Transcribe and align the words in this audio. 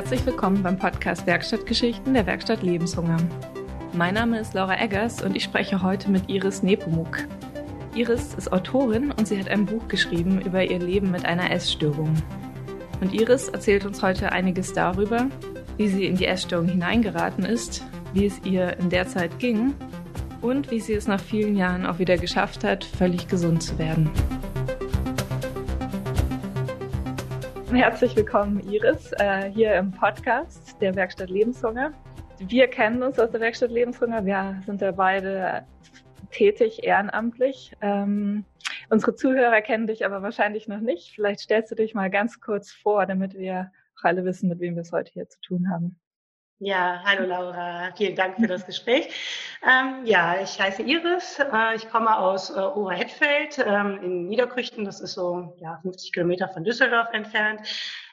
Herzlich 0.00 0.24
willkommen 0.24 0.62
beim 0.62 0.78
Podcast 0.78 1.26
Werkstattgeschichten 1.26 2.14
der 2.14 2.24
Werkstatt 2.24 2.62
Lebenshunger. 2.62 3.18
Mein 3.92 4.14
Name 4.14 4.40
ist 4.40 4.54
Laura 4.54 4.80
Eggers 4.80 5.22
und 5.22 5.36
ich 5.36 5.44
spreche 5.44 5.82
heute 5.82 6.10
mit 6.10 6.26
Iris 6.30 6.62
Nepomuk. 6.62 7.18
Iris 7.94 8.32
ist 8.32 8.50
Autorin 8.50 9.12
und 9.12 9.28
sie 9.28 9.38
hat 9.38 9.50
ein 9.50 9.66
Buch 9.66 9.88
geschrieben 9.88 10.40
über 10.40 10.64
ihr 10.64 10.78
Leben 10.78 11.10
mit 11.10 11.26
einer 11.26 11.50
Essstörung. 11.50 12.14
Und 13.02 13.12
Iris 13.12 13.50
erzählt 13.50 13.84
uns 13.84 14.02
heute 14.02 14.32
einiges 14.32 14.72
darüber, 14.72 15.26
wie 15.76 15.88
sie 15.88 16.06
in 16.06 16.16
die 16.16 16.26
Essstörung 16.26 16.68
hineingeraten 16.68 17.44
ist, 17.44 17.84
wie 18.14 18.24
es 18.24 18.40
ihr 18.42 18.78
in 18.78 18.88
der 18.88 19.06
Zeit 19.06 19.38
ging 19.38 19.74
und 20.40 20.70
wie 20.70 20.80
sie 20.80 20.94
es 20.94 21.08
nach 21.08 21.20
vielen 21.20 21.56
Jahren 21.56 21.84
auch 21.84 21.98
wieder 21.98 22.16
geschafft 22.16 22.64
hat, 22.64 22.84
völlig 22.84 23.28
gesund 23.28 23.62
zu 23.62 23.78
werden. 23.78 24.08
Herzlich 27.72 28.16
willkommen, 28.16 28.58
Iris, 28.68 29.12
äh, 29.18 29.48
hier 29.52 29.74
im 29.76 29.92
Podcast 29.92 30.76
der 30.80 30.96
Werkstatt 30.96 31.30
Lebenshunger. 31.30 31.92
Wir 32.40 32.66
kennen 32.66 33.00
uns 33.00 33.16
aus 33.20 33.30
der 33.30 33.40
Werkstatt 33.40 33.70
Lebenshunger. 33.70 34.26
Wir 34.26 34.60
sind 34.66 34.80
ja 34.80 34.90
beide 34.90 35.64
tätig, 36.32 36.82
ehrenamtlich. 36.82 37.72
Ähm, 37.80 38.44
unsere 38.88 39.14
Zuhörer 39.14 39.60
kennen 39.62 39.86
dich 39.86 40.04
aber 40.04 40.20
wahrscheinlich 40.20 40.66
noch 40.66 40.80
nicht. 40.80 41.14
Vielleicht 41.14 41.40
stellst 41.40 41.70
du 41.70 41.76
dich 41.76 41.94
mal 41.94 42.10
ganz 42.10 42.40
kurz 42.40 42.72
vor, 42.72 43.06
damit 43.06 43.34
wir 43.34 43.70
auch 43.98 44.04
alle 44.04 44.24
wissen, 44.24 44.48
mit 44.48 44.58
wem 44.58 44.74
wir 44.74 44.82
es 44.82 44.90
heute 44.90 45.12
hier 45.12 45.28
zu 45.28 45.40
tun 45.40 45.70
haben. 45.70 45.96
Ja, 46.62 47.00
hallo 47.06 47.24
Laura, 47.24 47.90
vielen 47.96 48.14
Dank 48.14 48.36
für 48.36 48.46
das 48.46 48.66
Gespräch. 48.66 49.08
Ähm, 49.62 50.04
ja, 50.04 50.42
ich 50.42 50.60
heiße 50.60 50.82
Iris, 50.82 51.38
äh, 51.38 51.74
ich 51.74 51.88
komme 51.88 52.18
aus 52.18 52.50
äh, 52.50 52.60
Oberhettfeld 52.60 53.64
ähm, 53.66 53.98
in 54.02 54.28
Niederkrüchten, 54.28 54.84
das 54.84 55.00
ist 55.00 55.14
so 55.14 55.56
ja, 55.56 55.78
50 55.80 56.12
Kilometer 56.12 56.50
von 56.50 56.62
Düsseldorf 56.62 57.08
entfernt. 57.14 57.62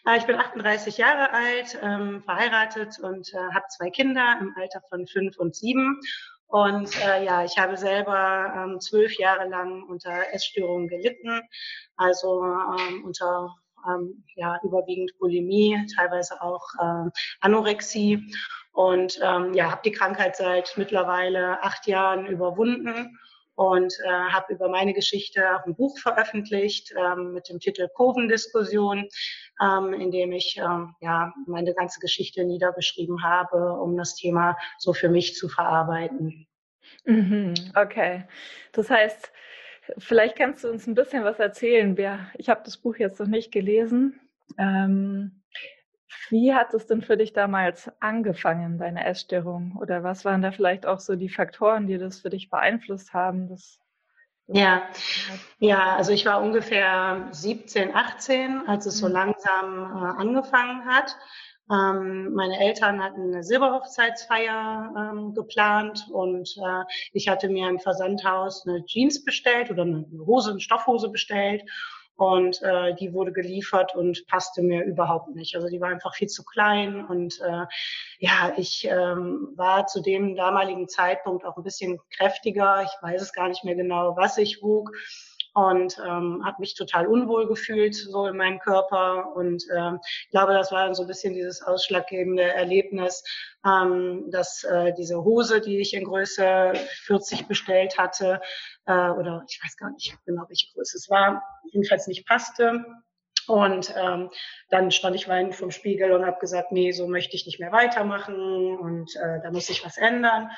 Äh, 0.08 0.19
ich 0.19 0.25
bin 0.25 0.38
38 0.38 0.97
Jahre 0.97 1.33
alt, 1.33 1.77
ähm, 1.81 2.23
verheiratet 2.23 2.97
und 2.99 3.33
äh, 3.33 3.38
habe 3.53 3.66
zwei 3.67 3.89
Kinder 3.89 4.38
im 4.39 4.55
Alter 4.55 4.80
von 4.88 5.05
fünf 5.08 5.38
und 5.38 5.53
sieben. 5.53 5.99
Und 6.47 6.89
äh, 7.05 7.25
ja, 7.25 7.43
ich 7.43 7.58
habe 7.58 7.75
selber 7.75 8.53
ähm, 8.55 8.80
zwölf 8.80 9.17
Jahre 9.19 9.49
lang 9.49 9.83
unter 9.89 10.33
Essstörungen 10.33 10.88
gelitten, 10.88 11.41
also 11.97 12.45
ähm, 12.45 13.03
unter 13.03 13.58
ähm, 13.88 14.23
ja, 14.36 14.59
überwiegend 14.64 15.11
Bulimie, 15.20 15.86
teilweise 15.95 16.42
auch 16.42 16.67
äh, 16.80 17.09
Anorexie. 17.42 18.31
Und 18.72 19.20
ähm, 19.23 19.53
ja, 19.53 19.72
habe 19.72 19.81
die 19.83 19.92
Krankheit 19.92 20.36
seit 20.36 20.73
mittlerweile 20.78 21.64
acht 21.64 21.88
Jahren 21.88 22.28
überwunden 22.28 23.17
und 23.58 23.92
äh, 24.05 24.08
habe 24.08 24.53
über 24.53 24.70
meine 24.70 24.94
Geschichte 24.94 25.44
auch 25.55 25.66
ein 25.66 25.75
Buch 25.75 25.98
veröffentlicht 25.98 26.94
ähm, 26.95 27.33
mit 27.33 27.50
dem 27.50 27.59
Titel 27.59 27.88
Kurvendiskussion, 27.88 29.09
ähm, 29.59 29.94
in 29.94 30.11
dem 30.11 30.31
ich 30.31 30.58
ähm, 30.58 30.94
ja 31.02 31.33
meine 31.48 31.73
ganze 31.73 32.00
Geschichte 32.00 32.44
niedergeschrieben 32.44 33.23
habe, 33.23 33.73
um 33.73 33.98
das 33.98 34.16
Thema 34.16 34.55
so 34.78 34.94
für 34.94 35.09
mich 35.09 35.36
zu 35.36 35.50
verarbeiten. 35.50 36.45
Mhm, 37.05 37.55
okay, 37.75 38.28
das 38.73 38.92
heißt, 38.92 39.31
Vielleicht 39.97 40.35
kannst 40.35 40.63
du 40.63 40.69
uns 40.69 40.88
ein 40.88 40.95
bisschen 40.95 41.23
was 41.23 41.39
erzählen. 41.39 41.95
Ich 42.38 42.49
habe 42.49 42.61
das 42.63 42.77
Buch 42.77 42.95
jetzt 42.97 43.19
noch 43.19 43.27
nicht 43.27 43.52
gelesen. 43.52 44.19
Ähm, 44.57 45.43
wie 46.30 46.53
hat 46.53 46.73
es 46.73 46.88
denn 46.88 47.02
für 47.02 47.17
dich 47.17 47.33
damals 47.33 47.91
angefangen, 47.99 48.77
deine 48.77 49.05
Essstörung? 49.05 49.77
Oder 49.80 50.03
was 50.03 50.25
waren 50.25 50.41
da 50.41 50.52
vielleicht 50.52 50.85
auch 50.85 50.99
so 50.99 51.15
die 51.15 51.30
Faktoren, 51.30 51.88
die 51.88 51.97
das 51.97 52.21
für 52.21 52.30
dich 52.30 52.49
beeinflusst 52.49 53.13
haben? 53.13 53.47
Das, 53.47 53.80
ja, 54.47 54.83
ja, 55.59 55.95
also 55.95 56.11
ich 56.11 56.25
war 56.25 56.41
ungefähr 56.41 57.27
17, 57.31 57.95
18, 57.95 58.67
als 58.67 58.85
es 58.85 58.98
so 58.98 59.08
mhm. 59.08 59.14
langsam 59.14 59.83
äh, 59.83 60.21
angefangen 60.21 60.86
hat. 60.86 61.17
Ähm, 61.70 62.33
meine 62.33 62.60
Eltern 62.60 63.04
hatten 63.04 63.33
eine 63.33 63.44
Silberhochzeitsfeier 63.44 64.94
ähm, 64.98 65.33
geplant 65.33 66.08
und 66.11 66.55
äh, 66.58 66.83
ich 67.11 67.28
hatte 67.28 67.50
mir 67.50 67.67
im 67.67 67.80
Versandhaus 67.80 68.66
eine 68.66 68.86
Jeans 68.86 69.23
bestellt 69.23 69.70
oder 69.70 69.83
eine 69.83 70.05
Hose, 70.26 70.52
eine 70.52 70.61
Stoffhose 70.61 71.10
bestellt 71.10 71.64
und 72.17 72.61
äh, 72.64 72.95
die 72.95 73.14
wurde 73.14 73.32
geliefert 73.32 73.95
und 73.95 74.26
passte 74.28 74.64
mir 74.64 74.83
überhaupt 74.83 75.36
nicht. 75.36 75.55
Also 75.55 75.67
die 75.67 75.80
war 75.80 75.89
einfach 75.89 76.16
viel 76.16 76.28
zu 76.28 76.44
klein 76.44 77.05
und 77.05 77.39
äh, 77.42 77.66
ja, 78.20 78.54
ich 78.58 78.88
ähm, 78.89 79.49
war 79.55 79.86
zu 79.86 80.02
dem 80.02 80.36
damaligen 80.36 80.88
Zeitpunkt 80.88 81.45
auch 81.45 81.58
ein 81.58 81.64
bisschen 81.64 81.99
kräftiger. 82.10 82.84
Ich 82.84 83.04
weiß 83.04 83.22
es 83.22 83.34
gar 83.34 83.48
nicht 83.48 83.64
mehr 83.64 83.76
genau, 83.76 84.17
was 84.17 84.38
ich 84.38 84.64
wog 84.64 84.92
und 85.57 85.97
ähm, 86.05 86.43
habe 86.45 86.57
mich 86.59 86.75
total 86.75 87.07
unwohl 87.07 87.47
gefühlt 87.47 87.95
so 87.95 88.27
in 88.27 88.37
meinem 88.37 88.59
Körper 88.59 89.35
und 89.35 89.63
ähm, 89.75 89.99
ich 90.03 90.29
glaube, 90.29 90.53
das 90.53 90.71
war 90.71 90.85
dann 90.85 90.93
so 90.93 91.01
ein 91.01 91.07
bisschen 91.07 91.33
dieses 91.33 91.63
ausschlaggebende 91.63 92.43
Erlebnis, 92.43 93.23
ähm, 93.65 94.25
dass 94.29 94.63
äh, 94.65 94.93
diese 94.93 95.23
Hose, 95.23 95.59
die 95.59 95.79
ich 95.79 95.95
in 95.95 96.03
Größe 96.03 96.73
40 97.05 97.47
bestellt 97.47 97.97
hatte 97.97 98.39
äh, 98.85 99.09
oder 99.09 99.43
ich 99.49 99.59
weiß 99.63 99.77
gar 99.77 99.89
nicht 99.89 100.15
genau, 100.27 100.43
welche 100.47 100.71
Größe 100.75 100.95
es 100.95 101.09
war, 101.09 101.41
jedenfalls 101.71 102.05
nicht 102.05 102.27
passte. 102.27 102.85
Und 103.47 103.95
ähm, 103.97 104.29
dann 104.69 104.91
stand 104.91 105.15
ich 105.15 105.27
weinend 105.27 105.55
vom 105.55 105.71
Spiegel 105.71 106.11
und 106.11 106.25
habe 106.25 106.37
gesagt, 106.37 106.71
nee, 106.71 106.91
so 106.91 107.07
möchte 107.07 107.35
ich 107.35 107.47
nicht 107.47 107.59
mehr 107.59 107.71
weitermachen 107.71 108.77
und 108.77 109.15
äh, 109.15 109.39
da 109.41 109.49
muss 109.51 109.67
sich 109.67 109.83
was 109.83 109.97
ändern. 109.97 110.51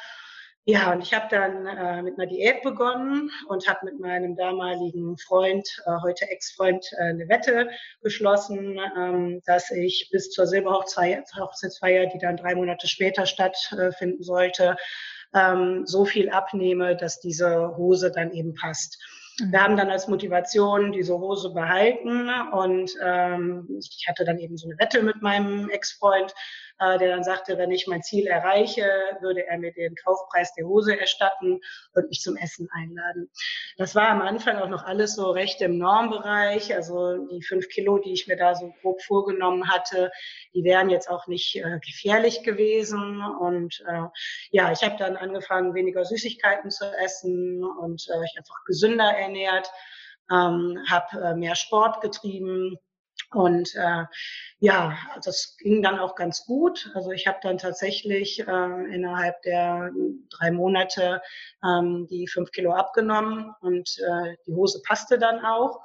Ja, 0.72 0.94
und 0.94 1.02
ich 1.02 1.16
habe 1.16 1.26
dann 1.32 1.66
äh, 1.66 2.04
mit 2.04 2.20
einer 2.20 2.28
Diät 2.28 2.62
begonnen 2.62 3.32
und 3.48 3.68
habe 3.68 3.88
mit 3.88 4.00
meinem 4.00 4.36
damaligen 4.36 5.18
Freund, 5.18 5.68
äh, 5.88 5.92
heute 6.04 6.30
Ex-Freund, 6.30 6.86
äh, 6.92 7.06
eine 7.06 7.28
Wette 7.28 7.72
geschlossen, 8.04 8.80
ähm, 8.96 9.42
dass 9.48 9.72
ich 9.72 10.10
bis 10.12 10.30
zur 10.30 10.46
Silberhochzeitsfeier, 10.46 12.06
die 12.14 12.20
dann 12.20 12.38
drei 12.38 12.54
Monate 12.54 12.88
später 12.88 13.26
stattfinden 13.26 14.22
sollte, 14.22 14.78
ähm, 15.34 15.88
so 15.88 16.06
viel 16.06 16.30
abnehme, 16.30 16.96
dass 16.96 17.20
diese 17.20 17.76
Hose 17.76 18.12
dann 18.12 18.32
eben 18.32 18.54
passt. 18.54 19.00
Mhm. 19.40 19.52
Wir 19.52 19.64
haben 19.64 19.78
dann 19.78 19.90
als 19.90 20.08
Motivation 20.08 20.92
diese 20.92 21.18
Hose 21.18 21.52
behalten 21.52 22.30
und 22.52 22.92
ähm, 23.04 23.68
ich 23.80 24.06
hatte 24.08 24.24
dann 24.24 24.38
eben 24.38 24.56
so 24.56 24.68
eine 24.68 24.78
Wette 24.78 25.02
mit 25.02 25.24
meinem 25.24 25.68
Ex-Freund, 25.70 26.32
äh, 26.80 26.98
der 26.98 27.10
dann 27.10 27.24
sagte, 27.24 27.58
wenn 27.58 27.72
ich 27.72 27.88
mein 27.88 28.04
Ziel 28.04 28.28
erreiche, 28.28 28.90
würde 29.22 29.46
er 29.46 29.58
mir 29.58 29.72
den 29.74 29.96
Kaufpreis 29.96 30.54
der 30.54 30.66
Hose 30.66 30.98
erstatten 31.00 31.60
und 31.94 32.08
mich 32.08 32.22
zum 32.22 32.38
Essen 32.38 32.70
einladen. 32.72 33.30
Das 33.78 33.96
war 33.96 34.10
am 34.10 34.22
Anfang 34.22 34.58
auch 34.58 34.70
noch 34.70 34.84
alles 34.84 35.16
so 35.16 35.30
recht 35.32 35.62
im 35.62 35.78
Normbereich. 35.78 36.74
Also 36.74 37.28
die 37.28 37.44
fünf 37.44 37.68
Kilo, 37.68 37.98
die 37.98 38.14
ich 38.14 38.28
mir 38.28 38.38
da 38.38 38.56
so 38.56 38.74
grob 38.82 39.02
vorgenommen 39.02 39.70
hatte, 39.70 40.12
die 40.54 40.64
wären 40.64 40.90
jetzt 40.90 41.10
auch 41.10 41.28
nicht 41.28 41.56
äh, 41.58 41.80
gefährlich 41.86 42.44
gewesen. 42.44 43.22
Und 43.22 43.84
äh, 43.88 44.04
ja, 44.52 44.72
ich 44.72 44.82
habe 44.84 44.96
dann 44.98 45.18
angefangen, 45.18 45.74
weniger 45.74 46.06
Süßigkeiten 46.06 46.72
zu 46.72 46.86
essen 47.04 47.64
und 47.64 48.08
äh, 48.10 48.24
ich 48.24 48.38
einfach 48.38 48.64
gesünder 48.66 49.12
ernährt, 49.12 49.70
ähm, 50.32 50.78
habe 50.90 51.22
äh, 51.22 51.36
mehr 51.36 51.56
Sport 51.56 52.02
getrieben 52.02 52.78
und 53.32 53.76
äh, 53.76 54.06
ja, 54.60 54.98
das 55.24 55.56
ging 55.58 55.84
dann 55.84 56.00
auch 56.00 56.16
ganz 56.16 56.46
gut. 56.46 56.92
Also 56.96 57.12
ich 57.12 57.28
habe 57.28 57.38
dann 57.44 57.58
tatsächlich 57.58 58.40
äh, 58.40 58.44
innerhalb 58.94 59.42
der 59.44 59.92
drei 60.32 60.52
Monate 60.52 61.22
ähm, 61.64 62.08
die 62.10 62.28
fünf 62.28 62.52
Kilo 62.52 62.74
abgenommen 62.74 63.54
und 63.62 63.98
äh, 64.00 64.36
die 64.48 64.54
Hose 64.54 64.82
passte 64.86 65.20
dann 65.20 65.46
auch. 65.46 65.80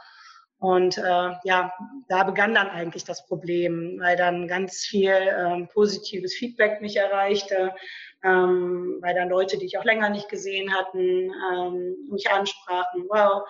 Und 0.58 0.96
äh, 0.96 1.32
ja, 1.44 1.74
da 2.08 2.22
begann 2.22 2.54
dann 2.54 2.68
eigentlich 2.68 3.04
das 3.04 3.26
Problem, 3.26 3.98
weil 4.00 4.16
dann 4.16 4.48
ganz 4.48 4.86
viel 4.86 5.12
ähm, 5.12 5.68
positives 5.68 6.34
Feedback 6.34 6.80
mich 6.80 6.96
erreichte, 6.96 7.74
ähm, 8.22 8.96
weil 9.02 9.14
dann 9.14 9.28
Leute, 9.28 9.58
die 9.58 9.66
ich 9.66 9.76
auch 9.76 9.84
länger 9.84 10.08
nicht 10.08 10.30
gesehen 10.30 10.74
hatten, 10.74 11.30
ähm, 11.52 11.96
mich 12.10 12.30
ansprachen, 12.30 13.04
wow, 13.10 13.42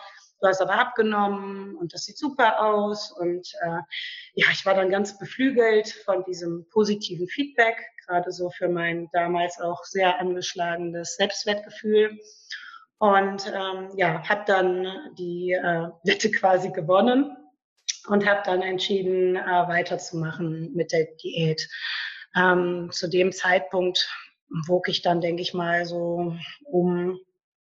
du 0.45 0.49
hast 0.49 0.61
aber 0.61 0.79
abgenommen 0.79 1.75
und 1.77 1.95
das 1.95 2.05
sieht 2.05 2.19
super 2.19 2.63
aus. 2.63 3.11
Und 3.11 3.51
äh, 3.63 3.81
ja, 4.35 4.47
ich 4.53 4.67
war 4.67 4.75
dann 4.75 4.91
ganz 4.91 5.19
beflügelt 5.19 5.89
von 5.89 6.23
diesem 6.25 6.69
positiven 6.69 7.27
Feedback, 7.29 7.77
gerade 8.07 8.31
so 8.31 8.51
für 8.51 8.69
mein 8.69 9.09
damals 9.13 9.59
auch 9.59 9.83
sehr 9.85 10.21
angeschlagenes 10.21 11.17
Selbstwertgefühl. 11.17 12.19
Und 12.99 13.47
ähm, 13.47 13.91
ja, 13.97 14.23
habe 14.29 14.45
dann 14.47 14.87
die 15.17 15.53
äh, 15.53 15.89
Wette 16.05 16.31
quasi 16.31 16.71
gewonnen 16.71 17.37
und 18.09 18.27
habe 18.27 18.43
dann 18.45 18.61
entschieden, 18.61 19.37
äh, 19.37 19.41
weiterzumachen 19.41 20.75
mit 20.75 20.93
der 20.93 21.07
Diät. 21.23 21.67
Ähm, 22.37 22.91
zu 22.93 23.09
dem 23.09 23.33
Zeitpunkt 23.33 24.11
wog 24.67 24.89
ich 24.89 25.01
dann, 25.01 25.23
denke 25.23 25.41
ich 25.41 25.55
mal, 25.55 25.87
so 25.87 26.37
um 26.65 27.19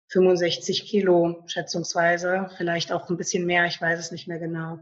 65 0.09 0.85
Kilo 0.85 1.43
schätzungsweise, 1.47 2.49
vielleicht 2.57 2.91
auch 2.91 3.09
ein 3.09 3.17
bisschen 3.17 3.45
mehr, 3.45 3.65
ich 3.65 3.81
weiß 3.81 3.99
es 3.99 4.11
nicht 4.11 4.27
mehr 4.27 4.39
genau. 4.39 4.79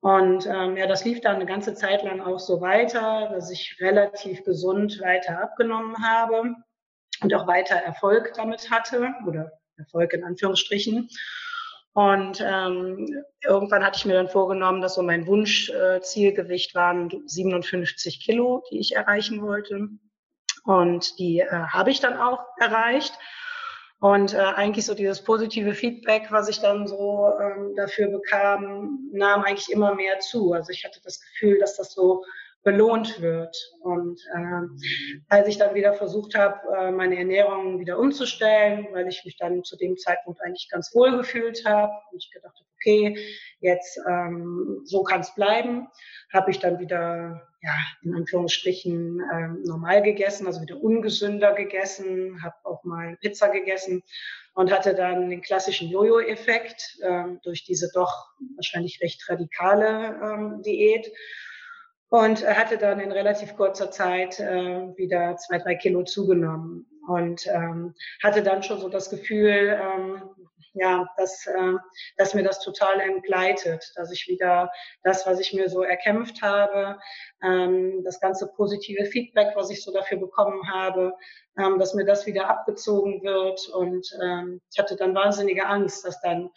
Und 0.00 0.46
ähm, 0.46 0.76
ja, 0.76 0.86
das 0.88 1.04
lief 1.04 1.20
dann 1.20 1.36
eine 1.36 1.46
ganze 1.46 1.74
Zeit 1.74 2.02
lang 2.02 2.20
auch 2.20 2.40
so 2.40 2.60
weiter, 2.60 3.30
dass 3.32 3.50
ich 3.50 3.76
relativ 3.80 4.42
gesund 4.44 5.00
weiter 5.00 5.40
abgenommen 5.40 5.96
habe 6.04 6.56
und 7.20 7.34
auch 7.34 7.46
weiter 7.46 7.76
Erfolg 7.76 8.32
damit 8.34 8.68
hatte 8.70 9.14
oder 9.28 9.52
Erfolg 9.76 10.12
in 10.12 10.24
Anführungsstrichen. 10.24 11.08
Und 11.94 12.40
ähm, 12.40 13.22
irgendwann 13.44 13.84
hatte 13.84 13.98
ich 13.98 14.06
mir 14.06 14.14
dann 14.14 14.28
vorgenommen, 14.28 14.80
dass 14.80 14.94
so 14.94 15.02
mein 15.02 15.26
Wunschzielgewicht 15.26 16.72
äh, 16.72 16.74
waren 16.74 17.22
57 17.26 18.24
Kilo, 18.24 18.64
die 18.70 18.80
ich 18.80 18.96
erreichen 18.96 19.42
wollte. 19.42 19.88
Und 20.64 21.18
die 21.18 21.40
äh, 21.40 21.48
habe 21.48 21.90
ich 21.90 22.00
dann 22.00 22.16
auch 22.16 22.40
erreicht. 22.58 23.12
Und 24.02 24.34
äh, 24.34 24.38
eigentlich 24.38 24.84
so 24.84 24.94
dieses 24.94 25.22
positive 25.22 25.74
Feedback, 25.74 26.26
was 26.30 26.48
ich 26.48 26.58
dann 26.58 26.88
so 26.88 27.30
ähm, 27.40 27.72
dafür 27.76 28.08
bekam, 28.08 28.98
nahm 29.12 29.44
eigentlich 29.44 29.70
immer 29.70 29.94
mehr 29.94 30.18
zu. 30.18 30.52
Also 30.52 30.70
ich 30.72 30.84
hatte 30.84 31.00
das 31.04 31.20
Gefühl, 31.20 31.60
dass 31.60 31.76
das 31.76 31.94
so 31.94 32.24
belohnt 32.64 33.20
wird. 33.22 33.56
Und 33.80 34.20
äh, 34.34 35.24
als 35.28 35.46
ich 35.46 35.56
dann 35.56 35.76
wieder 35.76 35.94
versucht 35.94 36.34
habe, 36.34 36.58
äh, 36.76 36.90
meine 36.90 37.16
Ernährung 37.16 37.78
wieder 37.78 37.96
umzustellen, 37.96 38.88
weil 38.90 39.06
ich 39.06 39.24
mich 39.24 39.36
dann 39.36 39.62
zu 39.62 39.76
dem 39.76 39.96
Zeitpunkt 39.96 40.40
eigentlich 40.42 40.68
ganz 40.68 40.92
wohl 40.92 41.16
gefühlt 41.16 41.64
habe 41.64 41.92
und 42.10 42.18
ich 42.18 42.32
gedacht 42.32 42.56
habe, 42.56 42.68
okay, 42.74 43.16
jetzt 43.60 44.00
ähm, 44.08 44.80
so 44.84 45.04
kann 45.04 45.20
es 45.20 45.32
bleiben, 45.36 45.86
habe 46.32 46.50
ich 46.50 46.58
dann 46.58 46.80
wieder, 46.80 47.40
ja, 47.62 47.74
in 48.02 48.14
Anführungsstrichen 48.14 49.22
ähm, 49.32 49.62
normal 49.64 50.02
gegessen, 50.02 50.46
also 50.46 50.60
wieder 50.60 50.82
ungesünder 50.82 51.54
gegessen, 51.54 52.42
habe 52.42 52.56
auch 52.64 52.82
mal 52.82 53.16
Pizza 53.20 53.48
gegessen 53.48 54.02
und 54.54 54.72
hatte 54.72 54.94
dann 54.94 55.30
den 55.30 55.42
klassischen 55.42 55.88
Jojo-Effekt 55.88 56.98
ähm, 57.02 57.40
durch 57.44 57.64
diese 57.64 57.90
doch 57.94 58.30
wahrscheinlich 58.56 59.00
recht 59.00 59.28
radikale 59.28 60.20
ähm, 60.22 60.62
Diät. 60.62 61.10
Und 62.08 62.46
hatte 62.46 62.76
dann 62.76 63.00
in 63.00 63.10
relativ 63.10 63.56
kurzer 63.56 63.90
Zeit 63.90 64.38
äh, 64.38 64.94
wieder 64.98 65.38
zwei, 65.38 65.56
drei 65.56 65.76
Kilo 65.76 66.02
zugenommen 66.02 66.84
und 67.08 67.46
ähm, 67.46 67.94
hatte 68.22 68.42
dann 68.42 68.62
schon 68.62 68.80
so 68.80 68.90
das 68.90 69.08
Gefühl, 69.08 69.80
ähm, 69.80 70.20
ja, 70.74 71.06
dass, 71.16 71.46
äh, 71.46 71.74
dass 72.16 72.34
mir 72.34 72.42
das 72.42 72.60
total 72.60 73.00
entgleitet, 73.00 73.92
dass 73.96 74.10
ich 74.10 74.26
wieder 74.28 74.70
das, 75.02 75.26
was 75.26 75.38
ich 75.40 75.52
mir 75.52 75.68
so 75.68 75.82
erkämpft 75.82 76.42
habe, 76.42 76.98
ähm, 77.42 78.02
das 78.04 78.20
ganze 78.20 78.48
positive 78.48 79.04
Feedback, 79.06 79.54
was 79.54 79.70
ich 79.70 79.82
so 79.82 79.92
dafür 79.92 80.18
bekommen 80.18 80.70
habe, 80.72 81.12
ähm, 81.58 81.78
dass 81.78 81.94
mir 81.94 82.04
das 82.04 82.26
wieder 82.26 82.48
abgezogen 82.48 83.22
wird 83.22 83.68
und 83.68 84.06
ähm, 84.22 84.60
ich 84.72 84.78
hatte 84.78 84.96
dann 84.96 85.14
wahnsinnige 85.14 85.66
Angst, 85.66 86.06
dass 86.06 86.20
dann 86.22 86.50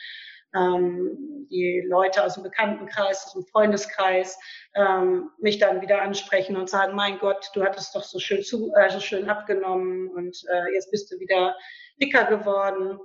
ähm, 0.55 1.47
die 1.51 1.83
Leute 1.87 2.23
aus 2.23 2.35
dem 2.35 2.43
Bekanntenkreis, 2.43 3.25
aus 3.25 3.33
dem 3.33 3.45
Freundeskreis 3.45 4.39
ähm, 4.75 5.29
mich 5.39 5.59
dann 5.59 5.81
wieder 5.81 6.01
ansprechen 6.01 6.55
und 6.55 6.69
sagen, 6.69 6.95
mein 6.95 7.19
Gott, 7.19 7.49
du 7.53 7.63
hattest 7.63 7.95
doch 7.95 8.03
so 8.03 8.19
schön 8.19 8.43
zu, 8.43 8.71
äh, 8.75 8.89
so 8.89 8.99
schön 8.99 9.29
abgenommen 9.29 10.09
und 10.09 10.37
äh, 10.49 10.73
jetzt 10.73 10.91
bist 10.91 11.11
du 11.11 11.19
wieder 11.19 11.55
dicker 12.01 12.25
geworden. 12.25 12.99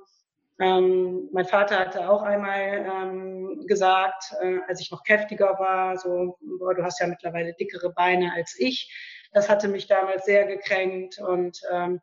Ähm, 0.61 1.29
mein 1.33 1.47
Vater 1.47 1.79
hatte 1.79 2.11
auch 2.11 2.23
einmal 2.23 2.87
ähm, 2.87 3.65
gesagt, 3.67 4.25
äh, 4.43 4.59
als 4.69 4.81
ich 4.81 4.91
noch 4.91 5.03
kräftiger 5.05 5.59
war, 5.59 5.97
so, 5.97 6.37
boah, 6.59 6.75
du 6.75 6.83
hast 6.83 7.01
ja 7.01 7.07
mittlerweile 7.07 7.55
dickere 7.55 7.91
Beine 7.93 8.33
als 8.35 8.57
ich. 8.59 8.93
Das 9.33 9.49
hatte 9.49 9.69
mich 9.69 9.87
damals 9.87 10.27
sehr 10.27 10.47
gekränkt 10.47 11.19
und 11.19 11.61
ähm, 11.73 12.01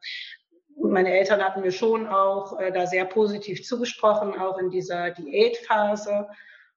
meine 0.80 1.16
Eltern 1.16 1.44
hatten 1.44 1.62
mir 1.62 1.72
schon 1.72 2.08
auch 2.08 2.60
äh, 2.60 2.72
da 2.72 2.88
sehr 2.88 3.06
positiv 3.06 3.64
zugesprochen, 3.64 4.40
auch 4.40 4.58
in 4.58 4.72
dieser 4.72 5.12
Diätphase. 5.12 6.28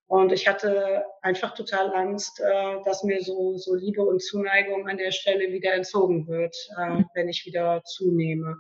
Und 0.07 0.33
ich 0.33 0.49
hatte 0.49 1.05
einfach 1.23 1.55
total 1.55 1.95
Angst, 1.95 2.41
äh, 2.41 2.83
dass 2.85 3.05
mir 3.05 3.23
so, 3.23 3.57
so 3.57 3.75
Liebe 3.75 4.03
und 4.03 4.23
Zuneigung 4.23 4.89
an 4.89 4.99
der 4.99 5.13
Stelle 5.13 5.53
wieder 5.53 5.73
entzogen 5.73 6.27
wird, 6.27 6.55
äh, 6.79 7.05
wenn 7.15 7.29
ich 7.29 7.47
wieder 7.47 7.83
zunehme. 7.85 8.57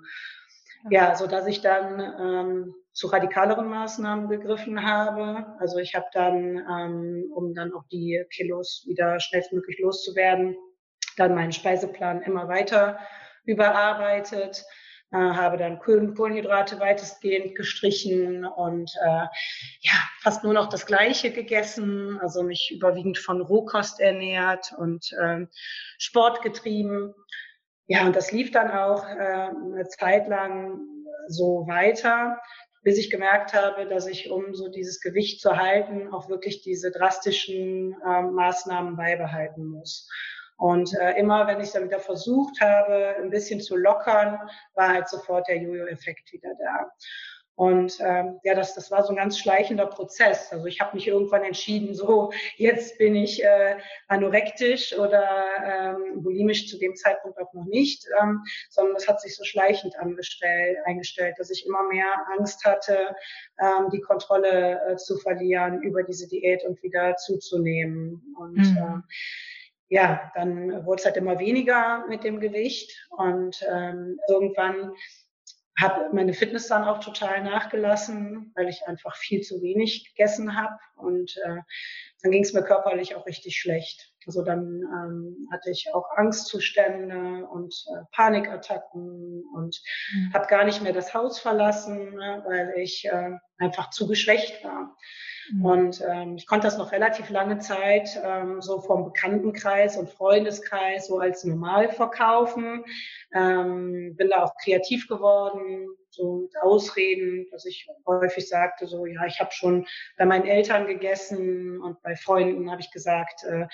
Ja, 0.89 1.15
so 1.17 1.27
dass 1.27 1.47
ich 1.47 1.61
dann 1.61 2.01
ähm, 2.01 2.75
zu 2.93 3.07
radikaleren 3.07 3.69
Maßnahmen 3.69 4.29
gegriffen 4.29 4.85
habe. 4.85 5.47
Also 5.59 5.79
ich 5.79 5.95
habe 5.95 6.07
dann, 6.13 6.59
ähm, 6.59 7.31
um 7.35 7.55
dann 7.55 7.73
auch 7.73 7.85
die 7.91 8.25
Kilos 8.31 8.85
wieder 8.87 9.21
schnellstmöglich 9.21 9.79
loszuwerden, 9.79 10.57
dann 11.17 11.35
meinen 11.35 11.53
Speiseplan 11.53 12.23
immer 12.23 12.49
weiter 12.49 12.99
überarbeitet 13.45 14.65
äh, 15.13 15.17
habe 15.17 15.57
dann 15.57 15.81
Kohlenhydrate 15.81 16.79
weitestgehend 16.79 17.57
gestrichen 17.57 18.45
und 18.45 18.93
äh, 19.05 19.27
ja, 19.81 19.93
fast 20.21 20.45
nur 20.45 20.53
noch 20.53 20.69
das 20.69 20.87
Gleiche 20.87 21.33
gegessen, 21.33 22.19
also 22.21 22.43
mich 22.43 22.71
überwiegend 22.73 23.19
von 23.19 23.41
Rohkost 23.41 24.01
ernährt 24.01 24.73
und 24.79 25.13
äh, 25.21 25.47
Sport 25.99 26.43
getrieben. 26.43 27.15
Ja, 27.87 28.07
und 28.07 28.15
das 28.15 28.31
lief 28.31 28.53
dann 28.53 28.71
auch 28.71 29.05
äh, 29.05 29.51
eine 29.51 29.89
Zeit 29.89 30.29
lang 30.29 30.79
so 31.27 31.67
weiter, 31.67 32.41
bis 32.83 32.99
ich 32.99 33.11
gemerkt 33.11 33.53
habe, 33.53 33.87
dass 33.87 34.07
ich, 34.07 34.31
um 34.31 34.55
so 34.55 34.69
dieses 34.69 35.01
Gewicht 35.01 35.41
zu 35.41 35.57
halten, 35.57 36.13
auch 36.13 36.29
wirklich 36.29 36.63
diese 36.63 36.91
drastischen 36.91 37.95
äh, 38.05 38.23
Maßnahmen 38.23 38.97
beibehalten 38.97 39.67
muss. 39.67 40.09
Und 40.57 40.95
äh, 40.95 41.13
immer, 41.19 41.47
wenn 41.47 41.61
ich 41.61 41.73
dann 41.73 41.85
wieder 41.85 42.01
versucht 42.01 42.61
habe, 42.61 43.17
ein 43.19 43.31
bisschen 43.31 43.61
zu 43.61 43.77
lockern, 43.77 44.39
war 44.75 44.89
halt 44.89 45.09
sofort 45.09 45.49
der 45.49 45.57
Jojo-Effekt 45.57 46.33
wieder 46.33 46.51
da. 46.59 46.91
Und 47.57 47.99
ähm, 48.01 48.41
ja, 48.43 48.55
das, 48.55 48.75
das 48.75 48.91
war 48.91 49.03
so 49.03 49.11
ein 49.11 49.17
ganz 49.17 49.39
schleichender 49.39 49.87
Prozess. 49.87 50.51
Also 50.51 50.65
ich 50.65 50.81
habe 50.81 50.97
mich 50.97 51.07
irgendwann 51.07 51.45
entschieden, 51.45 51.95
so 51.95 52.33
jetzt 52.57 52.97
bin 52.97 53.15
ich 53.15 53.45
äh, 53.45 53.77
anorektisch 54.09 54.97
oder 54.97 55.27
ähm, 55.63 56.23
bulimisch 56.23 56.69
zu 56.69 56.79
dem 56.79 56.97
Zeitpunkt 56.97 57.39
auch 57.39 57.53
noch 57.53 57.67
nicht, 57.67 58.07
ähm, 58.21 58.43
sondern 58.71 58.95
das 58.95 59.07
hat 59.07 59.21
sich 59.21 59.37
so 59.37 59.45
schleichend 59.45 59.95
angestellt, 59.99 60.79
eingestellt, 60.87 61.35
dass 61.39 61.51
ich 61.51 61.67
immer 61.67 61.87
mehr 61.89 62.11
Angst 62.39 62.65
hatte, 62.65 63.15
ähm, 63.61 63.91
die 63.93 64.01
Kontrolle 64.01 64.81
äh, 64.89 64.97
zu 64.97 65.19
verlieren 65.19 65.83
über 65.83 66.03
diese 66.03 66.29
Diät 66.29 66.65
und 66.65 66.83
wieder 66.83 67.17
zuzunehmen. 67.17 68.23
Und 68.39 68.57
mhm. 68.57 69.05
äh, 69.89 69.95
ja, 69.95 70.31
dann 70.35 70.87
wurde 70.87 71.01
es 71.01 71.05
halt 71.05 71.17
immer 71.17 71.39
weniger 71.39 72.07
mit 72.09 72.25
dem 72.25 72.41
Gewicht 72.41 73.07
und 73.11 73.61
ähm, 73.69 74.19
irgendwann 74.29 74.93
hat 75.81 76.13
meine 76.13 76.35
Fitness 76.35 76.69
dann 76.69 76.85
auch 76.85 77.01
total 77.01 77.43
nachgelassen, 77.43 78.53
weil 78.55 78.69
ich 78.69 78.87
einfach 78.87 79.17
viel 79.17 79.41
zu 79.41 79.63
wenig 79.63 80.09
gegessen 80.09 80.57
habe 80.57 80.79
und 80.97 81.37
äh, 81.45 81.61
dann 82.23 82.33
ging 82.33 82.43
es 82.43 82.53
mir 82.53 82.63
körperlich 82.63 83.15
auch 83.15 83.27
richtig 83.27 83.59
schlecht. 83.59 84.13
Also 84.27 84.43
dann 84.43 84.83
ähm, 84.83 85.49
hatte 85.51 85.71
ich 85.71 85.89
auch 85.95 86.05
Angstzustände 86.17 87.47
und 87.47 87.75
äh, 87.95 88.05
Panikattacken 88.13 89.45
und 89.55 89.81
mhm. 90.13 90.35
habe 90.35 90.47
gar 90.47 90.65
nicht 90.65 90.83
mehr 90.83 90.93
das 90.93 91.15
Haus 91.15 91.39
verlassen, 91.39 92.15
ne, 92.15 92.43
weil 92.45 92.75
ich 92.77 93.07
äh, 93.07 93.31
einfach 93.59 93.91
zu 93.91 94.07
geschwächt 94.07 94.63
war. 94.63 94.97
Mhm. 95.53 95.65
Und 95.65 96.05
ähm, 96.09 96.37
ich 96.37 96.47
konnte 96.47 96.67
das 96.67 96.79
noch 96.79 96.93
relativ 96.93 97.31
lange 97.31 97.59
Zeit 97.59 98.21
ähm, 98.23 98.61
so 98.61 98.81
vom 98.81 99.05
Bekanntenkreis 99.05 99.97
und 99.97 100.09
Freundeskreis 100.11 101.07
so 101.07 101.19
als 101.19 101.45
normal 101.45 101.91
verkaufen. 101.91 102.85
Ähm, 103.35 104.15
bin 104.17 104.31
da 104.31 104.45
auch 104.45 104.55
kreativ 104.63 105.09
geworden, 105.09 105.89
so 106.11 106.43
mit 106.43 106.57
Ausreden, 106.61 107.47
dass 107.51 107.65
ich 107.67 107.89
häufig 108.07 108.49
sagte, 108.49 108.87
so 108.87 109.07
ja, 109.07 109.25
ich 109.27 109.41
habe 109.41 109.53
schon 109.53 109.87
bei 110.17 110.27
meinen 110.27 110.47
Eltern 110.47 110.87
gegessen 110.87 111.81
und 111.81 112.03
bei 112.03 112.17
Freunden 112.17 112.71
habe 112.71 112.81
ich 112.81 112.91
gesagt, 112.91 113.45
äh, 113.45 113.67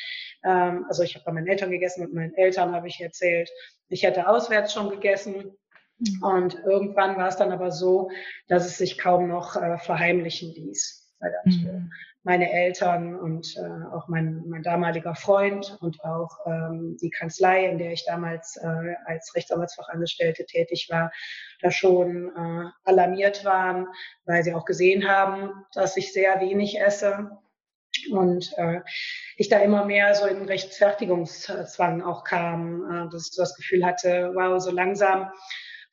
ähm, 0.44 0.84
also 0.88 1.02
ich 1.02 1.14
habe 1.14 1.24
bei 1.24 1.32
meinen 1.32 1.46
Eltern 1.46 1.70
gegessen 1.70 2.06
und 2.06 2.14
meinen 2.14 2.34
Eltern 2.34 2.74
habe 2.74 2.88
ich 2.88 3.00
erzählt, 3.00 3.50
ich 3.88 4.02
hätte 4.02 4.28
auswärts 4.28 4.72
schon 4.72 4.90
gegessen. 4.90 5.56
Mhm. 5.98 6.22
Und 6.22 6.54
irgendwann 6.66 7.16
war 7.16 7.28
es 7.28 7.36
dann 7.36 7.52
aber 7.52 7.70
so, 7.70 8.10
dass 8.48 8.66
es 8.66 8.76
sich 8.76 8.98
kaum 8.98 9.28
noch 9.28 9.56
äh, 9.56 9.78
verheimlichen 9.78 10.52
ließ 10.52 11.05
weil 11.32 11.72
mhm. 11.72 11.92
meine 12.22 12.50
Eltern 12.50 13.16
und 13.16 13.56
äh, 13.56 13.94
auch 13.94 14.08
mein, 14.08 14.42
mein 14.46 14.62
damaliger 14.62 15.14
Freund 15.14 15.76
und 15.80 16.02
auch 16.04 16.38
ähm, 16.46 16.96
die 17.00 17.10
Kanzlei, 17.10 17.66
in 17.66 17.78
der 17.78 17.92
ich 17.92 18.04
damals 18.04 18.56
äh, 18.56 18.94
als 19.04 19.34
Rechtsanwaltsfachangestellte 19.34 20.44
tätig 20.46 20.88
war, 20.90 21.12
da 21.60 21.70
schon 21.70 22.30
äh, 22.36 22.70
alarmiert 22.84 23.44
waren, 23.44 23.86
weil 24.24 24.42
sie 24.42 24.54
auch 24.54 24.64
gesehen 24.64 25.08
haben, 25.08 25.50
dass 25.72 25.96
ich 25.96 26.12
sehr 26.12 26.40
wenig 26.40 26.80
esse 26.80 27.30
und 28.10 28.52
äh, 28.56 28.80
ich 29.36 29.48
da 29.48 29.58
immer 29.58 29.84
mehr 29.84 30.14
so 30.14 30.26
in 30.26 30.44
Rechtfertigungszwang 30.44 32.02
auch 32.02 32.24
kam, 32.24 33.06
äh, 33.06 33.10
dass 33.10 33.30
ich 33.30 33.36
das 33.36 33.54
Gefühl 33.56 33.84
hatte, 33.84 34.32
wow, 34.34 34.60
so 34.60 34.70
langsam 34.70 35.30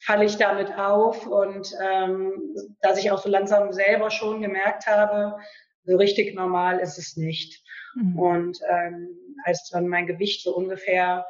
falle 0.03 0.25
ich 0.25 0.35
damit 0.35 0.77
auf 0.77 1.25
und 1.25 1.73
ähm, 1.81 2.55
dass 2.81 2.97
ich 2.97 3.09
auch 3.11 3.21
so 3.21 3.29
langsam 3.29 3.71
selber 3.71 4.11
schon 4.11 4.41
gemerkt 4.41 4.85
habe, 4.85 5.37
so 5.85 5.95
richtig 5.95 6.35
normal 6.35 6.79
ist 6.79 6.97
es 6.97 7.15
nicht. 7.15 7.63
Mhm. 7.95 8.19
Und 8.19 8.59
ähm, 8.69 9.09
als 9.45 9.69
dann 9.69 9.87
mein 9.87 10.05
Gewicht 10.05 10.43
so 10.43 10.55
ungefähr 10.55 11.25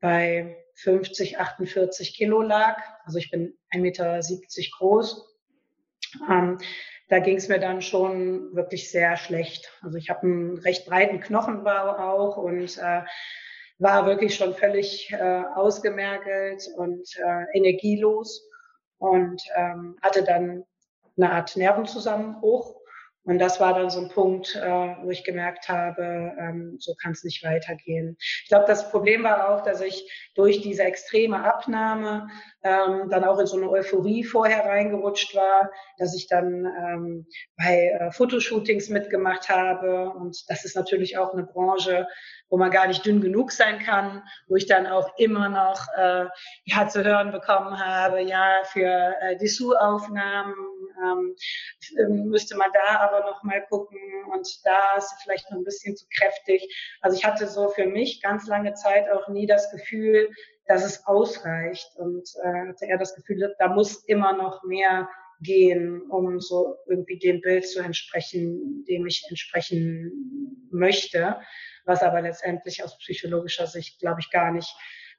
bei 0.00 0.56
50, 0.76 1.38
48 1.38 2.16
Kilo 2.16 2.40
lag, 2.40 2.82
also 3.04 3.18
ich 3.18 3.30
bin 3.30 3.56
1,70 3.72 3.80
Meter 3.80 4.20
groß, 4.78 5.36
ähm, 6.30 6.58
da 7.08 7.18
ging 7.18 7.36
es 7.36 7.48
mir 7.48 7.60
dann 7.60 7.82
schon 7.82 8.54
wirklich 8.54 8.90
sehr 8.90 9.18
schlecht. 9.18 9.70
Also 9.82 9.98
ich 9.98 10.08
habe 10.08 10.22
einen 10.22 10.58
recht 10.58 10.86
breiten 10.86 11.20
Knochenbau 11.20 11.98
auch 11.98 12.38
und 12.38 12.78
äh, 12.78 13.02
war 13.78 14.06
wirklich 14.06 14.34
schon 14.34 14.54
völlig 14.54 15.10
äh, 15.12 15.42
ausgemergelt 15.54 16.68
und 16.76 17.08
äh, 17.16 17.58
energielos 17.58 18.48
und 18.98 19.42
ähm, 19.56 19.96
hatte 20.02 20.22
dann 20.22 20.64
eine 21.16 21.32
Art 21.32 21.56
Nervenzusammenbruch 21.56 22.76
Und 23.24 23.38
das 23.38 23.58
war 23.58 23.72
dann 23.72 23.88
so 23.88 24.00
ein 24.00 24.10
Punkt, 24.10 24.54
äh, 24.54 24.96
wo 25.02 25.10
ich 25.10 25.24
gemerkt 25.24 25.68
habe, 25.68 26.32
ähm, 26.38 26.76
so 26.78 26.94
kann 26.94 27.12
es 27.12 27.24
nicht 27.24 27.42
weitergehen. 27.42 28.16
Ich 28.18 28.48
glaube, 28.48 28.66
das 28.66 28.90
Problem 28.90 29.24
war 29.24 29.48
auch, 29.48 29.62
dass 29.62 29.80
ich 29.80 30.30
durch 30.34 30.60
diese 30.60 30.82
extreme 30.82 31.42
Abnahme 31.42 32.28
ähm, 32.62 33.08
dann 33.08 33.24
auch 33.24 33.38
in 33.38 33.46
so 33.46 33.56
eine 33.56 33.70
Euphorie 33.70 34.24
vorher 34.24 34.66
reingerutscht 34.66 35.34
war, 35.34 35.70
dass 35.96 36.14
ich 36.14 36.28
dann 36.28 36.66
ähm, 36.66 37.26
bei 37.56 37.96
äh, 37.98 38.12
Fotoshootings 38.12 38.90
mitgemacht 38.90 39.48
habe. 39.48 40.10
Und 40.10 40.44
das 40.48 40.66
ist 40.66 40.76
natürlich 40.76 41.16
auch 41.16 41.32
eine 41.32 41.44
Branche, 41.44 42.06
wo 42.50 42.58
man 42.58 42.70
gar 42.70 42.86
nicht 42.86 43.06
dünn 43.06 43.22
genug 43.22 43.52
sein 43.52 43.78
kann, 43.78 44.22
wo 44.48 44.56
ich 44.56 44.66
dann 44.66 44.86
auch 44.86 45.10
immer 45.16 45.48
noch 45.48 45.86
äh, 45.96 46.26
ja, 46.64 46.88
zu 46.88 47.02
hören 47.02 47.32
bekommen 47.32 47.78
habe, 47.78 48.20
ja, 48.20 48.60
für 48.64 49.14
Dessous-Aufnahmen 49.40 50.54
ähm, 51.02 51.34
ähm, 51.98 52.26
müsste 52.26 52.56
man 52.56 52.70
da 52.72 53.00
aber 53.00 53.20
noch 53.20 53.42
mal 53.42 53.64
gucken 53.68 53.98
und 54.32 54.46
da 54.64 54.96
ist 54.96 55.14
vielleicht 55.22 55.50
noch 55.50 55.58
ein 55.58 55.64
bisschen 55.64 55.96
zu 55.96 56.06
kräftig. 56.16 56.62
Also 57.00 57.16
ich 57.16 57.24
hatte 57.24 57.46
so 57.46 57.68
für 57.68 57.86
mich 57.86 58.22
ganz 58.22 58.46
lange 58.46 58.74
Zeit 58.74 59.10
auch 59.10 59.28
nie 59.28 59.46
das 59.46 59.70
Gefühl, 59.70 60.30
dass 60.66 60.84
es 60.84 61.06
ausreicht 61.06 61.90
und 61.96 62.28
äh, 62.42 62.68
hatte 62.68 62.86
eher 62.86 62.98
das 62.98 63.14
Gefühl, 63.14 63.54
da 63.58 63.68
muss 63.68 64.04
immer 64.04 64.32
noch 64.32 64.62
mehr 64.64 65.08
gehen, 65.40 66.02
um 66.10 66.40
so 66.40 66.76
irgendwie 66.86 67.18
dem 67.18 67.40
Bild 67.40 67.68
zu 67.68 67.80
entsprechen, 67.80 68.84
dem 68.88 69.06
ich 69.06 69.26
entsprechen 69.28 70.68
möchte, 70.70 71.40
was 71.84 72.02
aber 72.02 72.22
letztendlich 72.22 72.82
aus 72.82 72.98
psychologischer 72.98 73.66
Sicht, 73.66 74.00
glaube 74.00 74.20
ich, 74.20 74.30
gar 74.30 74.52
nicht 74.52 74.74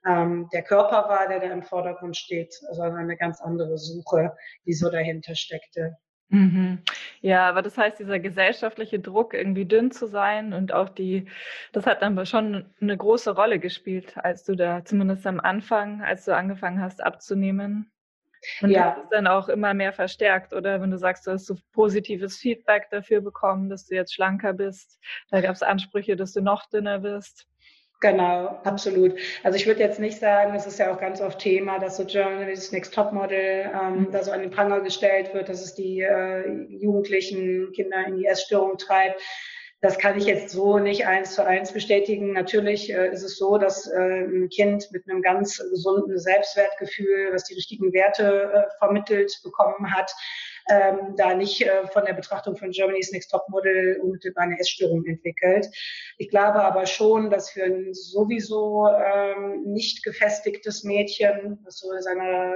ähm, 0.06 0.50
der 0.54 0.64
Körper 0.64 1.10
war, 1.10 1.28
der 1.28 1.40
da 1.40 1.48
im 1.48 1.64
Vordergrund 1.64 2.16
steht, 2.16 2.54
sondern 2.54 2.98
eine 2.98 3.18
ganz 3.18 3.42
andere 3.42 3.78
Suche, 3.78 4.36
die 4.66 4.74
so 4.74 4.90
dahinter 4.90 5.36
steckte. 5.36 5.98
Mhm. 6.30 6.80
Ja, 7.22 7.48
aber 7.48 7.62
das 7.62 7.78
heißt, 7.78 8.00
dieser 8.00 8.20
gesellschaftliche 8.20 9.00
Druck, 9.00 9.34
irgendwie 9.34 9.66
dünn 9.66 9.92
zu 9.92 10.08
sein 10.08 10.54
und 10.54 10.74
auch 10.74 10.90
die, 10.90 11.30
das 11.72 11.86
hat 11.86 12.02
dann 12.02 12.26
schon 12.26 12.74
eine 12.82 12.98
große 12.98 13.36
Rolle 13.36 13.60
gespielt, 13.60 14.18
als 14.18 14.44
du 14.44 14.56
da 14.56 14.84
zumindest 14.84 15.26
am 15.28 15.40
Anfang, 15.40 16.02
als 16.02 16.26
du 16.26 16.36
angefangen 16.36 16.82
hast 16.82 17.04
abzunehmen. 17.04 17.92
Und 18.62 18.70
ja. 18.70 18.92
das 18.92 19.04
ist 19.04 19.10
dann 19.12 19.28
auch 19.28 19.50
immer 19.50 19.74
mehr 19.74 19.94
verstärkt, 19.94 20.54
oder 20.54 20.82
wenn 20.82 20.92
du 20.92 20.98
sagst, 20.98 21.26
du 21.26 21.32
hast 21.32 21.46
so 21.46 21.56
positives 21.74 22.38
Feedback 22.38 22.90
dafür 22.92 23.22
bekommen, 23.22 23.70
dass 23.70 23.88
du 23.88 23.96
jetzt 23.96 24.14
schlanker 24.14 24.54
bist, 24.54 25.00
da 25.30 25.42
gab 25.42 25.56
es 25.56 25.64
Ansprüche, 25.64 26.16
dass 26.16 26.34
du 26.34 26.42
noch 26.42 26.70
dünner 26.70 27.00
bist. 27.00 27.48
Genau, 28.02 28.60
absolut. 28.64 29.16
Also 29.44 29.58
ich 29.58 29.66
würde 29.68 29.80
jetzt 29.80 30.00
nicht 30.00 30.20
sagen, 30.20 30.54
es 30.54 30.68
ist 30.68 30.80
ja 30.80 30.94
auch 30.94 31.00
ganz 31.00 31.22
oft 31.22 31.40
Thema, 31.40 31.80
dass 31.80 31.98
so 31.98 32.04
Journalist 32.04 32.74
Next 32.74 32.94
Topmodel 32.94 33.72
ähm, 33.74 34.00
mhm. 34.00 34.12
da 34.12 34.24
so 34.24 34.32
an 34.32 34.42
den 34.42 34.52
Pranger 34.52 34.82
gestellt 34.82 35.34
wird, 35.34 35.50
dass 35.50 35.62
es 35.62 35.75
die 35.75 36.02
äh, 36.02 36.48
jugendlichen 36.70 37.72
Kinder 37.72 38.06
in 38.06 38.18
die 38.18 38.25
Essstörung 38.25 38.78
treibt. 38.78 39.22
Das 39.82 39.98
kann 39.98 40.18
ich 40.18 40.25
jetzt 40.25 40.50
so 40.50 40.80
nicht 40.80 41.06
eins 41.06 41.36
zu 41.36 41.46
eins 41.46 41.72
bestätigen. 41.72 42.34
Natürlich 42.34 42.92
äh, 42.92 43.12
ist 43.12 43.24
es 43.24 43.38
so, 43.38 43.58
dass 43.58 43.88
äh, 43.88 44.25
ein 44.25 44.50
Kind 44.50 44.92
mit 44.92 45.08
einem 45.08 45.22
ganz 45.22 45.58
gesunden 45.58 46.18
Selbstwertgefühl, 46.18 47.30
was 47.32 47.44
die 47.46 47.54
richtigen 47.54 47.94
Werte 47.94 48.52
äh, 48.54 48.78
vermittelt 48.80 49.32
bekommen 49.44 49.94
hat, 49.94 50.12
ähm, 50.70 51.16
da 51.16 51.36
nicht 51.36 51.62
äh, 51.62 51.88
von 51.88 52.06
der 52.06 52.14
Betrachtung 52.14 52.56
von 52.56 52.72
Germany's 52.72 53.12
Next 53.12 53.32
Top 53.32 53.48
Model 53.50 54.00
unmittelbar 54.02 54.46
eine 54.46 54.60
Essstörung 54.60 55.06
entwickelt. 55.06 55.68
Ich 56.18 56.30
glaube 56.30 56.64
aber 56.64 56.86
schon, 56.86 57.30
dass 57.30 57.52
für 57.52 57.64
ein 57.64 57.94
sowieso 57.94 58.88
ähm, 58.88 59.64
nicht 59.66 60.04
gefestigtes 60.04 60.84
Mädchen, 60.84 61.60
das 61.66 61.80
so 61.80 61.90
seine 62.00 62.56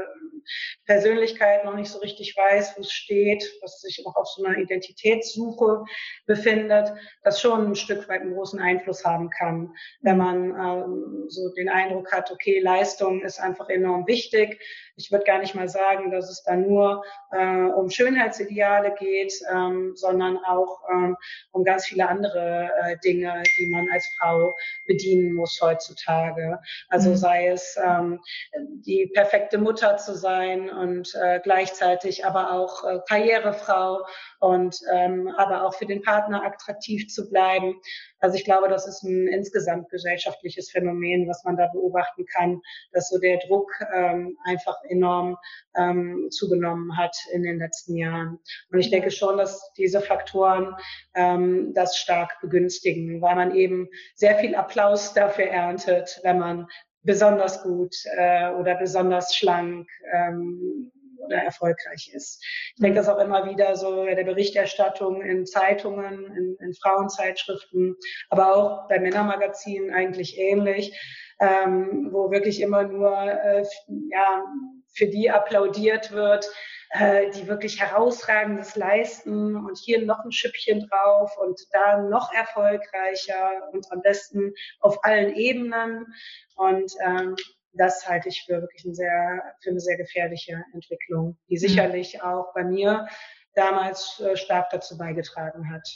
Persönlichkeit 0.85 1.65
noch 1.65 1.75
nicht 1.75 1.91
so 1.91 1.99
richtig 1.99 2.35
weiß, 2.35 2.75
wo 2.77 2.81
es 2.81 2.91
steht, 2.91 3.43
was 3.61 3.81
sich 3.81 4.01
noch 4.03 4.15
auf 4.15 4.27
so 4.27 4.43
einer 4.43 4.57
Identitätssuche 4.57 5.83
befindet, 6.25 6.93
das 7.23 7.39
schon 7.41 7.71
ein 7.71 7.75
Stück 7.75 8.07
weit 8.09 8.21
einen 8.21 8.33
großen 8.33 8.59
Einfluss 8.59 9.05
haben 9.05 9.29
kann, 9.29 9.73
wenn 10.01 10.17
man 10.17 10.49
ähm, 10.49 11.25
so 11.27 11.49
den 11.53 11.69
Eindruck 11.69 12.11
hat, 12.11 12.31
okay, 12.31 12.59
Leistung 12.59 13.21
ist 13.21 13.39
einfach 13.39 13.69
enorm 13.69 14.07
wichtig. 14.07 14.59
Ich 14.95 15.11
würde 15.11 15.23
gar 15.23 15.39
nicht 15.39 15.55
mal 15.55 15.69
sagen, 15.69 16.11
dass 16.11 16.29
es 16.29 16.43
da 16.43 16.55
nur 16.55 17.03
äh, 17.31 17.65
um 17.71 17.89
Schönheitsideale 17.99 18.95
geht, 18.97 19.33
ähm, 19.53 19.91
sondern 19.95 20.37
auch 20.45 20.79
ähm, 20.89 21.17
um 21.51 21.65
ganz 21.65 21.85
viele 21.85 22.07
andere 22.07 22.69
äh, 22.81 22.97
Dinge, 23.03 23.43
die 23.57 23.67
man 23.67 23.89
als 23.91 24.07
Frau 24.17 24.55
bedienen 24.87 25.33
muss 25.33 25.59
heutzutage. 25.61 26.59
Also 26.87 27.09
mhm. 27.09 27.15
sei 27.17 27.47
es 27.47 27.77
ähm, 27.83 28.21
die 28.55 29.11
perfekte 29.13 29.57
Mutter 29.57 29.97
zu 29.97 30.15
sein 30.15 30.69
und 30.69 31.13
äh, 31.21 31.41
gleichzeitig 31.43 32.25
aber 32.25 32.53
auch 32.53 32.85
äh, 32.85 32.99
Karrierefrau 33.07 34.05
und 34.39 34.79
ähm, 34.93 35.27
aber 35.37 35.65
auch 35.65 35.73
für 35.73 35.85
den 35.85 36.01
Partner 36.01 36.45
attraktiv 36.45 37.09
zu 37.09 37.29
bleiben. 37.29 37.75
Also 38.21 38.37
ich 38.37 38.45
glaube, 38.45 38.69
das 38.69 38.87
ist 38.87 39.03
ein 39.03 39.27
insgesamt 39.27 39.89
gesellschaftliches 39.89 40.71
Phänomen, 40.71 41.27
was 41.27 41.43
man 41.43 41.57
da 41.57 41.67
beobachten 41.67 42.25
kann, 42.25 42.61
dass 42.93 43.09
so 43.09 43.17
der 43.17 43.39
Druck 43.47 43.71
ähm, 43.93 44.37
einfach 44.45 44.77
enorm 44.87 45.37
ähm, 45.75 46.27
zugenommen 46.31 46.97
hat 46.97 47.15
in 47.33 47.43
den 47.43 47.59
letzten 47.59 47.88
Jahren. 47.95 48.39
Und 48.71 48.79
ich 48.79 48.89
denke 48.89 49.11
schon, 49.11 49.37
dass 49.37 49.71
diese 49.77 50.01
Faktoren 50.01 50.75
ähm, 51.15 51.73
das 51.73 51.97
stark 51.97 52.39
begünstigen, 52.41 53.21
weil 53.21 53.35
man 53.35 53.55
eben 53.55 53.89
sehr 54.15 54.35
viel 54.35 54.55
Applaus 54.55 55.13
dafür 55.13 55.45
erntet, 55.45 56.19
wenn 56.23 56.39
man 56.39 56.67
besonders 57.03 57.63
gut 57.63 57.95
äh, 58.17 58.51
oder 58.51 58.75
besonders 58.75 59.35
schlank 59.35 59.87
ähm, 60.13 60.91
oder 61.25 61.37
erfolgreich 61.37 62.11
ist. 62.13 62.43
Ich 62.75 62.81
denke 62.81 62.97
das 62.97 63.09
auch 63.09 63.19
immer 63.19 63.49
wieder 63.49 63.75
so 63.75 64.03
bei 64.05 64.15
der 64.15 64.23
Berichterstattung 64.23 65.21
in 65.21 65.45
Zeitungen, 65.45 66.25
in, 66.35 66.57
in 66.59 66.73
Frauenzeitschriften, 66.73 67.95
aber 68.29 68.55
auch 68.55 68.87
bei 68.87 68.99
Männermagazinen 68.99 69.93
eigentlich 69.93 70.37
ähnlich, 70.37 70.97
ähm, 71.39 72.09
wo 72.11 72.31
wirklich 72.31 72.61
immer 72.61 72.83
nur 72.83 73.15
äh, 73.15 73.63
ja, 74.11 74.43
für 74.91 75.07
die 75.07 75.29
applaudiert 75.29 76.11
wird, 76.11 76.45
äh, 76.91 77.29
die 77.31 77.47
wirklich 77.47 77.79
herausragendes 77.79 78.75
leisten 78.75 79.55
und 79.55 79.77
hier 79.77 80.03
noch 80.05 80.23
ein 80.23 80.31
Schüppchen 80.31 80.87
drauf 80.87 81.37
und 81.37 81.59
da 81.71 82.01
noch 82.01 82.33
erfolgreicher 82.33 83.69
und 83.71 83.91
am 83.91 84.01
besten 84.01 84.53
auf 84.79 85.03
allen 85.03 85.35
Ebenen. 85.35 86.07
Und 86.55 86.91
ähm, 87.05 87.35
das 87.73 88.07
halte 88.07 88.29
ich 88.29 88.43
für 88.45 88.61
wirklich 88.61 88.83
eine 88.85 88.95
sehr, 88.95 89.55
für 89.61 89.69
eine 89.69 89.79
sehr 89.79 89.97
gefährliche 89.97 90.63
Entwicklung, 90.73 91.37
die 91.47 91.55
mhm. 91.55 91.59
sicherlich 91.59 92.23
auch 92.23 92.53
bei 92.53 92.63
mir 92.63 93.07
damals 93.53 94.19
äh, 94.19 94.35
stark 94.35 94.69
dazu 94.71 94.97
beigetragen 94.97 95.71
hat. 95.71 95.87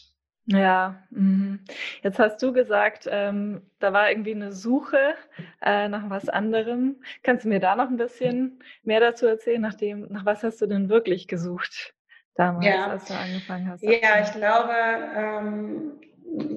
Ja, 0.46 1.02
mh. 1.12 1.60
jetzt 2.02 2.20
hast 2.20 2.42
du 2.44 2.52
gesagt, 2.52 3.08
ähm, 3.10 3.62
da 3.80 3.94
war 3.94 4.10
irgendwie 4.10 4.36
eine 4.36 4.52
Suche 4.52 5.16
äh, 5.62 5.88
nach 5.88 6.10
was 6.10 6.28
anderem. 6.28 6.98
Kannst 7.24 7.46
du 7.46 7.50
mir 7.50 7.60
da 7.60 7.76
noch 7.76 7.90
ein 7.90 7.98
bisschen 7.98 8.60
mehr 8.84 9.00
dazu 9.00 9.26
erzählen, 9.26 9.62
nach 9.62 9.76
dem, 9.76 10.08
nach 10.12 10.26
was 10.26 10.44
hast 10.44 10.62
du 10.62 10.66
denn 10.68 10.90
wirklich 10.90 11.28
gesucht 11.28 11.94
damals, 12.36 12.66
ja. 12.66 12.88
als 12.88 13.06
du 13.06 13.14
angefangen 13.14 13.70
hast? 13.70 13.84
Ja, 13.84 14.22
ich 14.22 14.32
glaube, 14.34 14.74
ähm, 15.16 16.02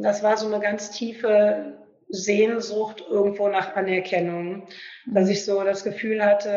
das 0.02 0.22
war 0.22 0.36
so 0.36 0.46
eine 0.52 0.60
ganz 0.60 0.90
tiefe 0.90 1.78
Sehnsucht 2.08 3.04
irgendwo 3.08 3.48
nach 3.48 3.74
Anerkennung, 3.76 4.68
dass 5.06 5.28
ich 5.28 5.44
so 5.44 5.62
das 5.62 5.84
Gefühl 5.84 6.24
hatte, 6.24 6.50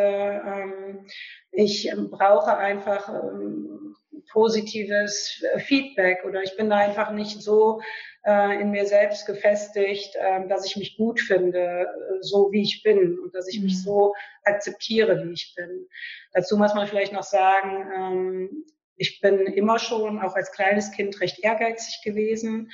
ähm, 0.46 1.06
ich 1.52 1.92
brauche 2.10 2.56
einfach 2.58 3.10
ähm, 3.10 3.89
positives 4.32 5.44
Feedback 5.58 6.24
oder 6.26 6.44
ich 6.44 6.56
bin 6.58 6.70
da 6.70 6.78
einfach 6.78 7.12
nicht 7.12 7.42
so 7.42 7.82
äh, 8.26 8.62
in 8.62 8.72
mir 8.72 8.86
selbst 8.86 9.26
gefestigt, 9.26 10.16
äh, 10.16 10.48
dass 10.48 10.66
ich 10.66 10.76
mich 10.76 10.98
gut 10.98 11.20
finde, 11.20 11.88
so 12.22 12.52
wie 12.52 12.62
ich 12.62 12.84
bin 12.84 13.18
und 13.20 13.34
dass 13.34 13.48
ich 13.48 13.62
mich 13.62 13.74
mhm. 13.74 13.80
so 13.80 14.16
akzeptiere, 14.44 15.24
wie 15.24 15.34
ich 15.34 15.54
bin. 15.56 15.88
Dazu 16.34 16.58
muss 16.58 16.74
man 16.74 16.88
vielleicht 16.88 17.14
noch 17.14 17.24
sagen, 17.24 17.88
ähm, 17.96 18.66
ich 18.96 19.22
bin 19.22 19.40
immer 19.48 19.80
schon, 19.80 20.22
auch 20.22 20.36
als 20.36 20.52
kleines 20.52 20.92
Kind, 20.92 21.22
recht 21.22 21.40
ehrgeizig 21.40 22.02
gewesen 22.04 22.70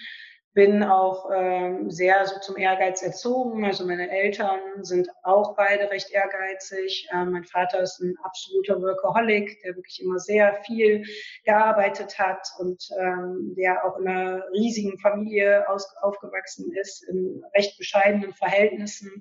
bin 0.56 0.84
auch 0.84 1.30
ähm, 1.36 1.92
sehr 1.92 2.26
so 2.26 2.40
zum 2.40 2.56
Ehrgeiz 2.56 3.02
erzogen. 3.04 3.66
Also 3.66 3.86
meine 3.86 4.10
Eltern 4.10 4.60
sind 4.82 5.10
auch 5.22 5.54
beide 5.58 5.92
recht 5.92 6.12
ehrgeizig. 6.12 7.10
Ähm, 7.14 7.34
mein 7.34 7.44
Vater 7.44 7.82
ist 7.82 8.00
ein 8.00 8.16
absoluter 8.24 8.82
Workaholic, 8.82 9.62
der 9.64 9.76
wirklich 9.76 10.02
immer 10.02 10.18
sehr 10.18 10.56
viel 10.64 11.04
gearbeitet 11.44 12.18
hat 12.18 12.48
und 12.58 12.88
ähm, 12.98 13.54
der 13.58 13.84
auch 13.86 13.98
in 14.00 14.08
einer 14.08 14.46
riesigen 14.54 14.98
Familie 14.98 15.68
aus, 15.68 15.94
aufgewachsen 16.02 16.72
ist, 16.72 17.04
in 17.10 17.44
recht 17.54 17.78
bescheidenen 17.78 18.34
Verhältnissen 18.34 19.12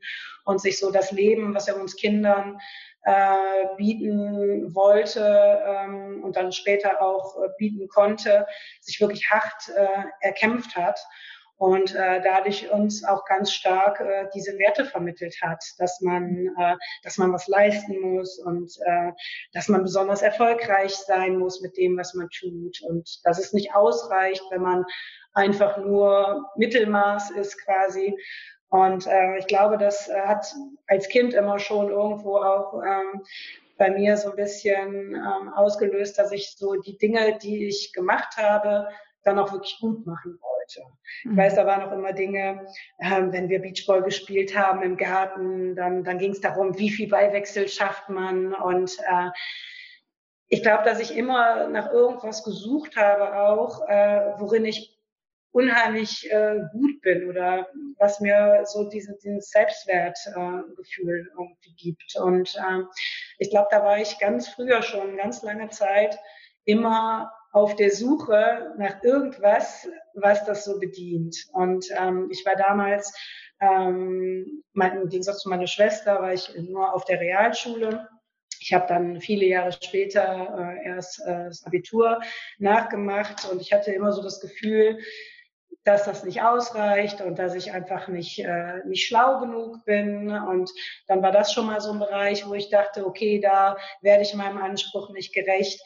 und 0.44 0.60
sich 0.60 0.78
so 0.78 0.92
das 0.92 1.10
Leben, 1.10 1.52
was 1.52 1.66
er 1.66 1.80
uns 1.80 1.96
Kindern 1.96 2.60
äh, 3.04 3.66
bieten 3.76 4.74
wollte 4.74 5.62
ähm, 5.66 6.22
und 6.24 6.36
dann 6.36 6.52
später 6.52 7.02
auch 7.02 7.36
äh, 7.42 7.48
bieten 7.58 7.88
konnte, 7.88 8.46
sich 8.80 9.00
wirklich 9.00 9.30
hart 9.30 9.68
äh, 9.76 10.04
erkämpft 10.20 10.76
hat. 10.76 10.98
und 11.56 11.94
äh, 11.94 12.20
dadurch 12.22 12.70
uns 12.70 13.04
auch 13.04 13.24
ganz 13.26 13.52
stark 13.52 14.00
äh, 14.00 14.26
diese 14.34 14.58
Werte 14.58 14.84
vermittelt 14.84 15.36
hat, 15.40 15.62
dass 15.78 16.00
man, 16.00 16.48
äh, 16.58 16.76
dass 17.04 17.16
man 17.16 17.32
was 17.32 17.46
leisten 17.46 18.00
muss 18.00 18.38
und 18.38 18.72
äh, 18.84 19.12
dass 19.52 19.68
man 19.68 19.82
besonders 19.82 20.22
erfolgreich 20.22 20.94
sein 20.96 21.36
muss 21.36 21.60
mit 21.60 21.76
dem, 21.76 21.96
was 21.96 22.14
man 22.14 22.28
tut 22.30 22.82
und 22.88 23.08
dass 23.24 23.38
es 23.38 23.52
nicht 23.52 23.74
ausreicht, 23.74 24.42
wenn 24.50 24.62
man 24.62 24.84
einfach 25.34 25.76
nur 25.78 26.50
Mittelmaß 26.56 27.30
ist 27.32 27.62
quasi. 27.64 28.16
Und 28.74 29.06
äh, 29.06 29.38
ich 29.38 29.46
glaube, 29.46 29.78
das 29.78 30.08
äh, 30.08 30.20
hat 30.22 30.52
als 30.88 31.08
Kind 31.08 31.32
immer 31.32 31.60
schon 31.60 31.90
irgendwo 31.90 32.38
auch 32.38 32.82
ähm, 32.82 33.22
bei 33.78 33.88
mir 33.88 34.16
so 34.16 34.30
ein 34.30 34.36
bisschen 34.36 35.14
ähm, 35.14 35.48
ausgelöst, 35.54 36.18
dass 36.18 36.32
ich 36.32 36.56
so 36.56 36.74
die 36.74 36.98
Dinge, 36.98 37.38
die 37.38 37.68
ich 37.68 37.92
gemacht 37.92 38.36
habe, 38.36 38.88
dann 39.22 39.38
auch 39.38 39.52
wirklich 39.52 39.78
gut 39.80 40.04
machen 40.04 40.40
wollte. 40.40 40.82
Mhm. 41.22 41.30
Ich 41.30 41.36
weiß, 41.36 41.54
da 41.54 41.66
waren 41.66 41.82
auch 41.82 41.92
immer 41.92 42.12
Dinge, 42.14 42.66
ähm, 43.00 43.32
wenn 43.32 43.48
wir 43.48 43.62
Beachball 43.62 44.02
gespielt 44.02 44.58
haben 44.58 44.82
im 44.82 44.96
Garten, 44.96 45.76
dann, 45.76 46.02
dann 46.02 46.18
ging 46.18 46.32
es 46.32 46.40
darum, 46.40 46.76
wie 46.76 46.90
viel 46.90 47.08
Beiwechsel 47.08 47.68
schafft 47.68 48.08
man 48.08 48.54
und 48.54 48.98
äh, 48.98 49.30
ich 50.48 50.62
glaube, 50.62 50.82
dass 50.84 50.98
ich 50.98 51.16
immer 51.16 51.68
nach 51.68 51.92
irgendwas 51.92 52.42
gesucht 52.42 52.96
habe, 52.96 53.36
auch 53.36 53.88
äh, 53.88 54.32
worin 54.38 54.64
ich 54.64 54.93
unheimlich 55.54 56.28
äh, 56.32 56.62
gut 56.72 57.00
bin 57.00 57.28
oder 57.28 57.68
was 57.98 58.18
mir 58.18 58.62
so 58.64 58.88
diesen, 58.88 59.16
diesen 59.18 59.40
Selbstwertgefühl 59.40 61.20
äh, 61.20 61.32
irgendwie 61.38 61.74
gibt. 61.76 62.16
Und 62.16 62.56
äh, 62.56 62.82
ich 63.38 63.50
glaube, 63.50 63.68
da 63.70 63.84
war 63.84 63.98
ich 63.98 64.18
ganz 64.18 64.48
früher 64.48 64.82
schon, 64.82 65.16
ganz 65.16 65.42
lange 65.42 65.68
Zeit, 65.68 66.18
immer 66.64 67.32
auf 67.52 67.76
der 67.76 67.92
Suche 67.92 68.74
nach 68.78 69.00
irgendwas, 69.04 69.88
was 70.14 70.44
das 70.44 70.64
so 70.64 70.80
bedient. 70.80 71.36
Und 71.52 71.86
ähm, 71.96 72.28
ich 72.32 72.44
war 72.44 72.56
damals, 72.56 73.16
ähm, 73.60 74.64
mein, 74.72 75.02
im 75.02 75.08
Gegensatz 75.08 75.38
zu 75.38 75.48
meiner 75.48 75.68
Schwester, 75.68 76.20
war 76.20 76.32
ich 76.32 76.52
nur 76.58 76.92
auf 76.92 77.04
der 77.04 77.20
Realschule. 77.20 78.08
Ich 78.58 78.72
habe 78.72 78.86
dann 78.88 79.20
viele 79.20 79.46
Jahre 79.46 79.70
später 79.70 80.52
äh, 80.58 80.88
erst 80.88 81.20
äh, 81.24 81.44
das 81.44 81.64
Abitur 81.64 82.20
nachgemacht 82.58 83.48
und 83.52 83.60
ich 83.60 83.72
hatte 83.72 83.92
immer 83.92 84.10
so 84.10 84.20
das 84.20 84.40
Gefühl, 84.40 84.98
dass 85.84 86.04
das 86.04 86.24
nicht 86.24 86.42
ausreicht 86.42 87.20
und 87.20 87.38
dass 87.38 87.54
ich 87.54 87.72
einfach 87.72 88.08
nicht, 88.08 88.38
äh, 88.38 88.84
nicht 88.86 89.06
schlau 89.06 89.38
genug 89.40 89.84
bin. 89.84 90.30
Und 90.30 90.70
dann 91.06 91.22
war 91.22 91.30
das 91.30 91.52
schon 91.52 91.66
mal 91.66 91.80
so 91.80 91.92
ein 91.92 91.98
Bereich, 91.98 92.46
wo 92.48 92.54
ich 92.54 92.70
dachte, 92.70 93.06
okay, 93.06 93.38
da 93.38 93.76
werde 94.00 94.22
ich 94.22 94.34
meinem 94.34 94.58
Anspruch 94.58 95.10
nicht 95.10 95.34
gerecht. 95.34 95.80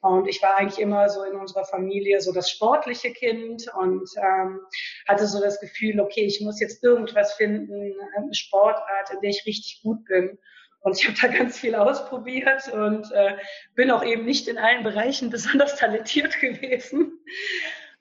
Und 0.00 0.28
ich 0.28 0.42
war 0.42 0.56
eigentlich 0.56 0.80
immer 0.80 1.08
so 1.08 1.22
in 1.22 1.34
unserer 1.34 1.64
Familie 1.64 2.20
so 2.20 2.32
das 2.32 2.50
sportliche 2.50 3.12
Kind 3.12 3.66
und 3.74 4.10
ähm, 4.18 4.60
hatte 5.08 5.26
so 5.26 5.40
das 5.40 5.60
Gefühl, 5.60 5.98
okay, 6.00 6.24
ich 6.26 6.42
muss 6.42 6.60
jetzt 6.60 6.84
irgendwas 6.84 7.32
finden, 7.34 7.94
eine 8.16 8.34
Sportart, 8.34 9.12
in 9.14 9.20
der 9.22 9.30
ich 9.30 9.46
richtig 9.46 9.80
gut 9.82 10.04
bin. 10.04 10.38
Und 10.80 10.98
ich 10.98 11.08
habe 11.08 11.16
da 11.18 11.28
ganz 11.28 11.58
viel 11.58 11.74
ausprobiert 11.74 12.70
und 12.70 13.10
äh, 13.12 13.38
bin 13.74 13.90
auch 13.90 14.04
eben 14.04 14.26
nicht 14.26 14.48
in 14.48 14.58
allen 14.58 14.82
Bereichen 14.82 15.30
besonders 15.30 15.76
talentiert 15.76 16.38
gewesen. 16.40 17.24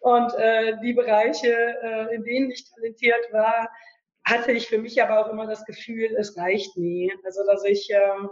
Und 0.04 0.34
äh, 0.38 0.78
die 0.82 0.92
Bereiche, 0.92 1.48
äh, 1.82 2.16
in 2.16 2.26
denen 2.26 2.52
ich 2.52 2.70
talentiert 2.70 3.32
war, 3.32 3.70
hatte 4.26 4.52
ich 4.52 4.68
für 4.68 4.78
mich 4.78 5.02
aber 5.02 5.20
auch 5.20 5.30
immer 5.32 5.48
das 5.48 5.64
Gefühl, 5.64 6.14
es 6.18 6.38
reicht 6.38 6.76
nie. 6.76 7.10
Also 7.24 7.46
dass 7.46 7.64
ich 7.64 7.90
ähm, 7.90 8.30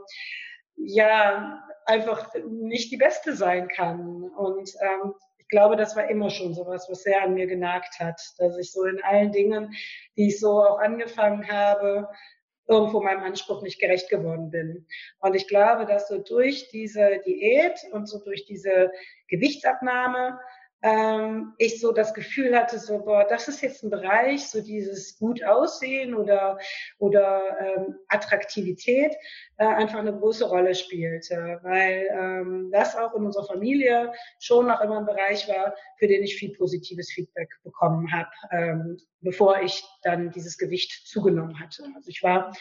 ja 0.75 1.63
einfach 1.85 2.29
nicht 2.45 2.91
die 2.91 2.97
Beste 2.97 3.37
sein 3.37 3.69
kann. 3.69 4.23
Und 4.35 4.69
ähm, 4.81 5.13
ich 5.37 5.47
glaube, 5.47 5.77
das 5.77 5.95
war 5.95 6.09
immer 6.09 6.29
schon 6.29 6.53
sowas, 6.53 6.87
was 6.89 7.03
sehr 7.03 7.23
an 7.23 7.35
mir 7.35 7.47
genagt 7.47 7.99
hat, 8.01 8.21
dass 8.37 8.57
ich 8.57 8.73
so 8.73 8.83
in 8.83 9.01
allen 9.01 9.31
Dingen, 9.31 9.73
die 10.17 10.27
ich 10.27 10.41
so 10.41 10.61
auch 10.61 10.79
angefangen 10.79 11.49
habe, 11.49 12.09
irgendwo 12.67 13.01
meinem 13.01 13.23
Anspruch 13.23 13.61
nicht 13.61 13.79
gerecht 13.79 14.09
geworden 14.09 14.51
bin. 14.51 14.85
Und 15.19 15.35
ich 15.35 15.47
glaube, 15.47 15.85
dass 15.85 16.09
so 16.09 16.17
durch 16.17 16.67
diese 16.67 17.21
Diät 17.25 17.79
und 17.93 18.07
so 18.07 18.19
durch 18.19 18.45
diese 18.45 18.91
Gewichtsabnahme 19.29 20.37
ähm, 20.83 21.53
ich 21.57 21.79
so 21.79 21.91
das 21.91 22.13
Gefühl 22.13 22.57
hatte, 22.57 22.79
so, 22.79 22.99
boah, 22.99 23.25
das 23.27 23.47
ist 23.47 23.61
jetzt 23.61 23.83
ein 23.83 23.89
Bereich, 23.89 24.47
so 24.47 24.61
dieses 24.61 25.17
gut 25.19 25.43
aussehen 25.43 26.15
oder, 26.15 26.57
oder 26.97 27.41
ähm, 27.59 27.95
Attraktivität 28.07 29.15
äh, 29.57 29.65
einfach 29.65 29.99
eine 29.99 30.17
große 30.17 30.47
Rolle 30.47 30.73
spielte, 30.73 31.59
weil 31.61 32.07
ähm, 32.11 32.69
das 32.71 32.95
auch 32.95 33.13
in 33.15 33.25
unserer 33.25 33.45
Familie 33.45 34.11
schon 34.39 34.67
noch 34.67 34.81
immer 34.81 34.99
ein 34.99 35.05
Bereich 35.05 35.47
war, 35.47 35.75
für 35.97 36.07
den 36.07 36.23
ich 36.23 36.35
viel 36.35 36.55
positives 36.55 37.11
Feedback 37.11 37.49
bekommen 37.63 38.11
habe, 38.11 38.29
ähm, 38.51 38.97
bevor 39.21 39.61
ich 39.61 39.83
dann 40.01 40.31
dieses 40.31 40.57
Gewicht 40.57 41.07
zugenommen 41.07 41.59
hatte. 41.59 41.83
Also 41.95 42.09
ich 42.09 42.23
war 42.23 42.53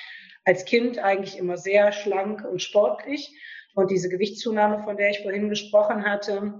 als 0.45 0.65
Kind 0.65 0.99
eigentlich 0.99 1.39
immer 1.39 1.57
sehr 1.57 1.93
schlank 1.93 2.45
und 2.45 2.61
sportlich 2.61 3.35
und 3.75 3.91
diese 3.91 4.09
Gewichtszunahme, 4.09 4.83
von 4.83 4.97
der 4.97 5.11
ich 5.11 5.23
vorhin 5.23 5.49
gesprochen 5.49 6.05
hatte, 6.05 6.55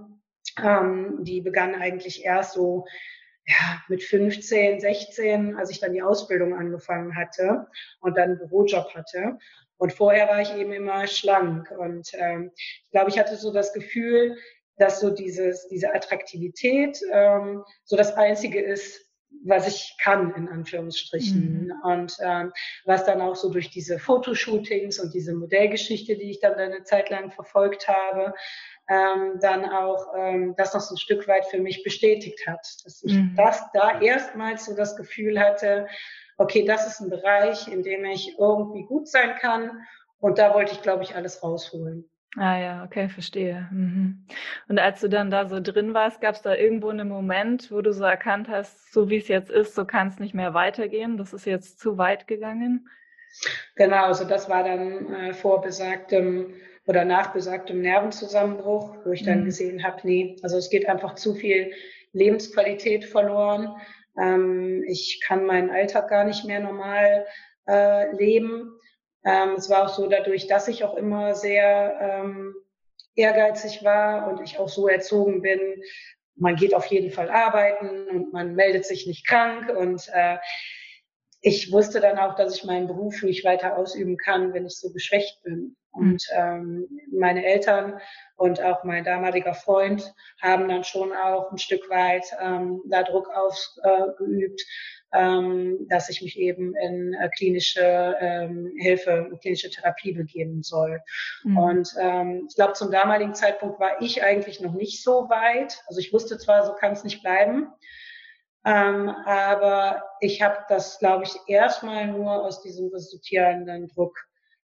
ähm, 0.61 1.19
die 1.21 1.41
begann 1.41 1.75
eigentlich 1.75 2.23
erst 2.23 2.53
so 2.53 2.85
ja, 3.45 3.81
mit 3.87 4.03
15, 4.03 4.79
16, 4.79 5.55
als 5.57 5.71
ich 5.71 5.79
dann 5.79 5.93
die 5.93 6.01
Ausbildung 6.01 6.53
angefangen 6.53 7.15
hatte 7.15 7.67
und 7.99 8.17
dann 8.17 8.29
einen 8.29 8.37
Bürojob 8.37 8.93
hatte. 8.93 9.37
Und 9.77 9.93
vorher 9.93 10.27
war 10.27 10.41
ich 10.41 10.53
eben 10.55 10.71
immer 10.71 11.07
schlank. 11.07 11.71
Und 11.71 12.11
ähm, 12.13 12.51
ich 12.55 12.91
glaube, 12.91 13.09
ich 13.09 13.17
hatte 13.17 13.35
so 13.35 13.51
das 13.51 13.73
Gefühl, 13.73 14.37
dass 14.77 14.99
so 14.99 15.09
dieses, 15.09 15.67
diese 15.67 15.93
Attraktivität 15.93 16.99
ähm, 17.11 17.63
so 17.83 17.97
das 17.97 18.15
Einzige 18.15 18.61
ist, 18.61 19.05
was 19.43 19.67
ich 19.67 19.95
kann, 20.01 20.33
in 20.35 20.47
Anführungsstrichen. 20.49 21.65
Mhm. 21.65 21.73
Und 21.83 22.17
ähm, 22.21 22.51
was 22.85 23.05
dann 23.05 23.21
auch 23.21 23.35
so 23.35 23.49
durch 23.49 23.69
diese 23.71 23.97
Fotoshootings 23.97 24.99
und 24.99 25.13
diese 25.13 25.33
Modellgeschichte, 25.33 26.15
die 26.15 26.29
ich 26.29 26.39
dann 26.41 26.55
eine 26.55 26.83
Zeit 26.83 27.09
lang 27.09 27.31
verfolgt 27.31 27.87
habe, 27.87 28.33
ähm, 28.91 29.39
dann 29.39 29.65
auch 29.65 30.13
ähm, 30.17 30.53
das 30.57 30.73
noch 30.73 30.81
so 30.81 30.95
ein 30.95 30.97
Stück 30.97 31.27
weit 31.27 31.45
für 31.45 31.59
mich 31.59 31.83
bestätigt 31.83 32.45
hat. 32.45 32.67
Dass 32.83 33.01
ich 33.03 33.13
mhm. 33.13 33.33
das 33.37 33.63
da 33.73 34.01
erstmals 34.01 34.65
so 34.65 34.75
das 34.75 34.97
Gefühl 34.97 35.39
hatte, 35.39 35.87
okay, 36.37 36.65
das 36.65 36.85
ist 36.85 36.99
ein 36.99 37.09
Bereich, 37.09 37.69
in 37.69 37.83
dem 37.83 38.03
ich 38.03 38.37
irgendwie 38.37 38.83
gut 38.83 39.07
sein 39.07 39.35
kann. 39.39 39.71
Und 40.19 40.39
da 40.39 40.53
wollte 40.53 40.73
ich, 40.73 40.81
glaube 40.81 41.03
ich, 41.03 41.15
alles 41.15 41.41
rausholen. 41.41 42.09
Ah 42.37 42.57
ja, 42.57 42.83
okay, 42.83 43.07
verstehe. 43.07 43.67
Mhm. 43.71 44.25
Und 44.67 44.79
als 44.79 44.99
du 44.99 45.07
dann 45.07 45.31
da 45.31 45.47
so 45.47 45.61
drin 45.61 45.93
warst, 45.93 46.21
gab 46.21 46.35
es 46.35 46.41
da 46.41 46.53
irgendwo 46.55 46.89
einen 46.89 47.07
Moment, 47.07 47.71
wo 47.71 47.81
du 47.81 47.93
so 47.93 48.03
erkannt 48.03 48.49
hast, 48.49 48.93
so 48.93 49.09
wie 49.09 49.17
es 49.17 49.27
jetzt 49.27 49.49
ist, 49.49 49.73
so 49.73 49.85
kann 49.85 50.09
es 50.09 50.19
nicht 50.19 50.33
mehr 50.33 50.53
weitergehen, 50.53 51.17
das 51.17 51.33
ist 51.33 51.45
jetzt 51.45 51.79
zu 51.79 51.97
weit 51.97 52.27
gegangen? 52.27 52.89
Genau, 53.75 54.05
also 54.05 54.25
das 54.25 54.49
war 54.49 54.63
dann 54.63 55.13
äh, 55.13 55.33
vor 55.33 55.61
besagtem 55.61 56.53
oder 56.91 57.05
nach 57.05 57.31
besagtem 57.31 57.79
Nervenzusammenbruch, 57.79 58.97
wo 59.05 59.11
ich 59.11 59.23
dann 59.23 59.41
mhm. 59.41 59.45
gesehen 59.45 59.81
habe, 59.81 60.01
nee, 60.03 60.35
also 60.43 60.57
es 60.57 60.69
geht 60.69 60.89
einfach 60.89 61.15
zu 61.15 61.33
viel 61.33 61.71
Lebensqualität 62.11 63.05
verloren. 63.05 63.73
Ähm, 64.19 64.83
ich 64.85 65.21
kann 65.25 65.45
meinen 65.45 65.69
Alltag 65.69 66.09
gar 66.09 66.25
nicht 66.25 66.43
mehr 66.43 66.59
normal 66.59 67.25
äh, 67.65 68.13
leben. 68.13 68.77
Ähm, 69.23 69.53
es 69.57 69.69
war 69.69 69.85
auch 69.85 69.95
so 69.95 70.07
dadurch, 70.07 70.47
dass 70.47 70.67
ich 70.67 70.83
auch 70.83 70.97
immer 70.97 71.33
sehr 71.33 71.97
ähm, 72.01 72.55
ehrgeizig 73.15 73.85
war 73.85 74.29
und 74.29 74.41
ich 74.41 74.59
auch 74.59 74.67
so 74.67 74.89
erzogen 74.89 75.41
bin, 75.41 75.59
man 76.35 76.57
geht 76.57 76.73
auf 76.73 76.87
jeden 76.87 77.11
Fall 77.11 77.29
arbeiten 77.29 78.09
und 78.09 78.33
man 78.33 78.53
meldet 78.55 78.85
sich 78.85 79.07
nicht 79.07 79.25
krank 79.25 79.69
und 79.69 80.09
äh, 80.13 80.39
ich 81.39 81.71
wusste 81.71 82.01
dann 82.01 82.17
auch, 82.17 82.35
dass 82.35 82.53
ich 82.53 82.65
meinen 82.65 82.87
Beruf 82.87 83.23
nicht 83.23 83.45
weiter 83.45 83.77
ausüben 83.77 84.17
kann, 84.17 84.53
wenn 84.53 84.65
ich 84.65 84.75
so 84.77 84.91
geschwächt 84.91 85.41
bin. 85.43 85.77
Und 85.91 86.25
ähm, 86.33 86.87
meine 87.11 87.45
Eltern 87.45 87.99
und 88.37 88.61
auch 88.61 88.83
mein 88.83 89.03
damaliger 89.03 89.53
Freund 89.53 90.13
haben 90.41 90.69
dann 90.69 90.83
schon 90.83 91.11
auch 91.11 91.51
ein 91.51 91.57
Stück 91.57 91.89
weit 91.89 92.25
ähm, 92.41 92.81
da 92.85 93.03
Druck 93.03 93.29
ausgeübt, 93.29 94.61
ähm, 95.13 95.85
dass 95.89 96.09
ich 96.09 96.21
mich 96.21 96.39
eben 96.39 96.73
in 96.75 97.13
äh, 97.13 97.29
klinische 97.35 98.15
ähm, 98.19 98.71
Hilfe, 98.77 99.29
klinische 99.41 99.69
Therapie 99.69 100.13
begeben 100.13 100.63
soll. 100.63 101.01
Mhm. 101.43 101.57
Und 101.57 101.93
ähm, 101.99 102.45
ich 102.47 102.55
glaube, 102.55 102.73
zum 102.73 102.89
damaligen 102.89 103.33
Zeitpunkt 103.33 103.79
war 103.79 104.01
ich 104.01 104.23
eigentlich 104.23 104.61
noch 104.61 104.73
nicht 104.73 105.03
so 105.03 105.29
weit. 105.29 105.83
Also 105.87 105.99
ich 105.99 106.13
wusste 106.13 106.37
zwar, 106.37 106.65
so 106.65 106.73
kann 106.73 106.93
es 106.93 107.03
nicht 107.03 107.21
bleiben. 107.21 107.67
Ähm, 108.63 109.09
aber 109.09 110.03
ich 110.19 110.41
habe 110.41 110.59
das, 110.69 110.99
glaube 110.99 111.23
ich, 111.25 111.35
erstmal 111.47 112.07
nur 112.07 112.45
aus 112.45 112.61
diesem 112.61 112.89
resultierenden 112.89 113.87
Druck 113.87 114.15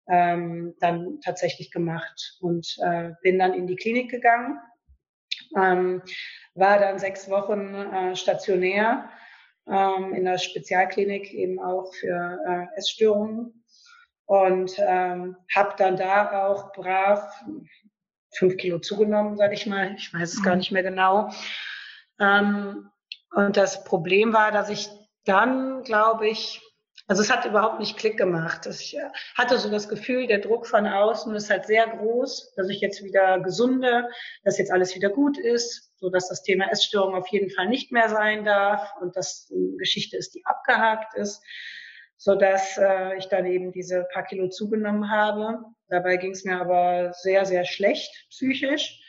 ähm, 0.08 0.76
dann 0.80 1.20
tatsächlich 1.22 1.72
gemacht 1.72 2.38
und 2.42 2.78
äh, 2.82 3.12
bin 3.22 3.40
dann 3.40 3.54
in 3.54 3.68
die 3.68 3.76
Klinik 3.76 4.10
gegangen, 4.12 4.60
ähm, 5.58 6.02
war 6.54 6.80
dann 6.80 7.00
sechs 7.00 7.30
Wochen 7.30 7.74
äh, 7.74 8.16
stationär 8.16 9.10
ähm, 9.68 10.14
in 10.14 10.26
der 10.26 10.38
Spezialklinik 10.38 11.34
eben 11.34 11.60
auch 11.60 11.94
für 11.94 12.40
äh, 12.48 12.78
Essstörungen 12.78 13.64
und 14.26 14.76
ähm, 14.80 15.38
habe 15.54 15.76
dann 15.78 15.98
da 15.98 16.48
auch 16.48 16.72
brav 16.74 17.44
fünf 18.36 18.58
Kilo 18.58 18.80
zugenommen, 18.80 19.38
sage 19.38 19.54
ich 19.54 19.66
mal. 19.66 19.96
Ich 19.96 20.14
weiß 20.14 20.34
es 20.34 20.44
gar 20.44 20.54
mhm. 20.54 20.60
nicht 20.60 20.72
mehr 20.72 20.84
genau. 20.84 21.30
Ähm, 22.20 22.90
Und 23.32 23.58
das 23.58 23.84
Problem 23.84 24.34
war, 24.34 24.52
dass 24.52 24.70
ich 24.70 24.90
dann, 25.26 25.84
glaube 25.84 26.28
ich, 26.28 26.62
also 27.08 27.22
es 27.22 27.32
hat 27.32 27.46
überhaupt 27.46 27.80
nicht 27.80 27.98
Klick 27.98 28.18
gemacht. 28.18 28.66
Ich 28.66 28.98
äh, 28.98 29.10
hatte 29.36 29.60
so 29.60 29.70
das 29.70 29.88
Gefühl, 29.88 30.28
der 30.28 30.40
Druck 30.40 30.66
von 30.66 30.88
außen 30.88 31.36
ist 31.36 31.50
halt 31.50 31.66
sehr 31.66 31.88
groß, 31.88 32.54
dass 32.56 32.70
ich 32.70 32.82
jetzt 32.82 33.04
wieder 33.04 33.40
gesunde, 33.40 34.10
dass 34.44 34.58
jetzt 34.58 34.72
alles 34.72 34.96
wieder 34.96 35.10
gut 35.10 35.38
ist, 35.38 35.92
so 35.98 36.10
dass 36.10 36.30
das 36.30 36.42
Thema 36.42 36.72
Essstörung 36.72 37.14
auf 37.16 37.28
jeden 37.28 37.52
Fall 37.52 37.68
nicht 37.68 37.92
mehr 37.92 38.10
sein 38.10 38.44
darf 38.44 38.94
und 39.02 39.16
dass 39.16 39.52
eine 39.52 39.78
Geschichte 39.78 40.18
ist, 40.18 40.34
die 40.34 40.46
abgehakt 40.46 41.16
ist, 41.16 41.44
so 42.18 42.34
dass 42.36 42.78
äh, 42.78 43.16
ich 43.18 43.28
dann 43.28 43.46
eben 43.46 43.72
diese 43.72 44.08
paar 44.12 44.24
Kilo 44.24 44.50
zugenommen 44.50 45.12
habe. 45.12 45.60
Dabei 45.90 46.18
ging 46.18 46.32
es 46.32 46.44
mir 46.44 46.60
aber 46.60 47.14
sehr, 47.14 47.46
sehr 47.46 47.66
schlecht 47.66 48.12
psychisch 48.32 49.00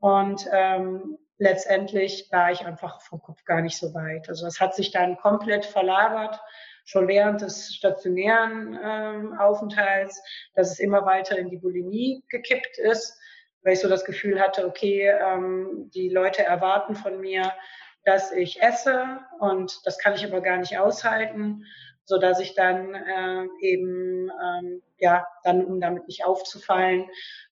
und 0.00 0.46
ähm, 0.52 1.16
letztendlich 1.38 2.28
war 2.30 2.52
ich 2.52 2.66
einfach 2.66 3.00
vom 3.00 3.22
Kopf 3.22 3.44
gar 3.44 3.62
nicht 3.62 3.78
so 3.78 3.94
weit. 3.94 4.28
Also 4.28 4.46
es 4.46 4.60
hat 4.60 4.74
sich 4.74 4.90
dann 4.90 5.16
komplett 5.16 5.64
verlagert 5.64 6.40
schon 6.88 7.06
während 7.06 7.42
des 7.42 7.74
stationären 7.74 8.78
ähm, 8.82 9.38
Aufenthalts, 9.38 10.22
dass 10.54 10.70
es 10.70 10.78
immer 10.78 11.04
weiter 11.04 11.36
in 11.36 11.50
die 11.50 11.58
Bulimie 11.58 12.24
gekippt 12.30 12.78
ist, 12.78 13.14
weil 13.62 13.74
ich 13.74 13.80
so 13.80 13.90
das 13.90 14.06
Gefühl 14.06 14.40
hatte, 14.40 14.66
okay, 14.66 15.06
ähm, 15.06 15.90
die 15.92 16.08
Leute 16.08 16.44
erwarten 16.44 16.96
von 16.96 17.20
mir, 17.20 17.52
dass 18.04 18.32
ich 18.32 18.62
esse 18.62 19.18
und 19.38 19.80
das 19.84 19.98
kann 19.98 20.14
ich 20.14 20.24
aber 20.24 20.40
gar 20.40 20.56
nicht 20.56 20.78
aushalten, 20.78 21.62
so 22.06 22.16
dass 22.16 22.40
ich 22.40 22.54
dann 22.54 22.94
äh, 22.94 23.46
eben 23.60 24.30
ähm, 24.30 24.82
ja 24.96 25.26
dann 25.44 25.66
um 25.66 25.82
damit 25.82 26.08
nicht 26.08 26.24
aufzufallen 26.24 27.02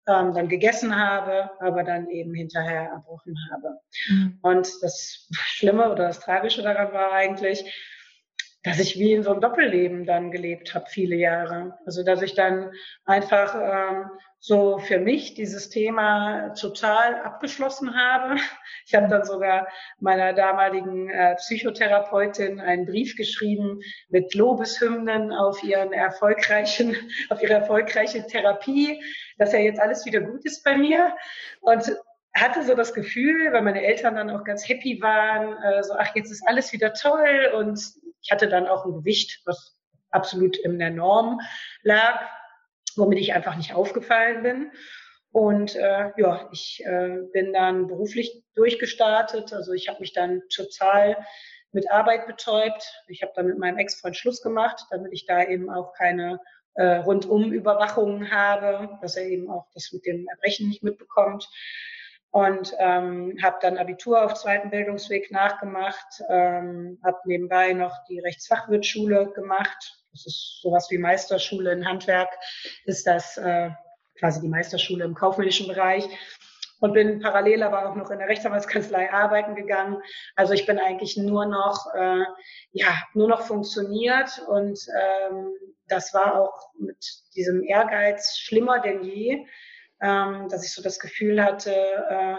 ähm, 0.08 0.32
dann 0.32 0.48
gegessen 0.48 0.96
habe, 0.96 1.50
aber 1.60 1.84
dann 1.84 2.08
eben 2.08 2.32
hinterher 2.32 2.88
erbrochen 2.88 3.36
habe. 3.52 3.80
Mhm. 4.08 4.38
Und 4.40 4.72
das 4.80 5.28
Schlimme 5.30 5.92
oder 5.92 6.06
das 6.06 6.20
Tragische 6.20 6.62
daran 6.62 6.94
war 6.94 7.12
eigentlich, 7.12 7.70
dass 8.66 8.80
ich 8.80 8.98
wie 8.98 9.12
in 9.12 9.22
so 9.22 9.30
einem 9.30 9.40
Doppelleben 9.40 10.06
dann 10.06 10.32
gelebt 10.32 10.74
habe, 10.74 10.86
viele 10.88 11.14
Jahre. 11.14 11.78
Also 11.86 12.02
dass 12.02 12.20
ich 12.20 12.34
dann 12.34 12.72
einfach 13.04 13.54
ähm, 13.54 14.10
so 14.40 14.78
für 14.78 14.98
mich 14.98 15.34
dieses 15.34 15.70
Thema 15.70 16.48
total 16.54 17.14
abgeschlossen 17.22 17.94
habe. 17.96 18.40
Ich 18.84 18.96
habe 18.96 19.06
dann 19.06 19.24
sogar 19.24 19.68
meiner 20.00 20.32
damaligen 20.32 21.08
äh, 21.08 21.36
Psychotherapeutin 21.36 22.58
einen 22.58 22.86
Brief 22.86 23.14
geschrieben 23.14 23.78
mit 24.08 24.34
Lobeshymnen 24.34 25.32
auf 25.32 25.62
ihren 25.62 25.92
erfolgreichen, 25.92 26.96
auf 27.30 27.40
ihre 27.40 27.54
erfolgreiche 27.54 28.26
Therapie, 28.26 29.00
dass 29.38 29.52
ja 29.52 29.60
jetzt 29.60 29.78
alles 29.78 30.04
wieder 30.06 30.22
gut 30.22 30.44
ist 30.44 30.64
bei 30.64 30.76
mir. 30.76 31.14
Und 31.60 31.96
hatte 32.34 32.64
so 32.64 32.74
das 32.74 32.92
Gefühl, 32.92 33.52
weil 33.52 33.62
meine 33.62 33.84
Eltern 33.84 34.16
dann 34.16 34.30
auch 34.30 34.42
ganz 34.42 34.68
happy 34.68 35.00
waren, 35.00 35.56
äh, 35.62 35.84
so, 35.84 35.94
ach, 35.96 36.16
jetzt 36.16 36.32
ist 36.32 36.46
alles 36.48 36.72
wieder 36.72 36.92
toll 36.92 37.52
und 37.56 37.78
ich 38.26 38.32
hatte 38.32 38.48
dann 38.48 38.66
auch 38.66 38.84
ein 38.84 38.92
Gewicht, 38.92 39.42
was 39.44 39.78
absolut 40.10 40.56
in 40.56 40.80
der 40.80 40.90
Norm 40.90 41.40
lag, 41.82 42.20
womit 42.96 43.20
ich 43.20 43.34
einfach 43.34 43.56
nicht 43.56 43.72
aufgefallen 43.72 44.42
bin. 44.42 44.72
Und 45.30 45.76
äh, 45.76 46.10
ja, 46.16 46.48
ich 46.50 46.82
äh, 46.84 47.18
bin 47.32 47.52
dann 47.52 47.86
beruflich 47.86 48.42
durchgestartet. 48.54 49.52
Also 49.52 49.72
ich 49.72 49.88
habe 49.88 50.00
mich 50.00 50.12
dann 50.12 50.42
total 50.48 51.24
mit 51.70 51.90
Arbeit 51.90 52.26
betäubt. 52.26 52.82
Ich 53.06 53.22
habe 53.22 53.32
dann 53.36 53.46
mit 53.46 53.58
meinem 53.58 53.78
Ex-Freund 53.78 54.16
Schluss 54.16 54.42
gemacht, 54.42 54.86
damit 54.90 55.12
ich 55.12 55.26
da 55.26 55.44
eben 55.44 55.70
auch 55.70 55.92
keine 55.92 56.40
äh, 56.74 56.96
Rundum-Überwachungen 56.96 58.32
habe, 58.32 58.98
dass 59.02 59.16
er 59.16 59.26
eben 59.26 59.50
auch 59.50 59.66
das 59.72 59.92
mit 59.92 60.04
dem 60.04 60.26
Erbrechen 60.26 60.68
nicht 60.68 60.82
mitbekommt 60.82 61.48
und 62.36 62.74
ähm, 62.78 63.38
habe 63.42 63.56
dann 63.62 63.78
Abitur 63.78 64.22
auf 64.22 64.34
zweiten 64.34 64.68
Bildungsweg 64.68 65.30
nachgemacht, 65.30 66.22
ähm, 66.28 66.98
habe 67.02 67.16
nebenbei 67.24 67.72
noch 67.72 68.04
die 68.10 68.20
Rechtsfachwirtschule 68.20 69.32
gemacht. 69.34 70.04
Das 70.12 70.26
ist 70.26 70.60
sowas 70.60 70.90
wie 70.90 70.98
Meisterschule 70.98 71.72
in 71.72 71.88
Handwerk, 71.88 72.28
ist 72.84 73.06
das 73.06 73.38
äh, 73.38 73.70
quasi 74.18 74.42
die 74.42 74.48
Meisterschule 74.48 75.06
im 75.06 75.14
kaufmännischen 75.14 75.66
Bereich 75.66 76.06
und 76.80 76.92
bin 76.92 77.20
parallel 77.20 77.62
aber 77.62 77.88
auch 77.88 77.94
noch 77.94 78.10
in 78.10 78.18
der 78.18 78.28
Rechtsanwaltskanzlei 78.28 79.10
arbeiten 79.10 79.54
gegangen. 79.54 80.02
Also 80.34 80.52
ich 80.52 80.66
bin 80.66 80.78
eigentlich 80.78 81.16
nur 81.16 81.46
noch, 81.46 81.86
äh, 81.94 82.24
ja, 82.72 83.02
nur 83.14 83.28
noch 83.28 83.46
funktioniert 83.46 84.42
und 84.46 84.78
ähm, 84.94 85.52
das 85.88 86.12
war 86.12 86.38
auch 86.38 86.68
mit 86.78 87.02
diesem 87.34 87.62
Ehrgeiz 87.62 88.36
schlimmer 88.36 88.80
denn 88.80 89.02
je 89.04 89.46
ähm, 90.00 90.48
dass 90.48 90.64
ich 90.64 90.72
so 90.72 90.82
das 90.82 90.98
Gefühl 90.98 91.42
hatte, 91.42 91.72
äh, 91.72 92.36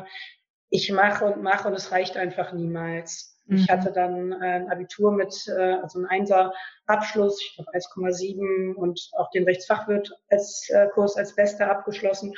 ich 0.69 0.91
mache 0.91 1.25
und 1.25 1.41
mache 1.41 1.67
und 1.67 1.73
es 1.73 1.91
reicht 1.91 2.17
einfach 2.17 2.53
niemals. 2.53 3.37
Mhm. 3.45 3.57
Ich 3.57 3.69
hatte 3.69 3.91
dann 3.91 4.33
äh, 4.33 4.45
ein 4.45 4.69
Abitur 4.69 5.11
mit, 5.11 5.33
äh, 5.47 5.75
also 5.81 5.99
ein 5.99 6.05
Einser 6.05 6.53
Abschluss, 6.85 7.41
ich 7.41 7.55
glaube 7.55 7.71
1,7 7.71 8.73
und 8.75 9.09
auch 9.17 9.29
den 9.31 9.45
Rechtsfachwirt 9.45 10.11
als 10.29 10.69
äh, 10.69 10.87
Kurs 10.93 11.17
als 11.17 11.35
Bester 11.35 11.69
abgeschlossen. 11.69 12.33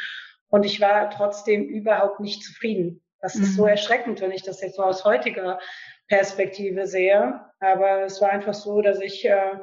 Und 0.50 0.66
ich 0.66 0.82
war 0.82 1.10
trotzdem 1.10 1.66
überhaupt 1.66 2.20
nicht 2.20 2.44
zufrieden. 2.44 3.04
Das 3.22 3.36
mhm. 3.36 3.44
ist 3.44 3.56
so 3.56 3.64
mhm. 3.64 3.70
erschreckend, 3.70 4.22
wenn 4.22 4.32
ich 4.32 4.44
das 4.44 4.62
jetzt 4.62 4.76
so 4.76 4.84
aus 4.84 5.06
heutiger 5.06 5.60
Perspektive 6.08 6.88
sehe. 6.88 7.40
Aber 7.60 8.04
es 8.04 8.22
war 8.22 8.30
einfach 8.30 8.54
so, 8.54 8.82
dass 8.82 9.00
ich 9.02 9.26
äh, 9.26 9.58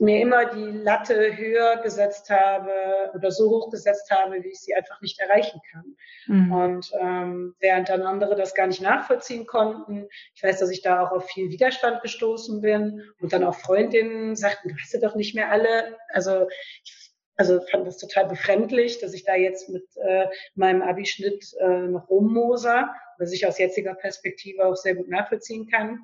mir 0.00 0.20
immer 0.20 0.46
die 0.46 0.78
Latte 0.78 1.36
höher 1.36 1.76
gesetzt 1.82 2.30
habe 2.30 2.72
oder 3.14 3.30
so 3.30 3.50
hoch 3.50 3.70
gesetzt 3.70 4.10
habe, 4.10 4.42
wie 4.42 4.48
ich 4.48 4.60
sie 4.60 4.74
einfach 4.74 5.00
nicht 5.02 5.20
erreichen 5.20 5.60
kann. 5.70 5.96
Mhm. 6.26 6.52
Und 6.52 6.92
ähm, 6.98 7.54
während 7.60 7.90
dann 7.90 8.02
andere 8.02 8.34
das 8.34 8.54
gar 8.54 8.66
nicht 8.66 8.80
nachvollziehen 8.80 9.46
konnten, 9.46 10.08
ich 10.34 10.42
weiß, 10.42 10.58
dass 10.58 10.70
ich 10.70 10.80
da 10.80 11.02
auch 11.02 11.12
auf 11.12 11.26
viel 11.26 11.50
Widerstand 11.50 12.00
gestoßen 12.00 12.62
bin 12.62 13.02
und 13.20 13.32
dann 13.32 13.44
auch 13.44 13.54
Freundinnen 13.54 14.36
sagten, 14.36 14.70
du 14.70 14.74
hast 14.80 14.94
ja 14.94 15.00
doch 15.00 15.16
nicht 15.16 15.34
mehr 15.34 15.50
alle. 15.50 15.96
Also 16.12 16.46
ich 16.84 17.10
also 17.36 17.58
fand 17.70 17.86
das 17.86 17.96
total 17.96 18.26
befremdlich, 18.26 19.00
dass 19.00 19.14
ich 19.14 19.24
da 19.24 19.34
jetzt 19.34 19.70
mit 19.70 19.84
äh, 19.96 20.26
meinem 20.54 20.82
Abischnitt 20.82 21.54
äh, 21.58 21.86
noch 21.86 22.10
rummoser, 22.10 22.94
was 23.18 23.32
ich 23.32 23.46
aus 23.46 23.58
jetziger 23.58 23.94
Perspektive 23.94 24.66
auch 24.66 24.76
sehr 24.76 24.94
gut 24.94 25.08
nachvollziehen 25.08 25.66
kann. 25.66 26.00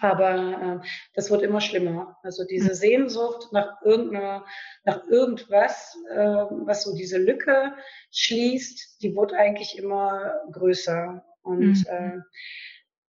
Aber 0.00 0.82
äh, 0.82 0.88
das 1.14 1.30
wird 1.30 1.42
immer 1.42 1.60
schlimmer. 1.60 2.18
Also 2.22 2.44
diese 2.44 2.68
hm. 2.68 2.74
Sehnsucht 2.74 3.52
nach 3.52 3.82
irgendeiner, 3.82 4.44
nach 4.84 5.04
irgendwas, 5.06 5.96
äh, 6.10 6.16
was 6.16 6.84
so 6.84 6.94
diese 6.94 7.18
Lücke 7.18 7.74
schließt, 8.12 9.02
die 9.02 9.14
wird 9.14 9.32
eigentlich 9.32 9.76
immer 9.78 10.40
größer. 10.52 11.24
Und 11.42 11.78
mhm. 11.78 11.86
äh, 11.88 12.18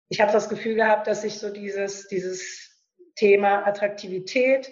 ich 0.08 0.20
habe 0.20 0.32
das 0.32 0.48
Gefühl 0.48 0.76
gehabt, 0.76 1.06
dass 1.06 1.22
sich 1.22 1.38
so 1.38 1.50
dieses, 1.50 2.08
dieses 2.08 2.68
Thema 3.16 3.66
Attraktivität 3.66 4.70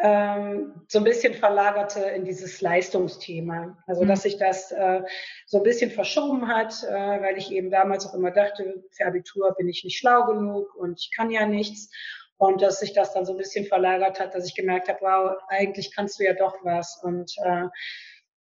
ähm, 0.00 0.82
so 0.88 0.98
ein 0.98 1.04
bisschen 1.04 1.34
verlagerte 1.34 2.00
in 2.00 2.24
dieses 2.24 2.60
Leistungsthema. 2.60 3.76
Also 3.86 4.04
dass 4.04 4.20
mhm. 4.20 4.22
sich 4.22 4.38
das 4.38 4.72
äh, 4.72 5.02
so 5.46 5.58
ein 5.58 5.62
bisschen 5.62 5.90
verschoben 5.90 6.48
hat, 6.48 6.82
äh, 6.82 6.92
weil 6.92 7.36
ich 7.36 7.52
eben 7.52 7.70
damals 7.70 8.06
auch 8.06 8.14
immer 8.14 8.30
dachte, 8.30 8.84
für 8.90 9.06
Abitur 9.06 9.54
bin 9.56 9.68
ich 9.68 9.84
nicht 9.84 9.98
schlau 9.98 10.24
genug 10.24 10.74
und 10.76 10.98
ich 11.00 11.10
kann 11.14 11.30
ja 11.30 11.46
nichts. 11.46 11.90
Und 12.38 12.60
dass 12.62 12.80
sich 12.80 12.92
das 12.92 13.12
dann 13.12 13.24
so 13.24 13.32
ein 13.32 13.38
bisschen 13.38 13.66
verlagert 13.66 14.18
hat, 14.18 14.34
dass 14.34 14.46
ich 14.46 14.56
gemerkt 14.56 14.88
habe, 14.88 14.98
wow, 15.02 15.38
eigentlich 15.48 15.94
kannst 15.94 16.18
du 16.18 16.24
ja 16.24 16.32
doch 16.32 16.56
was. 16.64 17.00
Und 17.02 17.32
äh, 17.44 17.66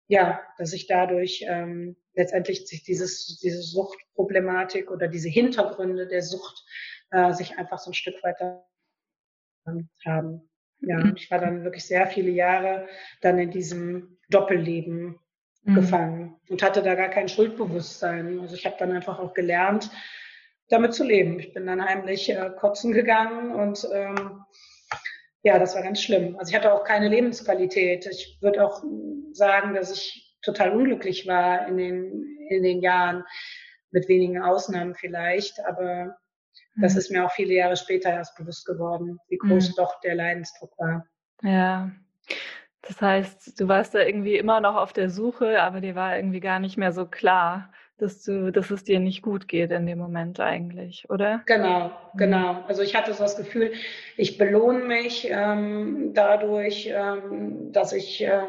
ja, 0.08 0.42
dass 0.58 0.74
ich 0.74 0.88
dadurch 0.88 1.46
ähm, 1.48 1.96
letztendlich 2.16 2.68
sich 2.68 2.84
dieses, 2.84 3.40
diese 3.40 3.62
Suchtproblematik 3.62 4.90
oder 4.90 5.08
diese 5.08 5.30
Hintergründe 5.30 6.08
der 6.08 6.24
Sucht 6.24 6.66
äh, 7.12 7.32
sich 7.34 7.58
einfach 7.58 7.78
so 7.78 7.92
ein 7.92 7.94
Stück 7.94 8.24
weiter 8.24 8.66
haben. 10.06 10.51
Ja, 10.82 10.98
mhm. 10.98 11.13
ich 11.15 11.30
war 11.30 11.39
dann 11.39 11.63
wirklich 11.63 11.86
sehr 11.86 12.08
viele 12.08 12.32
Jahre 12.32 12.88
dann 13.22 13.38
in 13.39 13.52
diesem 13.52 14.17
Doppelleben 14.30 15.20
mhm. 15.63 15.76
gefangen 15.76 16.36
und 16.50 16.63
hatte 16.63 16.82
da 16.82 16.96
gar 16.96 17.10
kein 17.10 17.30
Schuldbewusstsein. 17.30 18.39
Also 18.39 18.56
ich 18.56 18.65
habe 18.65 18.76
dann 18.80 18.91
einfach 18.91 19.20
auch 19.20 19.34
gelernt, 19.34 19.91
damit 20.70 20.94
zu 20.94 21.04
leben. 21.04 21.39
Ich 21.39 21.54
bin 21.54 21.67
dann 21.67 21.84
heimlich 21.84 22.30
äh, 22.30 22.52
kotzen 22.58 22.94
gegangen 22.94 23.52
und 23.52 23.88
ähm, 23.94 24.44
ja, 25.44 25.58
das 25.58 25.76
war 25.76 25.82
ganz 25.82 26.02
schlimm. 26.02 26.36
Also 26.38 26.52
ich 26.52 26.56
hatte 26.56 26.74
auch 26.74 26.84
keine 26.84 27.10
Lebensqualität. 27.10 28.06
Ich 28.06 28.38
würde 28.41 28.65
auch 28.65 28.84
sagen, 29.32 29.74
dass 29.74 29.91
ich 29.91 30.36
total 30.41 30.72
unglücklich 30.72 31.28
war 31.28 31.67
in 31.67 31.78
den, 31.78 32.38
in 32.50 32.63
den 32.63 32.82
Jahren, 32.82 33.24
mit 33.91 34.08
wenigen 34.08 34.41
Ausnahmen 34.41 34.96
vielleicht, 34.96 35.63
aber 35.65 36.17
das 36.76 36.94
mhm. 36.94 37.00
ist 37.00 37.12
mir 37.12 37.26
auch 37.26 37.32
viele 37.32 37.54
Jahre 37.54 37.76
später 37.76 38.10
erst 38.10 38.36
bewusst 38.38 38.66
geworden, 38.66 39.20
wie 39.30 39.38
groß 39.38 39.70
mhm. 39.70 39.74
doch 39.78 40.00
der 40.02 40.16
Leidensdruck 40.16 40.78
war. 40.78 41.06
Ja. 41.44 41.92
Das 42.82 43.02
heißt, 43.02 43.60
du 43.60 43.68
warst 43.68 43.94
da 43.94 44.00
irgendwie 44.00 44.38
immer 44.38 44.60
noch 44.60 44.76
auf 44.76 44.94
der 44.94 45.10
Suche, 45.10 45.62
aber 45.62 45.82
dir 45.82 45.96
war 45.96 46.16
irgendwie 46.16 46.40
gar 46.40 46.60
nicht 46.60 46.78
mehr 46.78 46.92
so 46.92 47.06
klar, 47.06 47.72
dass 48.02 48.24
du, 48.24 48.52
dass 48.52 48.72
es 48.72 48.84
dir 48.84 49.00
nicht 49.00 49.22
gut 49.22 49.48
geht 49.48 49.70
in 49.70 49.86
dem 49.86 50.00
Moment 50.00 50.40
eigentlich, 50.40 51.08
oder? 51.10 51.44
Genau, 51.46 51.90
mhm. 51.90 52.18
genau. 52.18 52.64
Also 52.68 52.82
ich 52.82 52.96
hatte 52.96 53.14
so 53.14 53.22
das 53.22 53.38
Gefühl, 53.38 53.74
ich 54.18 54.40
belohne 54.40 54.84
mich 54.84 55.28
ähm, 55.30 56.12
dadurch, 56.16 56.92
ähm, 56.92 57.72
dass 57.72 57.94
ich 57.94 58.24
äh, 58.24 58.48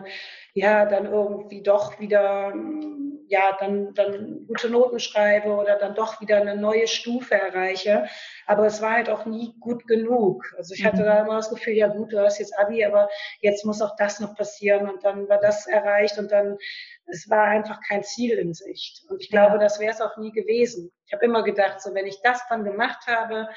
ja 0.54 0.86
dann 0.86 1.06
irgendwie 1.06 1.62
doch 1.62 1.98
wieder 1.98 2.52
ja 3.32 3.56
dann 3.58 3.94
dann 3.94 4.46
gute 4.46 4.68
Noten 4.68 5.00
schreibe 5.00 5.48
oder 5.54 5.78
dann 5.78 5.94
doch 5.94 6.20
wieder 6.20 6.36
eine 6.36 6.54
neue 6.54 6.86
Stufe 6.86 7.34
erreiche. 7.34 8.06
Aber 8.46 8.66
es 8.66 8.82
war 8.82 8.92
halt 8.92 9.08
auch 9.08 9.24
nie 9.24 9.54
gut 9.58 9.86
genug. 9.86 10.44
Also 10.58 10.74
ich 10.74 10.84
hatte 10.84 11.00
mhm. 11.00 11.06
da 11.06 11.20
immer 11.20 11.36
das 11.36 11.48
Gefühl, 11.48 11.72
ja 11.72 11.88
gut, 11.88 12.12
du 12.12 12.22
hast 12.22 12.38
jetzt 12.38 12.58
Abi, 12.58 12.84
aber 12.84 13.08
jetzt 13.40 13.64
muss 13.64 13.80
auch 13.80 13.96
das 13.96 14.20
noch 14.20 14.36
passieren 14.36 14.88
und 14.88 15.02
dann 15.02 15.28
war 15.28 15.40
das 15.40 15.66
erreicht 15.66 16.18
und 16.18 16.30
dann 16.30 16.58
es 17.06 17.28
war 17.28 17.44
einfach 17.44 17.80
kein 17.88 18.02
Ziel 18.04 18.38
in 18.38 18.54
Sicht. 18.54 19.02
Und 19.08 19.20
ich 19.20 19.30
glaube, 19.30 19.58
das 19.58 19.80
wäre 19.80 19.92
es 19.92 20.00
auch 20.00 20.16
nie 20.16 20.32
gewesen. 20.32 20.92
Ich 21.06 21.12
habe 21.12 21.24
immer 21.24 21.42
gedacht, 21.42 21.80
so 21.80 21.94
wenn 21.94 22.06
ich 22.06 22.20
das 22.22 22.46
dann 22.48 22.64
gemacht 22.64 23.06
habe, 23.06 23.48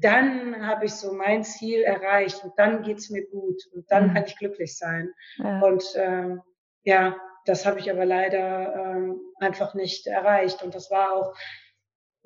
dann 0.00 0.66
habe 0.66 0.86
ich 0.86 0.94
so 0.94 1.12
mein 1.12 1.44
Ziel 1.44 1.82
erreicht 1.82 2.42
und 2.44 2.58
dann 2.58 2.82
geht's 2.82 3.10
mir 3.10 3.26
gut 3.26 3.62
und 3.72 3.90
dann 3.90 4.08
mhm. 4.08 4.14
kann 4.14 4.24
ich 4.24 4.36
glücklich 4.36 4.76
sein. 4.76 5.12
Ja. 5.36 5.60
Und 5.60 5.84
ähm, 5.96 6.42
ja, 6.82 7.16
das 7.44 7.66
habe 7.66 7.78
ich 7.78 7.90
aber 7.90 8.04
leider 8.04 8.74
ähm, 8.74 9.20
einfach 9.38 9.74
nicht 9.74 10.06
erreicht 10.06 10.62
und 10.62 10.74
das 10.74 10.90
war 10.90 11.12
auch 11.12 11.34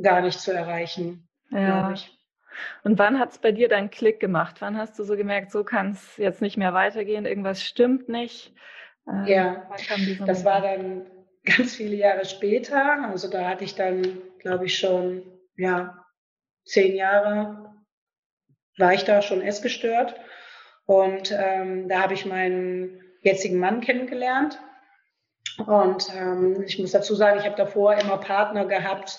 gar 0.01 0.21
nicht 0.21 0.41
zu 0.41 0.53
erreichen, 0.53 1.29
ja. 1.51 1.81
glaube 1.81 1.95
ich. 1.95 2.19
Und 2.85 2.99
wann 2.99 3.19
hat 3.19 3.33
es 3.33 3.39
bei 3.39 3.51
dir 3.51 3.69
dann 3.69 3.91
Klick 3.91 4.21
gemacht? 4.21 4.57
Wann 4.61 4.79
hast 4.79 4.99
du 4.99 5.05
so 5.05 5.17
gemerkt, 5.17 5.51
so 5.51 5.65
kann 5.65 5.91
es 5.91 6.17
jetzt 6.17 6.41
nicht 6.41 6.57
mehr 6.57 6.73
weitergehen, 6.73 7.27
irgendwas 7.27 7.63
stimmt 7.63 8.09
nicht? 8.09 8.55
Ähm, 9.09 9.27
ja, 9.27 9.69
das 10.27 10.45
war 10.45 10.61
dann 10.61 11.07
ganz 11.45 11.75
viele 11.75 11.97
Jahre 11.97 12.25
später. 12.25 13.09
Also 13.09 13.29
da 13.29 13.49
hatte 13.49 13.65
ich 13.65 13.75
dann, 13.75 14.19
glaube 14.39 14.67
ich, 14.67 14.79
schon 14.79 15.23
ja 15.57 16.05
zehn 16.65 16.95
Jahre 16.95 17.64
war 18.79 18.93
ich 18.95 19.05
da 19.05 19.23
schon 19.23 19.41
essgestört. 19.41 20.15
Und 20.87 21.33
ähm, 21.33 21.89
da 21.89 22.03
habe 22.03 22.15
ich 22.15 22.27
meinen 22.27 23.01
jetzigen 23.23 23.59
Mann 23.59 23.81
kennengelernt. 23.81 24.61
Und 25.67 26.09
ähm, 26.15 26.63
ich 26.67 26.79
muss 26.79 26.93
dazu 26.93 27.15
sagen, 27.15 27.39
ich 27.39 27.47
habe 27.47 27.57
davor 27.57 27.95
immer 27.95 28.19
Partner 28.19 28.67
gehabt, 28.67 29.19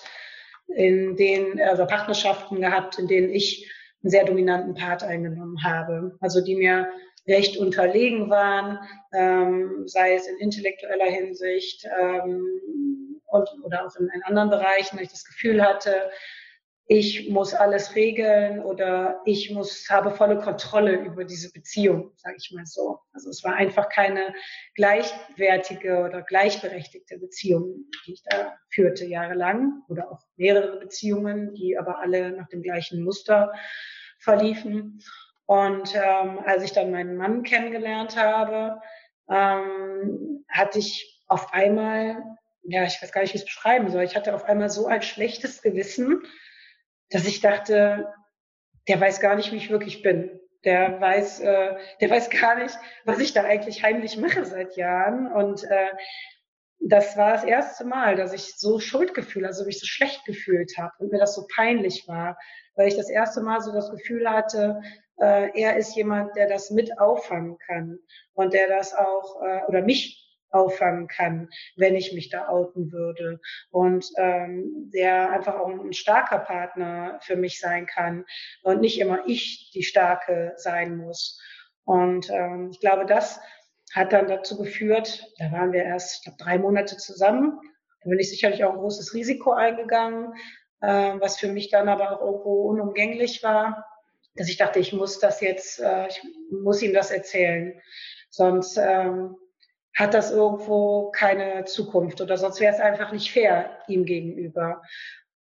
in 0.68 1.16
denen, 1.16 1.60
also 1.60 1.86
Partnerschaften 1.86 2.60
gehabt, 2.60 2.98
in 2.98 3.08
denen 3.08 3.30
ich 3.30 3.70
einen 4.02 4.10
sehr 4.10 4.24
dominanten 4.24 4.74
Part 4.74 5.02
eingenommen 5.02 5.64
habe. 5.64 6.16
Also 6.20 6.44
die 6.44 6.56
mir 6.56 6.88
recht 7.26 7.56
unterlegen 7.56 8.30
waren, 8.30 8.78
ähm, 9.12 9.82
sei 9.86 10.14
es 10.14 10.26
in 10.28 10.36
intellektueller 10.38 11.06
Hinsicht 11.06 11.86
ähm, 12.00 13.20
und, 13.26 13.48
oder 13.64 13.86
auch 13.86 13.96
in, 13.96 14.08
in 14.14 14.22
anderen 14.22 14.50
Bereichen, 14.50 14.96
weil 14.96 15.04
ich 15.04 15.10
das 15.10 15.24
Gefühl 15.24 15.62
hatte, 15.62 16.10
ich 16.88 17.28
muss 17.30 17.52
alles 17.52 17.96
regeln 17.96 18.60
oder 18.60 19.20
ich 19.24 19.50
muss 19.50 19.88
habe 19.90 20.12
volle 20.12 20.38
Kontrolle 20.38 20.94
über 20.94 21.24
diese 21.24 21.50
Beziehung, 21.50 22.12
sage 22.16 22.36
ich 22.38 22.52
mal 22.52 22.64
so. 22.64 23.00
Also 23.12 23.28
es 23.30 23.42
war 23.42 23.54
einfach 23.54 23.88
keine 23.88 24.32
gleichwertige 24.76 26.04
oder 26.04 26.22
gleichberechtigte 26.22 27.18
Beziehung, 27.18 27.86
die 28.06 28.12
ich 28.12 28.22
da 28.22 28.56
führte 28.70 29.04
jahrelang 29.04 29.82
oder 29.88 30.12
auch 30.12 30.20
mehrere 30.36 30.78
Beziehungen, 30.78 31.54
die 31.54 31.76
aber 31.76 31.98
alle 31.98 32.30
nach 32.30 32.48
dem 32.48 32.62
gleichen 32.62 33.02
Muster 33.02 33.52
verliefen. 34.20 35.02
Und 35.46 35.92
ähm, 35.96 36.38
als 36.44 36.62
ich 36.62 36.72
dann 36.72 36.92
meinen 36.92 37.16
Mann 37.16 37.42
kennengelernt 37.42 38.16
habe, 38.16 38.80
ähm, 39.28 40.44
hatte 40.48 40.78
ich 40.78 41.20
auf 41.26 41.52
einmal, 41.52 42.22
ja, 42.62 42.84
ich 42.84 43.02
weiß 43.02 43.10
gar 43.10 43.22
nicht, 43.22 43.32
wie 43.32 43.38
ich 43.38 43.42
es 43.42 43.46
beschreiben 43.46 43.90
soll, 43.90 44.04
ich 44.04 44.14
hatte 44.14 44.34
auf 44.36 44.44
einmal 44.44 44.70
so 44.70 44.86
ein 44.86 45.02
schlechtes 45.02 45.62
Gewissen, 45.62 46.22
dass 47.10 47.26
ich 47.26 47.40
dachte, 47.40 48.12
der 48.88 49.00
weiß 49.00 49.20
gar 49.20 49.34
nicht, 49.34 49.52
wie 49.52 49.56
ich 49.56 49.70
wirklich 49.70 50.02
bin. 50.02 50.40
Der 50.64 51.00
weiß, 51.00 51.40
äh, 51.40 51.76
der 52.00 52.10
weiß 52.10 52.30
gar 52.30 52.56
nicht, 52.56 52.76
was 53.04 53.18
ich 53.18 53.32
da 53.32 53.44
eigentlich 53.44 53.82
heimlich 53.82 54.16
mache 54.16 54.44
seit 54.44 54.76
Jahren. 54.76 55.30
Und 55.32 55.64
äh, 55.64 55.88
das 56.80 57.16
war 57.16 57.32
das 57.32 57.44
erste 57.44 57.84
Mal, 57.84 58.16
dass 58.16 58.32
ich 58.32 58.56
so 58.56 58.78
Schuldgefühl, 58.78 59.46
also 59.46 59.64
mich 59.64 59.78
so 59.78 59.86
schlecht 59.86 60.24
gefühlt 60.24 60.76
habe 60.78 60.92
und 60.98 61.12
mir 61.12 61.18
das 61.18 61.34
so 61.34 61.46
peinlich 61.54 62.06
war, 62.06 62.36
weil 62.74 62.88
ich 62.88 62.96
das 62.96 63.08
erste 63.08 63.42
Mal 63.42 63.60
so 63.60 63.72
das 63.72 63.90
Gefühl 63.90 64.28
hatte, 64.28 64.80
äh, 65.18 65.50
er 65.58 65.76
ist 65.76 65.96
jemand, 65.96 66.36
der 66.36 66.48
das 66.48 66.70
mit 66.70 66.98
auffangen 66.98 67.58
kann 67.66 67.98
und 68.34 68.52
der 68.52 68.68
das 68.68 68.94
auch 68.94 69.42
äh, 69.42 69.64
oder 69.68 69.82
mich 69.82 70.25
auffangen 70.56 71.08
kann, 71.08 71.48
wenn 71.76 71.94
ich 71.94 72.12
mich 72.12 72.30
da 72.30 72.48
outen 72.48 72.92
würde. 72.92 73.40
Und 73.70 74.10
ähm, 74.16 74.90
der 74.92 75.30
einfach 75.30 75.56
auch 75.56 75.68
ein 75.68 75.92
starker 75.92 76.38
Partner 76.38 77.18
für 77.22 77.36
mich 77.36 77.60
sein 77.60 77.86
kann 77.86 78.24
und 78.62 78.80
nicht 78.80 79.00
immer 79.00 79.26
ich 79.26 79.70
die 79.74 79.82
Starke 79.82 80.54
sein 80.56 80.96
muss. 80.96 81.40
Und 81.84 82.30
ähm, 82.30 82.70
ich 82.72 82.80
glaube, 82.80 83.06
das 83.06 83.40
hat 83.94 84.12
dann 84.12 84.26
dazu 84.26 84.58
geführt, 84.58 85.24
da 85.38 85.52
waren 85.52 85.72
wir 85.72 85.84
erst, 85.84 86.16
ich 86.16 86.22
glaube, 86.24 86.38
drei 86.42 86.58
Monate 86.58 86.96
zusammen. 86.96 87.58
Da 88.02 88.10
bin 88.10 88.18
ich 88.18 88.30
sicherlich 88.30 88.64
auch 88.64 88.72
ein 88.72 88.78
großes 88.78 89.14
Risiko 89.14 89.52
eingegangen, 89.52 90.34
äh, 90.80 91.14
was 91.20 91.38
für 91.38 91.48
mich 91.48 91.70
dann 91.70 91.88
aber 91.88 92.12
auch 92.12 92.20
irgendwo 92.20 92.68
unumgänglich 92.68 93.42
war, 93.42 93.86
dass 94.34 94.48
ich 94.48 94.56
dachte, 94.56 94.78
ich 94.78 94.92
muss 94.92 95.18
das 95.18 95.40
jetzt, 95.40 95.80
äh, 95.80 96.08
ich 96.08 96.22
muss 96.50 96.82
ihm 96.82 96.92
das 96.92 97.10
erzählen. 97.10 97.80
Sonst 98.30 98.76
ähm, 98.76 99.36
hat 99.96 100.12
das 100.12 100.30
irgendwo 100.30 101.10
keine 101.10 101.64
Zukunft 101.64 102.20
oder 102.20 102.36
sonst 102.36 102.60
wäre 102.60 102.74
es 102.74 102.80
einfach 102.80 103.12
nicht 103.12 103.32
fair 103.32 103.70
ihm 103.88 104.04
gegenüber. 104.04 104.82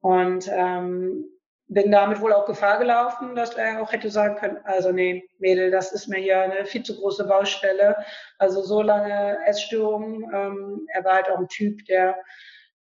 Und 0.00 0.48
ähm, 0.52 1.24
bin 1.66 1.90
damit 1.90 2.20
wohl 2.20 2.32
auch 2.32 2.46
Gefahr 2.46 2.78
gelaufen, 2.78 3.34
dass 3.34 3.54
er 3.54 3.82
auch 3.82 3.90
hätte 3.90 4.10
sagen 4.10 4.36
können, 4.36 4.58
also 4.64 4.92
nee, 4.92 5.28
Mädel, 5.38 5.70
das 5.70 5.92
ist 5.92 6.08
mir 6.08 6.18
hier 6.18 6.40
eine 6.40 6.66
viel 6.66 6.84
zu 6.84 6.96
große 6.96 7.24
Baustelle. 7.26 7.96
Also 8.38 8.62
so 8.62 8.80
lange 8.80 9.38
Essstörungen. 9.46 10.22
Ähm, 10.32 10.86
er 10.92 11.04
war 11.04 11.14
halt 11.14 11.30
auch 11.30 11.38
ein 11.38 11.48
Typ, 11.48 11.84
der 11.86 12.16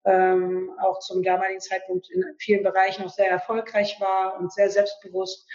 ähm, 0.06 0.72
auch 0.80 1.00
zum 1.00 1.24
damaligen 1.24 1.62
Zeitpunkt 1.62 2.10
in 2.12 2.24
vielen 2.38 2.62
Bereichen 2.62 3.06
auch 3.06 3.10
sehr 3.10 3.30
erfolgreich 3.30 4.00
war 4.00 4.38
und 4.38 4.54
sehr 4.54 4.70
selbstbewusst. 4.70 5.48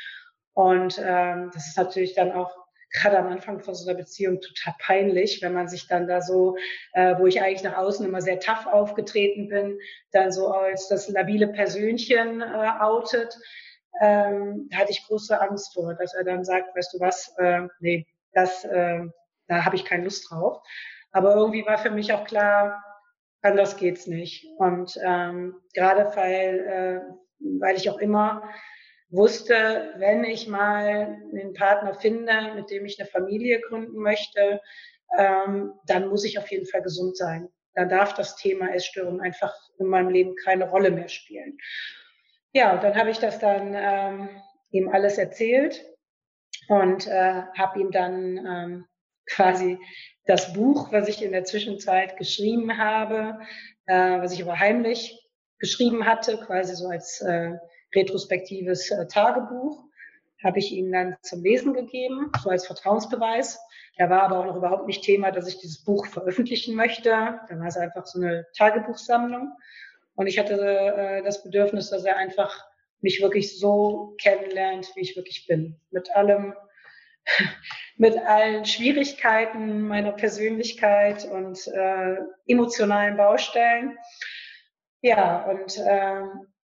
Und 0.55 1.01
ähm, 1.05 1.51
das 1.55 1.69
ist 1.69 1.77
natürlich 1.77 2.15
dann 2.15 2.33
auch 2.33 2.68
gerade 2.93 3.19
am 3.19 3.29
Anfang 3.29 3.61
von 3.61 3.75
so 3.75 3.89
einer 3.89 3.99
Beziehung 3.99 4.41
total 4.41 4.75
peinlich, 4.81 5.43
wenn 5.43 5.53
man 5.53 5.69
sich 5.69 5.89
dann 5.89 6.07
da 6.07 6.21
so, 6.21 6.57
äh, 6.93 7.17
wo 7.19 7.27
ich 7.27 7.41
eigentlich 7.43 7.63
nach 7.63 7.77
außen 7.77 8.07
immer 8.07 8.21
sehr 8.21 8.41
tough 8.41 8.67
aufgetreten 8.67 9.49
bin, 9.49 9.79
dann 10.13 10.33
so 10.33 10.49
als 10.49 10.89
das 10.89 11.09
labile 11.09 11.49
Persönchen 11.49 12.41
äh, 12.41 12.71
outet. 12.81 13.37
Ähm, 14.01 14.69
da 14.71 14.79
hatte 14.79 14.93
ich 14.93 15.07
große 15.07 15.41
Angst 15.41 15.75
vor, 15.75 15.95
dass 15.95 16.15
er 16.15 16.25
dann 16.25 16.45
sagt, 16.45 16.75
weißt 16.77 16.95
du 16.95 17.01
was, 17.01 17.35
äh, 17.39 17.63
nee, 17.81 18.07
das, 18.33 18.65
äh, 18.65 19.01
da 19.49 19.65
habe 19.65 19.77
ich 19.77 19.85
keine 19.85 20.05
Lust 20.05 20.31
drauf. 20.31 20.63
Aber 21.13 21.35
irgendwie 21.35 21.67
war 21.67 21.79
für 21.79 21.91
mich 21.91 22.13
auch 22.13 22.25
klar, 22.25 22.83
anders 23.43 23.77
geht's 23.77 24.07
nicht. 24.07 24.47
Und 24.59 24.99
ähm, 25.03 25.57
gerade 25.75 26.15
weil, 26.17 26.59
äh, 26.61 27.01
weil 27.61 27.77
ich 27.77 27.91
auch 27.91 27.99
immer 27.99 28.43
wusste, 29.11 29.95
wenn 29.97 30.25
ich 30.25 30.49
mal 30.49 31.21
einen 31.33 31.55
Partner 31.55 31.95
finde, 31.95 32.55
mit 32.55 32.71
dem 32.71 32.85
ich 32.85 33.01
eine 33.01 33.09
Familie 33.09 33.61
gründen 33.61 33.99
möchte, 33.99 34.61
ähm, 35.17 35.73
dann 35.87 36.09
muss 36.09 36.25
ich 36.25 36.39
auf 36.39 36.51
jeden 36.51 36.67
Fall 36.67 36.83
gesund 36.83 37.17
sein. 37.17 37.49
Dann 37.75 37.89
darf 37.89 38.15
das 38.15 38.37
Thema 38.37 38.75
Essstörung 38.75 39.21
einfach 39.21 39.55
in 39.79 39.87
meinem 39.87 40.11
Leben 40.11 40.35
keine 40.37 40.69
Rolle 40.69 40.91
mehr 40.91 41.09
spielen. 41.09 41.57
Ja, 42.53 42.75
und 42.75 42.83
dann 42.83 42.97
habe 42.97 43.11
ich 43.11 43.19
das 43.19 43.39
dann 43.39 43.75
ähm, 43.75 44.29
ihm 44.71 44.89
alles 44.89 45.17
erzählt 45.17 45.85
und 46.69 47.07
äh, 47.07 47.43
habe 47.57 47.81
ihm 47.81 47.91
dann 47.91 48.37
ähm, 48.37 48.87
quasi 49.27 49.79
das 50.27 50.53
Buch, 50.53 50.93
was 50.93 51.09
ich 51.09 51.23
in 51.23 51.33
der 51.33 51.45
Zwischenzeit 51.45 52.17
geschrieben 52.17 52.77
habe, 52.77 53.39
äh, 53.87 54.21
was 54.21 54.33
ich 54.33 54.43
aber 54.43 54.59
heimlich 54.59 55.19
geschrieben 55.59 56.07
hatte, 56.07 56.39
quasi 56.39 56.75
so 56.75 56.89
als 56.89 57.21
äh, 57.21 57.53
retrospektives 57.95 58.91
äh, 58.91 59.07
Tagebuch, 59.07 59.85
habe 60.43 60.59
ich 60.59 60.73
ihm 60.73 60.93
dann 60.93 61.17
zum 61.23 61.43
Lesen 61.43 61.75
gegeben, 61.75 62.31
so 62.43 62.51
als 62.51 62.67
Vertrauensbeweis. 62.67 63.59
Da 63.97 64.09
war 64.09 64.23
aber 64.23 64.39
auch 64.39 64.47
noch 64.47 64.57
überhaupt 64.57 64.87
nicht 64.87 65.03
Thema, 65.03 65.33
dass 65.33 65.49
ich 65.49 65.59
dieses 65.59 65.83
Buch 65.83 66.07
veröffentlichen 66.07 66.75
möchte. 66.77 67.11
Da 67.11 67.49
war 67.51 67.67
es 67.67 67.77
einfach 67.77 68.07
so 68.07 68.21
eine 68.21 68.47
Tagebuchsammlung. 68.57 69.53
Und 70.15 70.27
ich 70.27 70.39
hatte 70.39 70.55
äh, 70.55 71.23
das 71.23 71.43
Bedürfnis, 71.43 71.91
dass 71.91 72.05
er 72.05 72.17
einfach 72.17 72.65
mich 73.01 73.21
wirklich 73.21 73.59
so 73.59 74.17
kennenlernt, 74.21 74.91
wie 74.95 75.01
ich 75.01 75.17
wirklich 75.17 75.47
bin. 75.47 75.81
Mit 75.91 76.15
allem, 76.15 76.55
mit 77.97 78.17
allen 78.19 78.65
Schwierigkeiten 78.65 79.83
meiner 79.83 80.13
Persönlichkeit 80.13 81.25
und 81.25 81.67
äh, 81.69 82.17
emotionalen 82.47 83.17
Baustellen. 83.17 83.99
Ja, 85.03 85.45
und 85.45 85.77
äh, 85.79 86.23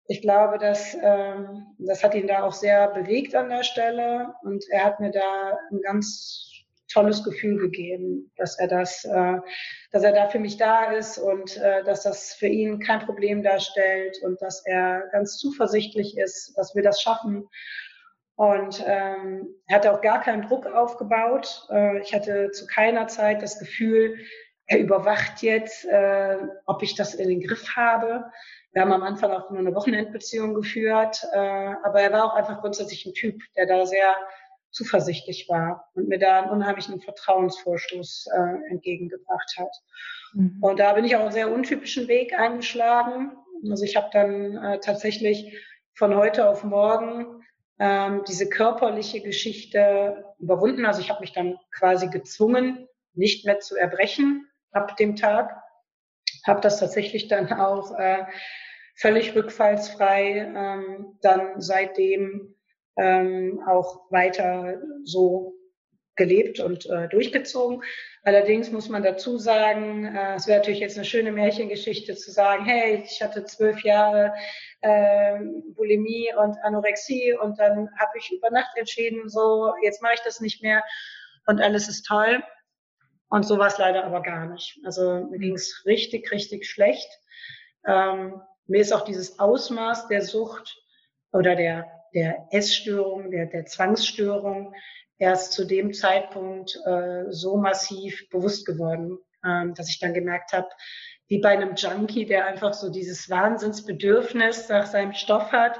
ich 0.09 0.23
glaube, 0.23 0.57
dass 0.57 0.97
ähm, 1.03 1.67
das 1.77 2.03
hat 2.03 2.15
ihn 2.15 2.25
da 2.25 2.41
auch 2.41 2.53
sehr 2.53 2.87
bewegt 2.87 3.35
an 3.35 3.49
der 3.49 3.61
Stelle 3.61 4.33
und 4.41 4.65
er 4.71 4.83
hat 4.83 4.99
mir 4.99 5.11
da 5.11 5.55
ein 5.71 5.81
ganz 5.83 6.49
tolles 6.91 7.23
Gefühl 7.23 7.59
gegeben, 7.59 8.31
dass 8.35 8.57
er 8.57 8.67
das, 8.67 9.05
äh, 9.05 9.37
dass 9.91 10.01
er 10.01 10.11
da 10.11 10.27
für 10.27 10.39
mich 10.39 10.57
da 10.57 10.91
ist 10.93 11.19
und 11.19 11.57
äh, 11.57 11.83
dass 11.83 12.01
das 12.01 12.33
für 12.33 12.47
ihn 12.47 12.79
kein 12.79 13.01
Problem 13.01 13.43
darstellt 13.43 14.17
und 14.23 14.41
dass 14.41 14.65
er 14.65 15.07
ganz 15.11 15.37
zuversichtlich 15.37 16.17
ist, 16.17 16.57
dass 16.57 16.73
wir 16.73 16.81
das 16.81 16.99
schaffen. 16.99 17.47
Und 18.35 18.83
ähm, 18.87 19.47
er 19.67 19.75
hatte 19.75 19.93
auch 19.93 20.01
gar 20.01 20.21
keinen 20.21 20.41
Druck 20.41 20.65
aufgebaut. 20.65 21.67
Äh, 21.69 21.99
ich 21.99 22.15
hatte 22.15 22.49
zu 22.49 22.65
keiner 22.65 23.07
Zeit 23.07 23.43
das 23.43 23.59
Gefühl, 23.59 24.17
er 24.65 24.79
überwacht 24.79 25.43
jetzt, 25.43 25.85
äh, 25.85 26.37
ob 26.65 26.81
ich 26.81 26.95
das 26.95 27.13
in 27.13 27.29
den 27.29 27.41
Griff 27.41 27.75
habe. 27.75 28.31
Wir 28.71 28.83
haben 28.83 28.93
am 28.93 29.03
Anfang 29.03 29.31
auch 29.31 29.49
nur 29.49 29.59
eine 29.59 29.73
Wochenendbeziehung 29.73 30.53
geführt, 30.53 31.25
äh, 31.33 31.37
aber 31.37 32.01
er 32.01 32.11
war 32.11 32.25
auch 32.25 32.35
einfach 32.35 32.61
grundsätzlich 32.61 33.05
ein 33.05 33.13
Typ, 33.13 33.41
der 33.55 33.65
da 33.65 33.85
sehr 33.85 34.15
zuversichtlich 34.71 35.47
war 35.49 35.89
und 35.95 36.07
mir 36.07 36.19
da 36.19 36.41
einen 36.41 36.51
unheimlichen 36.51 37.01
Vertrauensvorschuss 37.01 38.27
äh, 38.31 38.71
entgegengebracht 38.71 39.55
hat. 39.57 39.75
Mhm. 40.33 40.57
Und 40.61 40.79
da 40.79 40.93
bin 40.93 41.05
ich 41.05 41.15
auch 41.15 41.21
einen 41.21 41.31
sehr 41.31 41.51
untypischen 41.51 42.07
Weg 42.07 42.37
eingeschlagen. 42.37 43.35
Also 43.69 43.83
ich 43.83 43.95
habe 43.95 44.09
dann 44.13 44.57
äh, 44.57 44.79
tatsächlich 44.79 45.57
von 45.93 46.15
heute 46.15 46.47
auf 46.47 46.63
morgen 46.63 47.43
ähm, 47.79 48.23
diese 48.27 48.47
körperliche 48.47 49.21
Geschichte 49.21 50.23
überwunden. 50.37 50.85
Also 50.85 51.01
ich 51.01 51.09
habe 51.09 51.21
mich 51.21 51.33
dann 51.33 51.57
quasi 51.71 52.07
gezwungen, 52.07 52.87
nicht 53.13 53.45
mehr 53.45 53.59
zu 53.59 53.75
erbrechen 53.75 54.47
ab 54.71 54.95
dem 54.97 55.15
Tag. 55.15 55.61
Habe 56.45 56.61
das 56.61 56.79
tatsächlich 56.79 57.27
dann 57.27 57.51
auch 57.53 57.97
äh, 57.97 58.25
völlig 58.95 59.35
rückfallsfrei 59.35 60.53
ähm, 60.55 61.17
dann 61.21 61.61
seitdem 61.61 62.55
ähm, 62.97 63.61
auch 63.65 64.11
weiter 64.11 64.81
so 65.05 65.55
gelebt 66.19 66.59
und 66.59 66.85
äh, 66.87 67.07
durchgezogen. 67.07 67.81
Allerdings 68.23 68.71
muss 68.71 68.89
man 68.89 69.01
dazu 69.01 69.37
sagen, 69.37 70.05
äh, 70.05 70.35
es 70.35 70.47
wäre 70.47 70.59
natürlich 70.59 70.81
jetzt 70.81 70.97
eine 70.97 71.05
schöne 71.05 71.31
Märchengeschichte 71.31 72.15
zu 72.15 72.31
sagen, 72.31 72.65
hey, 72.65 73.03
ich 73.05 73.23
hatte 73.23 73.45
zwölf 73.45 73.81
Jahre 73.83 74.33
äh, 74.81 75.39
Bulimie 75.75 76.29
und 76.37 76.57
Anorexie 76.63 77.33
und 77.41 77.57
dann 77.57 77.89
habe 77.97 78.11
ich 78.19 78.31
über 78.31 78.51
Nacht 78.51 78.75
entschieden, 78.75 79.29
so 79.29 79.73
jetzt 79.81 80.01
mache 80.01 80.15
ich 80.15 80.21
das 80.21 80.41
nicht 80.41 80.61
mehr 80.61 80.83
und 81.47 81.61
alles 81.61 81.87
ist 81.87 82.03
toll. 82.03 82.43
Und 83.29 83.43
so 83.45 83.57
war 83.57 83.67
es 83.67 83.77
leider 83.77 84.03
aber 84.05 84.21
gar 84.21 84.47
nicht. 84.47 84.79
Also 84.83 85.27
mir 85.29 85.39
ging 85.39 85.55
es 85.55 85.83
richtig, 85.85 86.31
richtig 86.31 86.67
schlecht. 86.67 87.07
Ähm, 87.85 88.41
mir 88.67 88.81
ist 88.81 88.91
auch 88.91 89.03
dieses 89.03 89.39
Ausmaß 89.39 90.07
der 90.07 90.21
Sucht 90.21 90.81
oder 91.31 91.55
der, 91.55 91.85
der 92.13 92.47
Essstörung, 92.51 93.31
der, 93.31 93.45
der 93.45 93.65
Zwangsstörung 93.65 94.73
erst 95.17 95.53
zu 95.53 95.65
dem 95.65 95.93
Zeitpunkt 95.93 96.75
äh, 96.85 97.25
so 97.29 97.57
massiv 97.57 98.27
bewusst 98.29 98.65
geworden, 98.65 99.17
ähm, 99.45 99.73
dass 99.75 99.89
ich 99.89 99.99
dann 99.99 100.13
gemerkt 100.13 100.53
habe, 100.53 100.67
wie 101.27 101.39
bei 101.39 101.49
einem 101.49 101.75
Junkie, 101.75 102.25
der 102.25 102.47
einfach 102.47 102.73
so 102.73 102.89
dieses 102.89 103.29
Wahnsinnsbedürfnis 103.29 104.69
nach 104.69 104.87
seinem 104.87 105.13
Stoff 105.13 105.51
hat, 105.51 105.79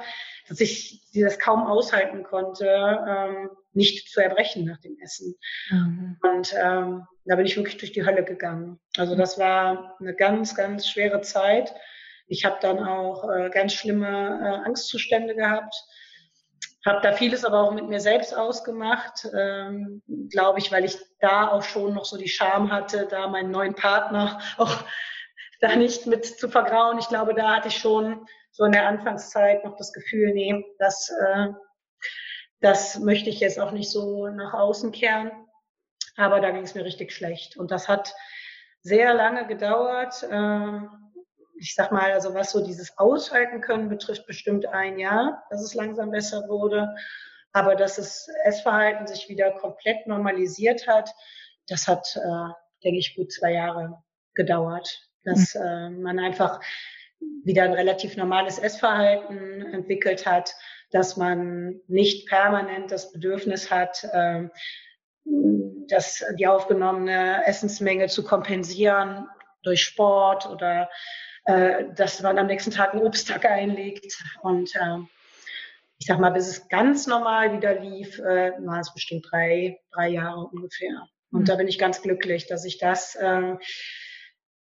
dass 0.50 0.60
ich 0.60 1.02
das 1.14 1.40
kaum 1.40 1.66
aushalten 1.66 2.24
konnte, 2.24 2.66
ähm, 2.68 3.50
nicht 3.74 4.10
zu 4.10 4.20
erbrechen 4.20 4.66
nach 4.66 4.80
dem 4.80 4.98
Essen. 5.00 5.36
Mhm. 5.70 6.18
Und 6.22 6.54
ähm, 6.60 7.08
da 7.26 7.36
bin 7.36 7.46
ich 7.46 7.56
wirklich 7.56 7.78
durch 7.78 7.92
die 7.92 8.06
Hölle 8.06 8.24
gegangen. 8.24 8.80
Also 8.98 9.16
das 9.16 9.38
war 9.38 9.96
eine 10.00 10.16
ganz, 10.16 10.56
ganz 10.56 10.90
schwere 10.90 11.22
Zeit. 11.22 11.74
Ich 12.28 12.46
habe 12.46 12.58
dann 12.62 12.80
auch 12.80 13.30
äh, 13.30 13.50
ganz 13.50 13.74
schlimme 13.74 14.08
äh, 14.08 14.68
Angstzustände 14.68 15.36
gehabt. 15.36 15.76
Habe 16.86 17.02
da 17.02 17.14
vieles 17.14 17.46
aber 17.46 17.62
auch 17.62 17.74
mit 17.74 17.88
mir 17.88 18.00
selbst 18.00 18.36
ausgemacht, 18.36 19.28
ähm, 19.38 20.02
glaube 20.30 20.60
ich, 20.60 20.72
weil 20.72 20.86
ich 20.86 20.98
da 21.20 21.50
auch 21.50 21.64
schon 21.64 21.94
noch 21.94 22.06
so 22.06 22.18
die 22.18 22.30
Scham 22.30 22.72
hatte, 22.72 23.08
da 23.10 23.28
meinen 23.28 23.52
neuen 23.52 23.76
Partner 23.76 24.40
auch 24.58 24.84
da 25.60 25.76
nicht 25.76 26.08
mit 26.08 26.26
zu 26.26 26.48
vergrauen. 26.48 27.00
Ich 27.00 27.10
glaube, 27.10 27.34
da 27.34 27.58
hatte 27.58 27.68
ich 27.68 27.78
schon 27.78 28.26
so 28.60 28.66
in 28.66 28.74
der 28.74 28.88
Anfangszeit 28.88 29.64
noch 29.64 29.78
das 29.78 29.94
Gefühl, 29.94 30.34
nee, 30.34 30.66
das, 30.80 31.10
äh, 31.10 31.48
das 32.60 33.00
möchte 33.00 33.30
ich 33.30 33.40
jetzt 33.40 33.58
auch 33.58 33.72
nicht 33.72 33.90
so 33.90 34.28
nach 34.28 34.54
außen 34.54 34.92
kehren. 34.92 35.32
Aber 36.18 36.42
da 36.42 36.52
ging 36.52 36.64
es 36.64 36.76
mir 36.76 36.84
richtig 36.84 37.14
schlecht. 37.14 37.56
Und 37.56 37.72
das 37.72 37.88
hat 37.88 38.14
sehr 38.82 39.14
lange 39.14 39.48
gedauert. 39.48 40.24
Äh, 40.24 40.82
ich 41.58 41.74
sag 41.74 41.94
mal, 41.94 42.12
also 42.12 42.34
was 42.34 42.52
so 42.52 42.62
dieses 42.62 42.98
Aushalten 42.98 43.62
können 43.62 43.88
betrifft, 43.88 44.28
bestimmt 44.28 44.66
ein 44.66 45.00
Jahr, 45.00 45.42
dass 45.50 45.64
es 45.64 45.74
langsam 45.74 46.12
besser 46.12 46.50
wurde. 46.50 46.94
Aber 47.54 47.78
dass 47.78 47.96
das 47.96 48.28
Essverhalten 48.44 49.08
sich 49.08 49.30
wieder 49.30 49.52
komplett 49.52 50.06
normalisiert 50.06 50.86
hat, 50.86 51.10
das 51.70 51.88
hat, 51.88 52.14
äh, 52.18 52.54
denke 52.84 53.00
ich, 53.00 53.16
gut 53.16 53.32
zwei 53.32 53.54
Jahre 53.54 54.04
gedauert. 54.34 55.08
Dass 55.24 55.56
mhm. 55.56 55.62
äh, 55.62 55.90
man 55.92 56.20
einfach 56.20 56.60
wieder 57.44 57.64
ein 57.64 57.74
relativ 57.74 58.18
normales 58.18 58.60
Essverhalten 58.60 59.62
entwickelt 59.74 60.26
hat, 60.26 60.54
dass 60.92 61.18
man 61.18 61.82
nicht 61.88 62.28
permanent 62.28 62.92
das 62.92 63.12
Bedürfnis 63.12 63.72
hat, 63.72 64.04
äh, 64.12 64.48
dass 65.88 66.24
die 66.38 66.48
aufgenommene 66.48 67.46
Essensmenge 67.46 68.08
zu 68.08 68.24
kompensieren 68.24 69.28
durch 69.64 69.82
Sport 69.82 70.48
oder 70.48 70.90
äh, 71.46 71.86
dass 71.96 72.22
man 72.22 72.38
am 72.38 72.48
nächsten 72.48 72.72
Tag 72.72 72.94
einen 72.94 73.04
Obsttag 73.04 73.46
einlegt. 73.46 74.18
Und 74.42 74.76
äh, 74.76 74.98
ich 75.98 76.08
sag 76.08 76.20
mal, 76.20 76.32
bis 76.32 76.48
es 76.48 76.68
ganz 76.70 77.08
normal 77.08 77.54
wieder 77.54 77.80
lief, 77.80 78.20
äh, 78.20 78.52
waren 78.60 78.80
es 78.80 78.94
bestimmt 78.94 79.28
drei, 79.30 79.80
drei 79.92 80.10
Jahre 80.10 80.46
ungefähr. 80.46 81.08
Und 81.32 81.42
mhm. 81.42 81.46
da 81.46 81.56
bin 81.56 81.68
ich 81.68 81.78
ganz 81.78 82.02
glücklich, 82.02 82.48
dass 82.48 82.66
ich 82.66 82.78
das, 82.78 83.16
äh, 83.16 83.56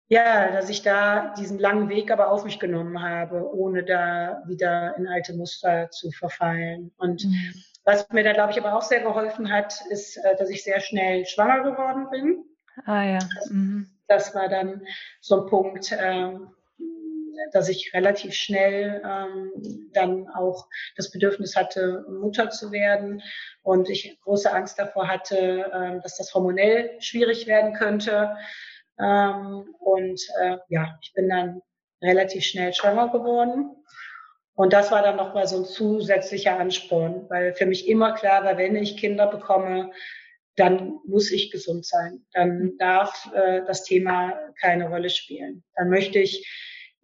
ja, 0.09 0.51
dass 0.51 0.69
ich 0.69 0.83
da 0.83 1.35
diesen 1.39 1.59
langen 1.59 1.89
Weg 1.89 2.11
aber 2.11 2.31
auf 2.31 2.45
mich 2.45 2.59
genommen 2.59 3.03
habe, 3.03 3.49
ohne 3.55 3.85
da 3.85 4.43
wieder 4.47 4.97
in 4.99 5.07
alte 5.07 5.35
Muster 5.35 5.91
zu 5.91 6.11
verfallen. 6.11 6.93
Und 6.99 7.25
mhm. 7.25 7.55
was 7.85 8.09
mir 8.11 8.25
da, 8.25 8.33
glaube 8.33 8.53
ich, 8.53 8.59
aber 8.59 8.77
auch 8.77 8.83
sehr 8.83 9.01
geholfen 9.01 9.51
hat, 9.51 9.81
ist, 9.91 10.17
äh, 10.19 10.37
dass 10.37 10.51
ich 10.51 10.63
sehr 10.63 10.81
schnell 10.81 11.25
schwanger 11.27 11.63
geworden 11.63 12.09
bin. 12.11 12.45
Ah 12.85 13.03
ja. 13.03 13.19
Mhm. 13.49 13.91
Das 14.07 14.35
war 14.35 14.49
dann 14.49 14.83
so 15.21 15.43
ein 15.43 15.47
Punkt, 15.49 15.91
äh, 15.93 16.33
dass 17.53 17.69
ich 17.69 17.93
relativ 17.95 18.35
schnell 18.35 19.03
ähm, 19.05 19.91
dann 19.93 20.29
auch 20.29 20.69
das 20.97 21.11
Bedürfnis 21.11 21.57
hatte, 21.57 22.05
Mutter 22.09 22.51
zu 22.51 22.73
werden 22.73 23.23
und 23.63 23.89
ich 23.89 24.19
große 24.23 24.53
Angst 24.53 24.79
davor 24.79 25.09
hatte, 25.09 25.71
äh, 25.73 26.01
dass 26.01 26.17
das 26.17 26.35
hormonell 26.35 26.91
schwierig 27.01 27.47
werden 27.47 27.75
könnte. 27.75 28.37
Ähm, 28.99 29.75
und 29.81 30.21
äh, 30.41 30.59
ja, 30.69 30.99
ich 31.03 31.13
bin 31.15 31.29
dann 31.29 31.61
relativ 32.03 32.45
schnell 32.45 32.73
schwanger 32.73 33.09
geworden. 33.09 33.71
Und 34.57 34.73
das 34.73 34.93
war 34.93 35.03
dann 35.03 35.17
nochmal 35.17 35.49
so 35.49 35.59
ein 35.59 35.65
zusätzlicher 35.65 36.59
Ansporn, 36.59 37.27
weil 37.29 37.55
für 37.55 37.67
mich 37.67 37.89
immer 37.89 38.13
klar 38.13 38.45
war, 38.45 38.57
wenn 38.57 38.77
ich 38.77 38.97
Kinder 38.97 39.27
bekomme, 39.27 39.91
dann 40.57 41.01
muss 41.05 41.33
ich 41.33 41.51
gesund 41.51 41.85
sein. 41.85 42.25
Dann 42.33 42.77
darf 42.79 43.29
äh, 43.35 43.63
das 43.67 43.83
Thema 43.83 44.33
keine 44.61 44.89
Rolle 44.89 45.11
spielen. 45.11 45.65
Dann 45.75 45.91
möchte 45.91 46.21
ich 46.21 46.49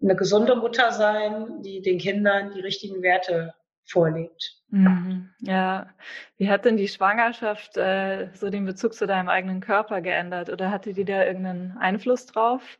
eine 0.00 0.14
gesunde 0.14 0.56
Mutter 0.56 0.92
sein, 0.92 1.62
die 1.62 1.82
den 1.82 1.98
Kindern 1.98 2.52
die 2.54 2.60
richtigen 2.60 3.02
Werte 3.02 3.52
vorlebt. 3.90 4.56
Mhm. 4.68 5.30
Ja, 5.40 5.90
wie 6.36 6.48
hat 6.48 6.64
denn 6.64 6.76
die 6.76 6.88
Schwangerschaft 6.88 7.76
äh, 7.76 8.28
so 8.34 8.50
den 8.50 8.64
Bezug 8.64 8.94
zu 8.94 9.06
deinem 9.06 9.28
eigenen 9.28 9.60
Körper 9.60 10.00
geändert 10.00 10.48
oder 10.48 10.70
hatte 10.70 10.92
die 10.92 11.04
da 11.04 11.24
irgendeinen 11.24 11.76
Einfluss 11.78 12.26
drauf? 12.26 12.78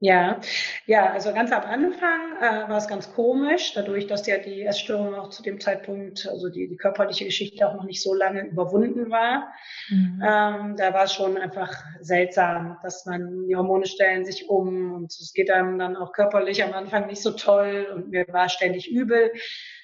Ja, 0.00 0.40
ja, 0.86 1.10
also 1.10 1.34
ganz 1.34 1.50
am 1.50 1.62
Anfang 1.62 2.36
äh, 2.40 2.68
war 2.68 2.76
es 2.76 2.86
ganz 2.86 3.12
komisch, 3.12 3.72
dadurch, 3.74 4.06
dass 4.06 4.28
ja 4.28 4.38
die 4.38 4.62
Essstörung 4.62 5.16
auch 5.16 5.30
zu 5.30 5.42
dem 5.42 5.58
Zeitpunkt, 5.58 6.28
also 6.28 6.48
die, 6.48 6.68
die 6.68 6.76
körperliche 6.76 7.24
Geschichte 7.24 7.68
auch 7.68 7.74
noch 7.74 7.82
nicht 7.82 8.00
so 8.00 8.14
lange 8.14 8.46
überwunden 8.46 9.10
war. 9.10 9.52
Mhm. 9.88 10.22
Ähm, 10.24 10.76
da 10.76 10.94
war 10.94 11.04
es 11.04 11.14
schon 11.14 11.36
einfach 11.36 11.74
seltsam, 11.98 12.78
dass 12.84 13.06
man, 13.06 13.48
die 13.48 13.56
Hormone 13.56 13.86
stellen 13.86 14.24
sich 14.24 14.48
um 14.48 14.92
und 14.92 15.06
es 15.06 15.32
geht 15.34 15.50
einem 15.50 15.80
dann 15.80 15.96
auch 15.96 16.12
körperlich 16.12 16.62
am 16.62 16.74
Anfang 16.74 17.08
nicht 17.08 17.20
so 17.20 17.32
toll 17.32 17.88
und 17.92 18.10
mir 18.10 18.24
war 18.28 18.48
ständig 18.48 18.88
übel. 18.88 19.32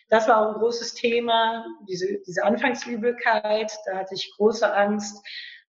Das 0.08 0.28
war 0.28 0.38
auch 0.38 0.54
ein 0.54 0.60
großes 0.60 0.94
Thema, 0.94 1.64
diese, 1.88 2.20
diese 2.26 2.44
Anfangsübelkeit, 2.44 3.72
da 3.86 3.96
hatte 3.96 4.14
ich 4.14 4.32
große 4.36 4.72
Angst 4.72 5.24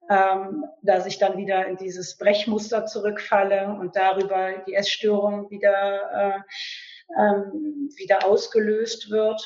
ähm, 0.10 0.66
dass 0.82 1.06
ich 1.06 1.18
dann 1.18 1.38
wieder 1.38 1.66
in 1.66 1.78
dieses 1.78 2.18
Brechmuster 2.18 2.86
zurückfalle 2.86 3.70
und 3.70 3.96
darüber 3.96 4.64
die 4.68 4.76
Essstörung 4.76 5.50
wieder, 5.50 6.12
äh, 6.14 7.20
ähm, 7.20 7.90
wieder 7.98 8.26
ausgelöst 8.26 9.10
wird. 9.10 9.42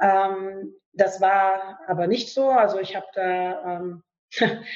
Ähm, 0.00 0.74
das 0.92 1.20
war 1.20 1.80
aber 1.86 2.06
nicht 2.06 2.32
so. 2.32 2.50
Also 2.50 2.80
ich 2.80 2.96
habe 2.96 3.06
da, 3.14 3.76
ähm, 3.76 4.02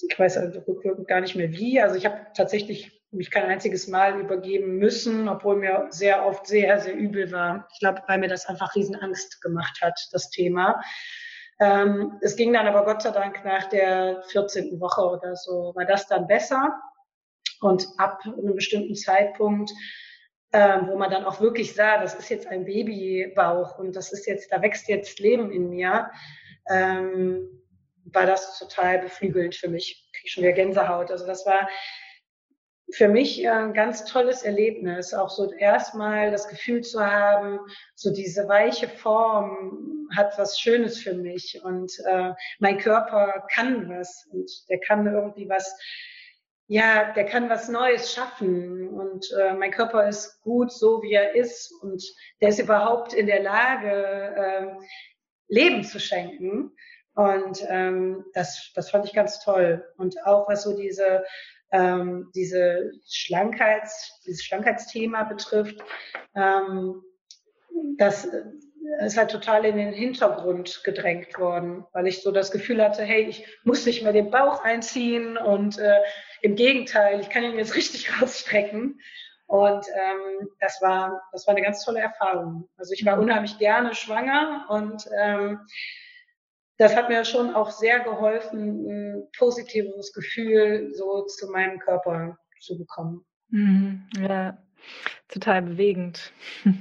ich 0.00 0.18
weiß 0.18 0.38
also 0.38 0.60
rückwirkend 0.60 1.08
gar 1.08 1.20
nicht 1.20 1.36
mehr 1.36 1.50
wie. 1.50 1.80
Also 1.80 1.96
ich 1.96 2.06
habe 2.06 2.26
tatsächlich 2.34 2.95
mich 3.16 3.30
kein 3.30 3.46
einziges 3.46 3.88
Mal 3.88 4.20
übergeben 4.20 4.78
müssen, 4.78 5.28
obwohl 5.28 5.56
mir 5.56 5.86
sehr 5.90 6.24
oft 6.24 6.46
sehr, 6.46 6.78
sehr 6.80 6.94
übel 6.94 7.32
war. 7.32 7.68
Ich 7.72 7.80
glaube, 7.80 8.02
weil 8.06 8.18
mir 8.18 8.28
das 8.28 8.46
einfach 8.46 8.74
Riesenangst 8.74 9.40
gemacht 9.42 9.80
hat, 9.82 9.98
das 10.12 10.30
Thema. 10.30 10.80
Ähm, 11.58 12.18
es 12.20 12.36
ging 12.36 12.52
dann 12.52 12.66
aber 12.66 12.84
Gott 12.84 13.02
sei 13.02 13.10
Dank 13.10 13.44
nach 13.44 13.68
der 13.68 14.22
14. 14.28 14.78
Woche 14.80 15.02
oder 15.02 15.36
so, 15.36 15.72
war 15.74 15.86
das 15.86 16.06
dann 16.06 16.26
besser. 16.26 16.74
Und 17.60 17.88
ab 17.96 18.20
einem 18.24 18.54
bestimmten 18.54 18.94
Zeitpunkt, 18.94 19.72
ähm, 20.52 20.88
wo 20.88 20.96
man 20.96 21.10
dann 21.10 21.24
auch 21.24 21.40
wirklich 21.40 21.74
sah, 21.74 21.98
das 21.98 22.14
ist 22.14 22.28
jetzt 22.28 22.46
ein 22.46 22.64
Babybauch 22.64 23.78
und 23.78 23.96
das 23.96 24.12
ist 24.12 24.26
jetzt, 24.26 24.52
da 24.52 24.60
wächst 24.60 24.88
jetzt 24.88 25.18
Leben 25.18 25.50
in 25.50 25.70
mir, 25.70 26.10
ähm, 26.68 27.48
war 28.12 28.26
das 28.26 28.58
total 28.58 28.98
beflügelnd 29.00 29.54
für 29.54 29.68
mich. 29.68 30.08
Krieg 30.12 30.30
schon 30.30 30.44
wieder 30.44 30.52
Gänsehaut. 30.52 31.10
Also 31.10 31.26
das 31.26 31.44
war 31.46 31.68
für 32.92 33.08
mich 33.08 33.48
ein 33.48 33.72
ganz 33.72 34.04
tolles 34.04 34.42
Erlebnis, 34.42 35.12
auch 35.12 35.30
so 35.30 35.52
erstmal 35.52 36.30
das 36.30 36.48
Gefühl 36.48 36.82
zu 36.82 37.04
haben, 37.04 37.58
so 37.94 38.12
diese 38.12 38.48
weiche 38.48 38.88
Form 38.88 40.08
hat 40.14 40.38
was 40.38 40.60
Schönes 40.60 40.98
für 40.98 41.14
mich 41.14 41.60
und 41.64 41.92
äh, 42.06 42.32
mein 42.60 42.78
Körper 42.78 43.44
kann 43.52 43.88
was 43.88 44.28
und 44.30 44.50
der 44.68 44.78
kann 44.78 45.06
irgendwie 45.06 45.48
was, 45.48 45.76
ja, 46.68 47.12
der 47.12 47.26
kann 47.26 47.50
was 47.50 47.68
Neues 47.68 48.12
schaffen 48.12 48.88
und 48.88 49.26
äh, 49.36 49.54
mein 49.54 49.72
Körper 49.72 50.06
ist 50.08 50.40
gut 50.42 50.72
so, 50.72 51.02
wie 51.02 51.14
er 51.14 51.34
ist 51.34 51.72
und 51.82 52.04
der 52.40 52.50
ist 52.50 52.60
überhaupt 52.60 53.14
in 53.14 53.26
der 53.26 53.42
Lage, 53.42 54.36
äh, 54.36 54.66
Leben 55.48 55.84
zu 55.84 55.98
schenken. 56.00 56.72
Und 57.14 57.64
ähm, 57.68 58.26
das, 58.34 58.72
das 58.74 58.90
fand 58.90 59.06
ich 59.06 59.14
ganz 59.14 59.42
toll. 59.42 59.82
Und 59.96 60.16
auch 60.26 60.48
was 60.48 60.64
so 60.64 60.76
diese 60.76 61.24
ähm, 61.72 62.30
diese 62.34 62.92
Schlankheits, 63.08 64.22
dieses 64.26 64.44
Schlankheitsthema 64.44 65.24
betrifft, 65.24 65.82
ähm, 66.34 67.02
das 67.98 68.28
ist 69.00 69.16
halt 69.16 69.30
total 69.30 69.64
in 69.64 69.76
den 69.76 69.92
Hintergrund 69.92 70.82
gedrängt 70.84 71.38
worden, 71.38 71.84
weil 71.92 72.06
ich 72.06 72.22
so 72.22 72.30
das 72.30 72.50
Gefühl 72.50 72.82
hatte, 72.82 73.02
hey, 73.02 73.22
ich 73.22 73.46
muss 73.64 73.84
nicht 73.84 74.02
mehr 74.02 74.12
den 74.12 74.30
Bauch 74.30 74.62
einziehen 74.62 75.36
und 75.36 75.78
äh, 75.78 76.00
im 76.42 76.54
Gegenteil, 76.54 77.20
ich 77.20 77.28
kann 77.28 77.44
ihn 77.44 77.58
jetzt 77.58 77.74
richtig 77.74 78.10
rausstrecken. 78.22 79.00
Und 79.46 79.86
ähm, 79.94 80.48
das 80.58 80.82
war 80.82 81.22
das 81.30 81.46
war 81.46 81.54
eine 81.54 81.64
ganz 81.64 81.84
tolle 81.84 82.00
Erfahrung. 82.00 82.68
Also 82.76 82.92
ich 82.94 83.04
war 83.06 83.18
unheimlich 83.18 83.58
gerne 83.58 83.94
schwanger 83.94 84.66
und 84.68 85.08
ähm, 85.16 85.60
das 86.78 86.94
hat 86.94 87.08
mir 87.08 87.24
schon 87.24 87.54
auch 87.54 87.70
sehr 87.70 88.00
geholfen, 88.00 88.86
ein 88.86 89.28
positives 89.38 90.12
Gefühl 90.12 90.92
so 90.94 91.24
zu 91.24 91.50
meinem 91.50 91.78
Körper 91.78 92.38
zu 92.60 92.78
bekommen. 92.78 93.24
Mhm, 93.48 94.08
ja, 94.20 94.58
total 95.28 95.62
bewegend. 95.62 96.32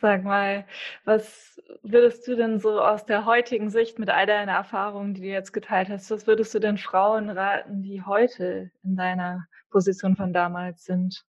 Sag 0.00 0.24
mal, 0.24 0.64
was 1.04 1.60
würdest 1.82 2.26
du 2.26 2.34
denn 2.34 2.58
so 2.58 2.80
aus 2.80 3.04
der 3.04 3.26
heutigen 3.26 3.68
Sicht 3.68 3.98
mit 3.98 4.08
all 4.08 4.24
deiner 4.24 4.52
Erfahrungen, 4.52 5.12
die 5.12 5.20
du 5.20 5.26
jetzt 5.26 5.52
geteilt 5.52 5.90
hast, 5.90 6.10
was 6.10 6.26
würdest 6.26 6.54
du 6.54 6.58
denn 6.58 6.78
Frauen 6.78 7.28
raten, 7.28 7.82
die 7.82 8.02
heute 8.02 8.70
in 8.82 8.96
deiner 8.96 9.46
Position 9.70 10.16
von 10.16 10.32
damals 10.32 10.84
sind? 10.84 11.22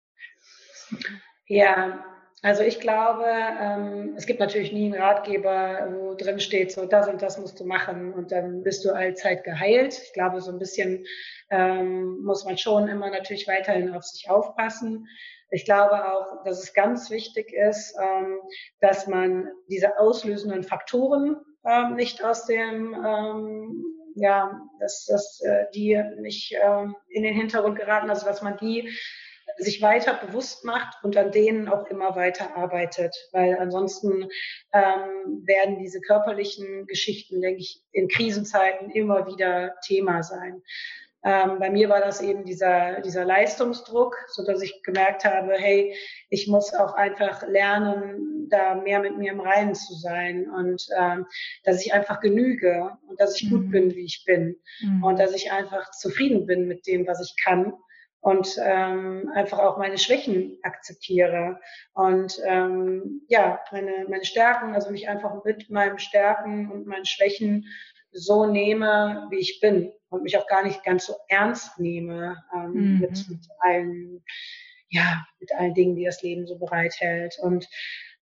Ja, 1.48 2.02
also 2.44 2.64
ich 2.64 2.80
glaube, 2.80 3.26
ähm, 3.28 4.14
es 4.18 4.26
gibt 4.26 4.40
natürlich 4.40 4.72
nie 4.72 4.86
einen 4.86 5.02
Ratgeber, 5.02 5.88
wo 5.92 6.16
drin 6.16 6.40
steht, 6.40 6.72
so 6.72 6.86
das 6.86 7.08
und 7.08 7.22
das 7.22 7.38
musst 7.38 7.60
du 7.60 7.66
machen 7.66 8.14
und 8.14 8.32
dann 8.32 8.64
bist 8.64 8.84
du 8.84 8.92
allzeit 8.92 9.44
geheilt. 9.44 9.94
Ich 9.94 10.14
glaube, 10.14 10.42
so 10.42 10.52
ein 10.52 10.58
bisschen 10.58 11.06
ähm, 11.52 12.24
muss 12.24 12.44
man 12.44 12.58
schon 12.58 12.88
immer 12.88 13.12
natürlich 13.12 13.48
weiterhin 13.48 13.94
auf 13.94 14.04
sich 14.04 14.30
aufpassen. 14.30 15.08
Ich 15.52 15.66
glaube 15.66 16.12
auch, 16.12 16.44
dass 16.44 16.64
es 16.64 16.74
ganz 16.74 17.12
wichtig 17.12 17.54
ist, 17.54 17.96
ähm, 18.02 18.40
dass 18.80 19.06
man 19.06 19.48
diese 19.70 20.00
auslösenden 20.00 20.64
Faktoren 20.64 21.36
ähm, 21.64 21.96
nicht 21.96 22.24
aus 22.24 22.48
dem 22.48 22.96
ähm, 23.06 23.86
ja, 24.16 24.62
dass, 24.80 25.06
dass 25.06 25.42
äh, 25.42 25.66
die 25.74 26.02
nicht 26.20 26.56
ähm, 26.62 26.96
in 27.08 27.24
den 27.24 27.36
Hintergrund 27.36 27.78
geraten, 27.78 28.10
also 28.10 28.26
dass 28.26 28.42
man 28.42 28.58
die 28.58 28.90
sich 29.62 29.82
weiter 29.82 30.14
bewusst 30.26 30.66
macht 30.66 31.04
und 31.04 31.16
an 31.18 31.32
denen 31.32 31.68
auch 31.68 31.86
immer 31.88 32.16
weiter 32.16 32.56
arbeitet, 32.56 33.16
weil 33.32 33.58
ansonsten 33.60 34.28
ähm, 34.74 35.44
werden 35.46 35.80
diese 35.80 36.02
körperlichen 36.02 36.88
Geschichten, 36.88 37.42
denke 37.42 37.62
ich, 37.62 37.82
in 37.92 38.08
Krisenzeiten 38.08 38.90
immer 38.92 39.28
wieder 39.28 39.76
Thema 39.86 40.24
sein. 40.24 40.62
Ähm, 41.24 41.60
bei 41.60 41.70
mir 41.70 41.88
war 41.88 42.00
das 42.00 42.22
eben 42.22 42.46
dieser, 42.46 43.02
dieser 43.02 43.26
Leistungsdruck, 43.26 44.18
so 44.28 44.44
dass 44.44 44.62
ich 44.62 44.82
gemerkt 44.82 45.24
habe, 45.24 45.54
hey, 45.54 45.96
ich 46.30 46.48
muss 46.48 46.74
auch 46.74 46.96
einfach 46.96 47.48
lernen, 47.48 48.50
da 48.50 48.76
mehr 48.76 49.00
mit 49.00 49.18
mir 49.18 49.32
im 49.32 49.40
Reinen 49.40 49.76
zu 49.76 49.94
sein 49.94 50.50
und 50.50 50.88
ähm, 50.98 51.28
dass 51.64 51.86
ich 51.86 51.94
einfach 51.94 52.20
genüge 52.20 52.98
und 53.08 53.20
dass 53.20 53.40
ich 53.40 53.50
mhm. 53.50 53.50
gut 53.50 53.72
bin, 53.72 53.96
wie 53.96 54.06
ich 54.06 54.24
bin 54.26 54.58
mhm. 54.82 55.04
und 55.04 55.20
dass 55.20 55.34
ich 55.34 55.52
einfach 55.52 55.92
zufrieden 55.92 56.48
bin 56.48 56.68
mit 56.68 56.88
dem, 56.88 57.06
was 57.06 57.22
ich 57.22 57.36
kann 57.44 57.74
und 58.22 58.56
ähm, 58.64 59.32
einfach 59.34 59.60
auch 59.60 59.78
meine 59.78 59.98
Schwächen 59.98 60.58
akzeptiere 60.62 61.60
und 61.94 62.40
ähm, 62.46 63.22
ja 63.28 63.60
meine 63.72 64.06
meine 64.10 64.26
Stärken 64.26 64.74
also 64.76 64.92
mich 64.92 65.10
einfach 65.10 65.44
mit 65.44 65.70
meinen 65.70 66.00
Stärken 66.00 66.72
und 66.72 66.86
meinen 66.86 67.06
Schwächen 67.06 67.66
so 68.12 68.46
nehme 68.46 69.28
wie 69.32 69.40
ich 69.40 69.60
bin 69.60 69.92
und 70.10 70.24
mich 70.24 70.38
auch 70.38 70.48
gar 70.48 70.64
nicht 70.64 70.84
ganz 70.84 71.08
so 71.08 71.16
ernst 71.30 71.80
nehme 71.80 72.38
ähm, 72.54 72.72
mhm. 72.74 73.00
mit, 73.00 73.30
mit 73.30 73.48
allen 73.60 74.24
ja 74.90 75.26
mit 75.40 75.54
allen 75.56 75.74
Dingen 75.74 75.96
die 75.96 76.06
das 76.06 76.22
Leben 76.22 76.46
so 76.46 76.60
bereithält 76.60 77.38
und 77.42 77.68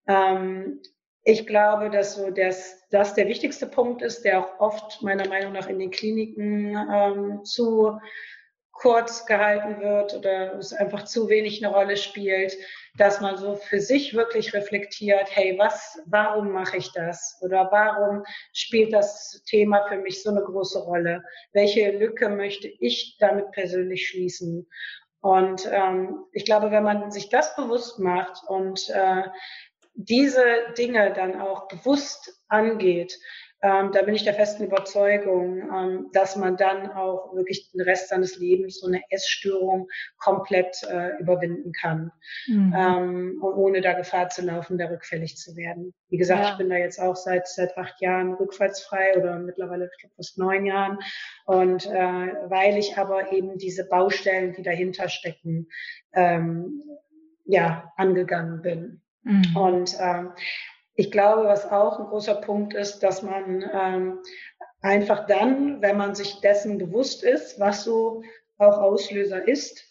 ähm, 0.08 0.82
ich 1.24 1.46
glaube, 1.46 1.90
dass 1.90 2.16
so 2.16 2.32
das, 2.32 2.88
das 2.90 3.14
der 3.14 3.28
wichtigste 3.28 3.68
Punkt 3.68 4.02
ist, 4.02 4.24
der 4.24 4.40
auch 4.40 4.60
oft 4.60 5.02
meiner 5.04 5.28
Meinung 5.28 5.54
nach 5.54 5.68
in 5.68 5.78
den 5.78 5.92
Kliniken 5.92 6.76
ähm, 6.92 7.44
zu 7.44 8.00
kurz 8.80 9.26
gehalten 9.26 9.82
wird 9.82 10.14
oder 10.14 10.56
es 10.56 10.72
einfach 10.72 11.04
zu 11.04 11.28
wenig 11.28 11.64
eine 11.64 11.74
Rolle 11.74 11.98
spielt, 11.98 12.56
dass 12.96 13.20
man 13.20 13.38
so 13.38 13.56
für 13.56 13.82
sich 13.82 14.14
wirklich 14.14 14.54
reflektiert, 14.54 15.28
hey, 15.32 15.58
was, 15.58 16.02
warum 16.06 16.52
mache 16.52 16.78
ich 16.78 16.92
das? 16.94 17.38
Oder 17.42 17.68
warum 17.72 18.24
spielt 18.54 18.94
das 18.94 19.44
Thema 19.46 19.86
für 19.88 19.98
mich 19.98 20.24
so 20.24 20.30
eine 20.30 20.42
große 20.42 20.80
Rolle? 20.80 21.22
Welche 21.52 21.92
Lücke 21.92 22.30
möchte 22.30 22.70
ich 22.80 23.18
damit 23.20 23.52
persönlich 23.52 24.08
schließen? 24.08 24.66
Und 25.22 25.70
ähm, 25.72 26.24
ich 26.32 26.46
glaube, 26.46 26.72
wenn 26.72 26.84
man 26.84 27.12
sich 27.12 27.28
das 27.28 27.56
bewusst 27.58 28.00
macht 28.00 28.42
und 28.48 28.90
äh, 28.90 29.24
diese 29.94 30.46
Dinge 30.78 31.12
dann 31.12 31.42
auch 31.42 31.68
bewusst 31.68 32.42
angeht, 32.48 33.20
ähm, 33.62 33.92
da 33.92 34.04
bin 34.04 34.16
ich 34.16 34.24
der 34.24 34.34
festen 34.34 34.64
Überzeugung, 34.64 35.62
ähm, 35.74 36.10
dass 36.14 36.36
man 36.36 36.56
dann 36.56 36.92
auch 36.92 37.34
wirklich 37.36 37.70
den 37.72 37.82
Rest 37.82 38.08
seines 38.08 38.38
Lebens 38.38 38.80
so 38.80 38.88
eine 38.88 39.02
Essstörung 39.10 39.90
komplett 40.18 40.82
äh, 40.84 41.18
überwinden 41.20 41.74
kann, 41.74 42.12
mhm. 42.48 42.74
ähm, 42.78 43.40
ohne 43.42 43.82
da 43.82 43.94
Gefahr 43.94 44.30
zu 44.30 44.44
laufen, 44.44 44.78
da 44.78 44.86
rückfällig 44.86 45.36
zu 45.36 45.58
werden. 45.58 45.94
Wie 46.10 46.18
gesagt, 46.18 46.44
ja. 46.44 46.52
ich 46.52 46.58
bin 46.58 46.70
da 46.70 46.78
jetzt 46.78 47.00
auch 47.00 47.16
seit 47.16 47.48
seit 47.48 47.78
acht 47.78 48.00
Jahren 48.02 48.34
rückfallsfrei 48.34 49.18
oder 49.18 49.38
mittlerweile 49.40 49.90
ich 49.92 50.00
glaube 50.00 50.16
fast 50.16 50.38
neun 50.38 50.66
Jahren. 50.66 51.00
Und 51.46 51.86
äh, 51.86 52.34
weil 52.50 52.78
ich 52.78 52.98
aber 52.98 53.34
eben 53.34 53.58
diese 53.58 53.88
Baustellen, 53.88 54.54
die 54.54 54.64
dahinter 54.64 55.10
stecken, 55.10 55.68
ähm, 56.14 56.82
ja 57.46 57.92
angegangen 57.98 58.62
bin. 58.62 59.02
Mhm. 59.24 59.56
Und 59.58 59.98
ähm, 60.00 60.32
ich 61.00 61.12
glaube, 61.12 61.48
was 61.48 61.66
auch 61.66 61.98
ein 61.98 62.08
großer 62.08 62.36
Punkt 62.36 62.74
ist, 62.74 63.00
dass 63.00 63.22
man 63.22 63.64
ähm, 63.74 64.20
einfach 64.82 65.28
dann, 65.28 65.82
wenn 65.82 65.96
man 65.96 66.14
sich 66.14 66.42
dessen 66.42 66.78
bewusst 66.78 67.24
ist, 67.24 67.58
was 67.58 67.86
so 67.86 68.22
auch 68.58 68.78
Auslöser 68.80 69.48
ist, 69.48 69.82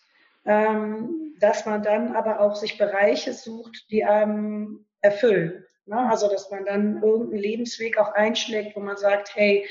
ähm, 0.44 1.34
dass 1.40 1.64
man 1.64 1.82
dann 1.82 2.14
aber 2.14 2.40
auch 2.40 2.56
sich 2.56 2.76
Bereiche 2.76 3.32
sucht, 3.32 3.86
die 3.90 4.04
einem 4.04 4.84
erfüllen. 5.00 5.64
Ne? 5.86 5.96
Also 6.10 6.28
dass 6.28 6.50
man 6.50 6.66
dann 6.66 7.02
irgendeinen 7.02 7.40
Lebensweg 7.40 7.96
auch 7.96 8.12
einschlägt, 8.12 8.76
wo 8.76 8.80
man 8.80 8.98
sagt, 8.98 9.34
hey, 9.34 9.66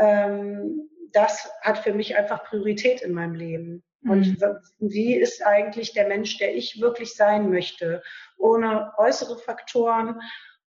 ähm, 0.00 0.90
das 1.12 1.52
hat 1.60 1.78
für 1.78 1.92
mich 1.92 2.16
einfach 2.16 2.42
Priorität 2.42 3.00
in 3.00 3.12
meinem 3.12 3.36
Leben. 3.36 3.84
Mhm. 4.00 4.10
Und 4.10 4.38
wie 4.80 5.14
ist 5.14 5.46
eigentlich 5.46 5.92
der 5.92 6.08
Mensch, 6.08 6.36
der 6.38 6.56
ich 6.56 6.80
wirklich 6.80 7.14
sein 7.14 7.48
möchte, 7.48 8.02
ohne 8.38 8.92
äußere 8.98 9.38
Faktoren, 9.38 10.20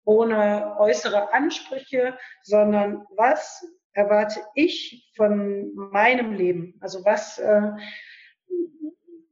ohne 0.06 0.76
äußere 0.78 1.34
Ansprüche, 1.34 2.16
sondern 2.42 3.04
was 3.10 3.62
erwarte 3.92 4.40
ich 4.54 5.12
von 5.16 5.74
meinem 5.74 6.32
Leben? 6.32 6.78
Also 6.80 7.04
was 7.04 7.38
äh, 7.38 7.72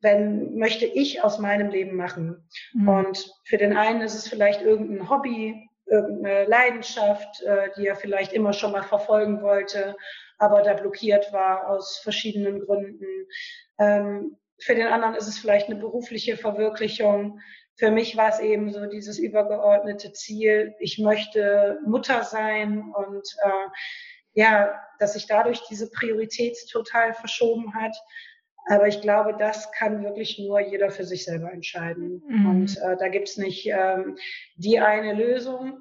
wenn 0.00 0.56
möchte 0.56 0.84
ich 0.84 1.24
aus 1.24 1.38
meinem 1.38 1.70
Leben 1.70 1.96
machen? 1.96 2.48
Mhm. 2.74 2.88
Und 2.88 3.32
für 3.46 3.56
den 3.56 3.76
einen 3.76 4.02
ist 4.02 4.14
es 4.14 4.28
vielleicht 4.28 4.60
irgendein 4.60 5.08
Hobby, 5.08 5.68
irgendeine 5.86 6.44
Leidenschaft, 6.44 7.42
äh, 7.42 7.70
die 7.76 7.86
er 7.86 7.96
vielleicht 7.96 8.32
immer 8.32 8.52
schon 8.52 8.72
mal 8.72 8.82
verfolgen 8.82 9.42
wollte, 9.42 9.96
aber 10.38 10.62
da 10.62 10.74
blockiert 10.74 11.32
war 11.32 11.68
aus 11.68 11.98
verschiedenen 11.98 12.60
Gründen. 12.60 13.26
Ähm, 13.78 14.36
für 14.60 14.74
den 14.74 14.86
anderen 14.86 15.14
ist 15.14 15.28
es 15.28 15.38
vielleicht 15.38 15.68
eine 15.68 15.76
berufliche 15.80 16.36
Verwirklichung 16.36 17.40
für 17.76 17.90
mich 17.90 18.16
war 18.16 18.28
es 18.28 18.38
eben 18.38 18.72
so 18.72 18.86
dieses 18.86 19.18
übergeordnete 19.18 20.12
Ziel, 20.12 20.74
ich 20.78 20.98
möchte 20.98 21.80
Mutter 21.84 22.22
sein 22.22 22.92
und 22.94 23.26
äh, 23.42 23.68
ja, 24.34 24.80
dass 24.98 25.14
sich 25.14 25.26
dadurch 25.26 25.62
diese 25.68 25.90
Priorität 25.90 26.56
total 26.70 27.14
verschoben 27.14 27.74
hat. 27.74 27.96
Aber 28.66 28.88
ich 28.88 29.00
glaube, 29.00 29.36
das 29.38 29.70
kann 29.72 30.02
wirklich 30.04 30.38
nur 30.38 30.60
jeder 30.60 30.90
für 30.90 31.04
sich 31.04 31.24
selber 31.24 31.52
entscheiden. 31.52 32.22
Mhm. 32.26 32.46
Und 32.46 32.78
äh, 32.78 32.96
da 32.96 33.08
gibt's 33.08 33.36
nicht 33.36 33.66
ähm, 33.66 34.16
die 34.56 34.80
eine 34.80 35.12
Lösung. 35.12 35.80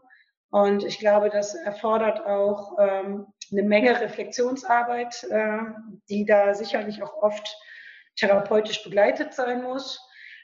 Und 0.50 0.84
ich 0.84 1.00
glaube, 1.00 1.30
das 1.30 1.56
erfordert 1.56 2.26
auch 2.26 2.78
ähm, 2.80 3.28
eine 3.52 3.64
Menge 3.64 4.00
Reflexionsarbeit, 4.02 5.24
äh, 5.30 5.58
die 6.10 6.26
da 6.26 6.54
sicherlich 6.54 7.02
auch 7.02 7.16
oft 7.22 7.58
therapeutisch 8.18 8.84
begleitet 8.84 9.34
sein 9.34 9.64
muss, 9.64 10.00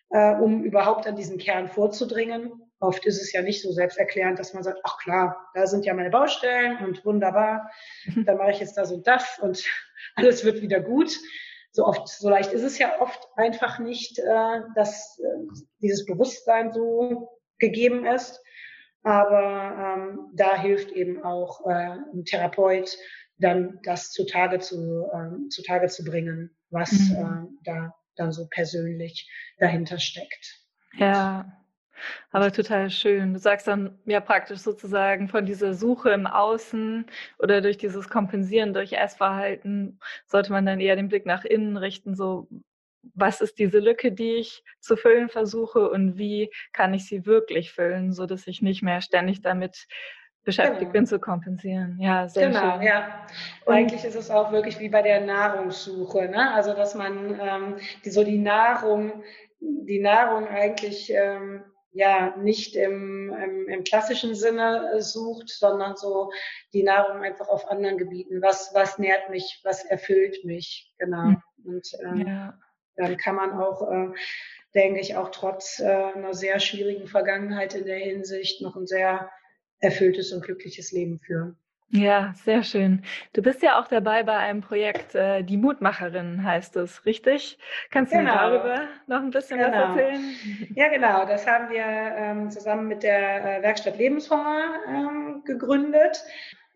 äh, 0.09 0.33
um 0.35 0.63
überhaupt 0.63 1.07
an 1.07 1.15
diesen 1.15 1.37
Kern 1.37 1.67
vorzudringen. 1.67 2.51
Oft 2.79 3.05
ist 3.05 3.21
es 3.21 3.33
ja 3.33 3.41
nicht 3.41 3.61
so 3.61 3.71
selbsterklärend, 3.71 4.39
dass 4.39 4.53
man 4.53 4.63
sagt, 4.63 4.79
ach 4.83 4.97
klar, 4.99 5.49
da 5.53 5.67
sind 5.67 5.85
ja 5.85 5.93
meine 5.93 6.09
Baustellen 6.09 6.77
und 6.85 7.03
wunderbar, 7.05 7.69
dann 8.25 8.37
mache 8.37 8.51
ich 8.51 8.59
jetzt 8.59 8.77
das 8.77 8.91
und 8.91 9.05
das 9.05 9.39
und 9.39 9.63
alles 10.15 10.43
wird 10.45 10.61
wieder 10.61 10.79
gut. 10.79 11.17
So 11.71 11.85
oft, 11.85 12.07
so 12.07 12.29
leicht 12.29 12.51
ist 12.51 12.63
es 12.63 12.79
ja 12.79 12.99
oft 12.99 13.27
einfach 13.35 13.79
nicht, 13.79 14.17
äh, 14.17 14.61
dass 14.75 15.19
äh, 15.19 15.61
dieses 15.81 16.05
Bewusstsein 16.05 16.71
so 16.71 17.39
gegeben 17.59 18.05
ist. 18.05 18.41
Aber 19.03 19.97
ähm, 19.97 20.31
da 20.33 20.59
hilft 20.59 20.91
eben 20.91 21.23
auch 21.23 21.65
äh, 21.65 21.95
ein 22.13 22.25
Therapeut, 22.25 22.97
dann 23.37 23.79
das 23.83 24.11
zutage 24.11 24.59
zu, 24.59 25.09
ähm, 25.13 25.49
zutage 25.49 25.87
zu 25.87 26.03
bringen, 26.03 26.55
was 26.69 26.91
mhm. 26.91 27.15
äh, 27.15 27.63
da 27.63 27.95
dann 28.19 28.31
so 28.31 28.47
persönlich 28.49 29.29
dahinter 29.57 29.99
steckt. 29.99 30.59
Ja, 30.93 31.59
aber 32.31 32.51
total 32.51 32.89
schön. 32.89 33.33
Du 33.33 33.39
sagst 33.39 33.67
dann 33.67 33.99
ja 34.05 34.19
praktisch 34.19 34.59
sozusagen 34.59 35.27
von 35.27 35.45
dieser 35.45 35.73
Suche 35.73 36.11
im 36.11 36.27
Außen 36.27 37.05
oder 37.39 37.61
durch 37.61 37.77
dieses 37.77 38.09
Kompensieren 38.09 38.73
durch 38.73 38.93
Essverhalten 38.93 39.99
sollte 40.25 40.51
man 40.51 40.65
dann 40.65 40.79
eher 40.79 40.95
den 40.95 41.09
Blick 41.09 41.25
nach 41.25 41.45
innen 41.45 41.77
richten, 41.77 42.15
so 42.15 42.47
was 43.13 43.41
ist 43.41 43.59
diese 43.59 43.79
Lücke, 43.79 44.11
die 44.11 44.35
ich 44.35 44.63
zu 44.79 44.97
füllen 44.97 45.29
versuche 45.29 45.89
und 45.89 46.17
wie 46.17 46.51
kann 46.73 46.93
ich 46.93 47.07
sie 47.07 47.25
wirklich 47.25 47.71
füllen, 47.71 48.11
so 48.11 48.25
dass 48.25 48.45
ich 48.45 48.61
nicht 48.61 48.81
mehr 48.83 49.01
ständig 49.01 49.41
damit 49.41 49.87
beschäftigt 50.49 50.79
genau. 50.79 50.91
bin 50.91 51.05
zu 51.05 51.19
kompensieren. 51.19 51.97
Ja, 51.99 52.27
sehr 52.27 52.47
genau, 52.47 52.77
schön. 52.77 52.87
ja. 52.87 53.25
Und 53.65 53.73
Eigentlich 53.73 54.03
ist 54.03 54.15
es 54.15 54.29
auch 54.29 54.51
wirklich 54.51 54.79
wie 54.79 54.89
bei 54.89 55.01
der 55.01 55.21
Nahrungssuche, 55.21 56.27
ne? 56.29 56.53
Also 56.53 56.73
dass 56.73 56.95
man 56.95 57.39
ähm, 57.39 57.75
die, 58.03 58.09
so 58.09 58.23
die 58.23 58.37
Nahrung, 58.37 59.23
die 59.59 59.99
Nahrung 59.99 60.47
eigentlich 60.47 61.11
ähm, 61.13 61.63
ja 61.91 62.35
nicht 62.37 62.75
im, 62.75 63.33
im, 63.33 63.67
im 63.67 63.83
klassischen 63.83 64.35
Sinne 64.35 64.91
äh, 64.95 65.01
sucht, 65.01 65.49
sondern 65.49 65.95
so 65.95 66.31
die 66.73 66.83
Nahrung 66.83 67.23
einfach 67.23 67.47
auf 67.47 67.69
anderen 67.69 67.97
Gebieten. 67.97 68.41
Was 68.41 68.71
was 68.73 68.99
nährt 68.99 69.29
mich, 69.29 69.61
was 69.63 69.85
erfüllt 69.85 70.43
mich, 70.45 70.93
genau. 70.97 71.23
Hm. 71.23 71.41
Und 71.65 71.87
ähm, 72.03 72.27
ja 72.27 72.53
dann 72.99 73.17
kann 73.17 73.35
man 73.35 73.53
auch, 73.53 73.89
äh, 73.89 74.09
denke 74.75 74.99
ich, 74.99 75.15
auch 75.15 75.29
trotz 75.29 75.79
äh, 75.79 75.85
einer 75.85 76.33
sehr 76.33 76.59
schwierigen 76.59 77.07
Vergangenheit 77.07 77.73
in 77.73 77.85
der 77.85 77.97
Hinsicht 77.97 78.61
noch 78.61 78.75
ein 78.75 78.85
sehr 78.85 79.31
erfülltes 79.79 80.31
und 80.31 80.43
glückliches 80.43 80.91
Leben 80.91 81.19
führen. 81.19 81.57
Ja, 81.91 82.33
sehr 82.35 82.61
schön. 82.61 83.01
Du 83.33 83.41
bist 83.41 83.63
ja 83.63 83.79
auch 83.79 83.87
dabei 83.87 84.21
bei 84.21 84.37
einem 84.37 84.61
Projekt, 84.61 85.15
äh, 85.15 85.41
die 85.41 85.57
Mutmacherin 85.57 86.43
heißt 86.43 86.75
es, 86.75 87.03
richtig? 87.07 87.57
Kannst 87.89 88.13
du 88.13 88.17
genau. 88.17 88.31
mir 88.31 88.37
darüber 88.37 88.87
noch 89.07 89.21
ein 89.21 89.31
bisschen 89.31 89.57
genau. 89.57 89.71
was 89.71 89.97
erzählen? 89.97 90.69
Ja, 90.75 90.89
genau. 90.89 91.25
Das 91.25 91.47
haben 91.47 91.69
wir 91.71 91.83
ähm, 91.83 92.51
zusammen 92.51 92.87
mit 92.87 93.01
der 93.01 93.57
äh, 93.57 93.63
Werkstatt 93.63 93.97
Lebenshunger 93.97 94.75
ähm, 94.87 95.41
gegründet. 95.45 96.23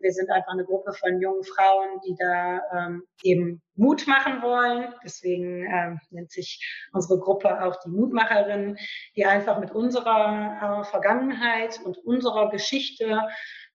Wir 0.04 0.12
sind 0.12 0.30
einfach 0.30 0.52
eine 0.52 0.66
Gruppe 0.66 0.92
von 0.92 1.18
jungen 1.18 1.42
Frauen, 1.44 1.98
die 2.06 2.14
da 2.18 2.60
ähm, 2.76 3.04
eben 3.22 3.62
Mut 3.74 4.06
machen 4.06 4.42
wollen. 4.42 4.92
Deswegen 5.02 5.64
ähm, 5.64 5.98
nennt 6.10 6.30
sich 6.30 6.60
unsere 6.92 7.18
Gruppe 7.18 7.64
auch 7.64 7.76
die 7.82 7.88
Mutmacherin, 7.88 8.76
die 9.16 9.24
einfach 9.24 9.58
mit 9.58 9.70
unserer 9.70 10.82
äh, 10.82 10.84
Vergangenheit 10.84 11.80
und 11.82 11.96
unserer 12.04 12.50
Geschichte 12.50 13.22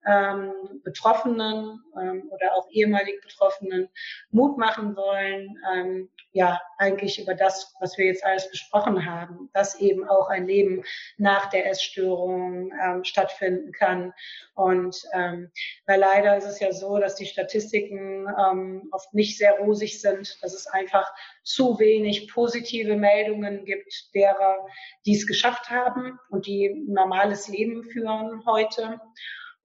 ähm, 0.07 0.53
Betroffenen 0.83 1.83
ähm, 1.99 2.29
oder 2.31 2.53
auch 2.55 2.69
ehemalig 2.71 3.21
Betroffenen 3.21 3.89
Mut 4.31 4.57
machen 4.57 4.95
wollen, 4.95 5.57
ähm, 5.73 6.09
ja, 6.31 6.59
eigentlich 6.77 7.19
über 7.19 7.33
das, 7.33 7.73
was 7.79 7.97
wir 7.97 8.05
jetzt 8.05 8.23
alles 8.23 8.49
besprochen 8.49 9.05
haben, 9.05 9.49
dass 9.53 9.79
eben 9.79 10.07
auch 10.07 10.29
ein 10.29 10.47
Leben 10.47 10.83
nach 11.17 11.49
der 11.49 11.69
Essstörung 11.69 12.71
ähm, 12.81 13.03
stattfinden 13.03 13.71
kann. 13.71 14.13
Und 14.53 14.95
ähm, 15.13 15.51
weil 15.85 15.99
leider 15.99 16.37
ist 16.37 16.45
es 16.45 16.59
ja 16.59 16.71
so, 16.71 16.97
dass 16.99 17.15
die 17.15 17.25
Statistiken 17.25 18.27
ähm, 18.27 18.87
oft 18.91 19.13
nicht 19.13 19.37
sehr 19.37 19.53
rosig 19.59 19.99
sind, 20.01 20.37
dass 20.41 20.53
es 20.53 20.67
einfach 20.67 21.11
zu 21.43 21.79
wenig 21.79 22.31
positive 22.31 22.95
Meldungen 22.95 23.65
gibt 23.65 24.13
derer, 24.13 24.67
die 25.05 25.15
es 25.15 25.25
geschafft 25.25 25.69
haben 25.69 26.19
und 26.29 26.45
die 26.45 26.67
ein 26.67 26.93
normales 26.93 27.47
Leben 27.47 27.83
führen 27.83 28.45
heute. 28.45 28.99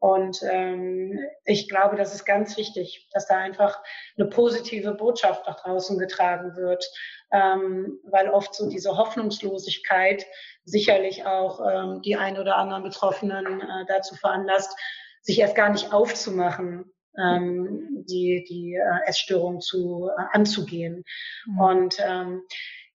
Und 0.04 0.42
ähm, 0.42 1.18
ich 1.46 1.66
glaube, 1.66 1.96
das 1.96 2.14
ist 2.14 2.26
ganz 2.26 2.58
wichtig, 2.58 3.08
dass 3.14 3.26
da 3.26 3.38
einfach 3.38 3.82
eine 4.18 4.26
positive 4.26 4.92
Botschaft 4.92 5.46
nach 5.46 5.62
draußen 5.62 5.98
getragen 5.98 6.56
wird, 6.56 6.84
ähm, 7.32 8.00
weil 8.04 8.28
oft 8.28 8.54
so 8.54 8.68
diese 8.68 8.98
Hoffnungslosigkeit 8.98 10.26
sicherlich 10.64 11.24
auch 11.24 11.58
ähm, 11.66 12.02
die 12.02 12.16
ein 12.16 12.38
oder 12.38 12.56
anderen 12.56 12.82
Betroffenen 12.82 13.62
äh, 13.62 13.86
dazu 13.88 14.14
veranlasst, 14.14 14.78
sich 15.22 15.38
erst 15.38 15.56
gar 15.56 15.70
nicht 15.70 15.90
aufzumachen, 15.90 16.92
ähm, 17.18 18.04
die, 18.06 18.44
die 18.46 18.74
äh, 18.74 19.08
Essstörung 19.08 19.62
zu, 19.62 20.10
äh, 20.14 20.22
anzugehen. 20.32 21.02
Mhm. 21.46 21.60
Und 21.60 21.96
ähm, 22.06 22.42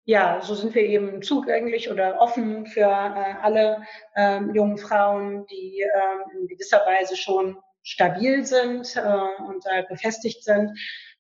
ja, 0.10 0.42
so 0.42 0.56
sind 0.56 0.74
wir 0.74 0.82
eben 0.82 1.22
zugänglich 1.22 1.92
oder 1.92 2.20
offen 2.20 2.66
für 2.66 2.82
äh, 2.82 3.36
alle 3.44 3.84
ähm, 4.16 4.56
jungen 4.56 4.80
Frauen, 4.80 5.46
die 5.46 5.82
ähm, 5.82 6.42
in 6.42 6.48
gewisser 6.48 6.80
Weise 6.80 7.16
schon 7.16 7.60
stabil 7.84 8.44
sind 8.44 8.96
äh, 8.96 9.44
und 9.48 9.64
äh, 9.68 9.84
befestigt 9.88 10.44
sind, 10.44 10.72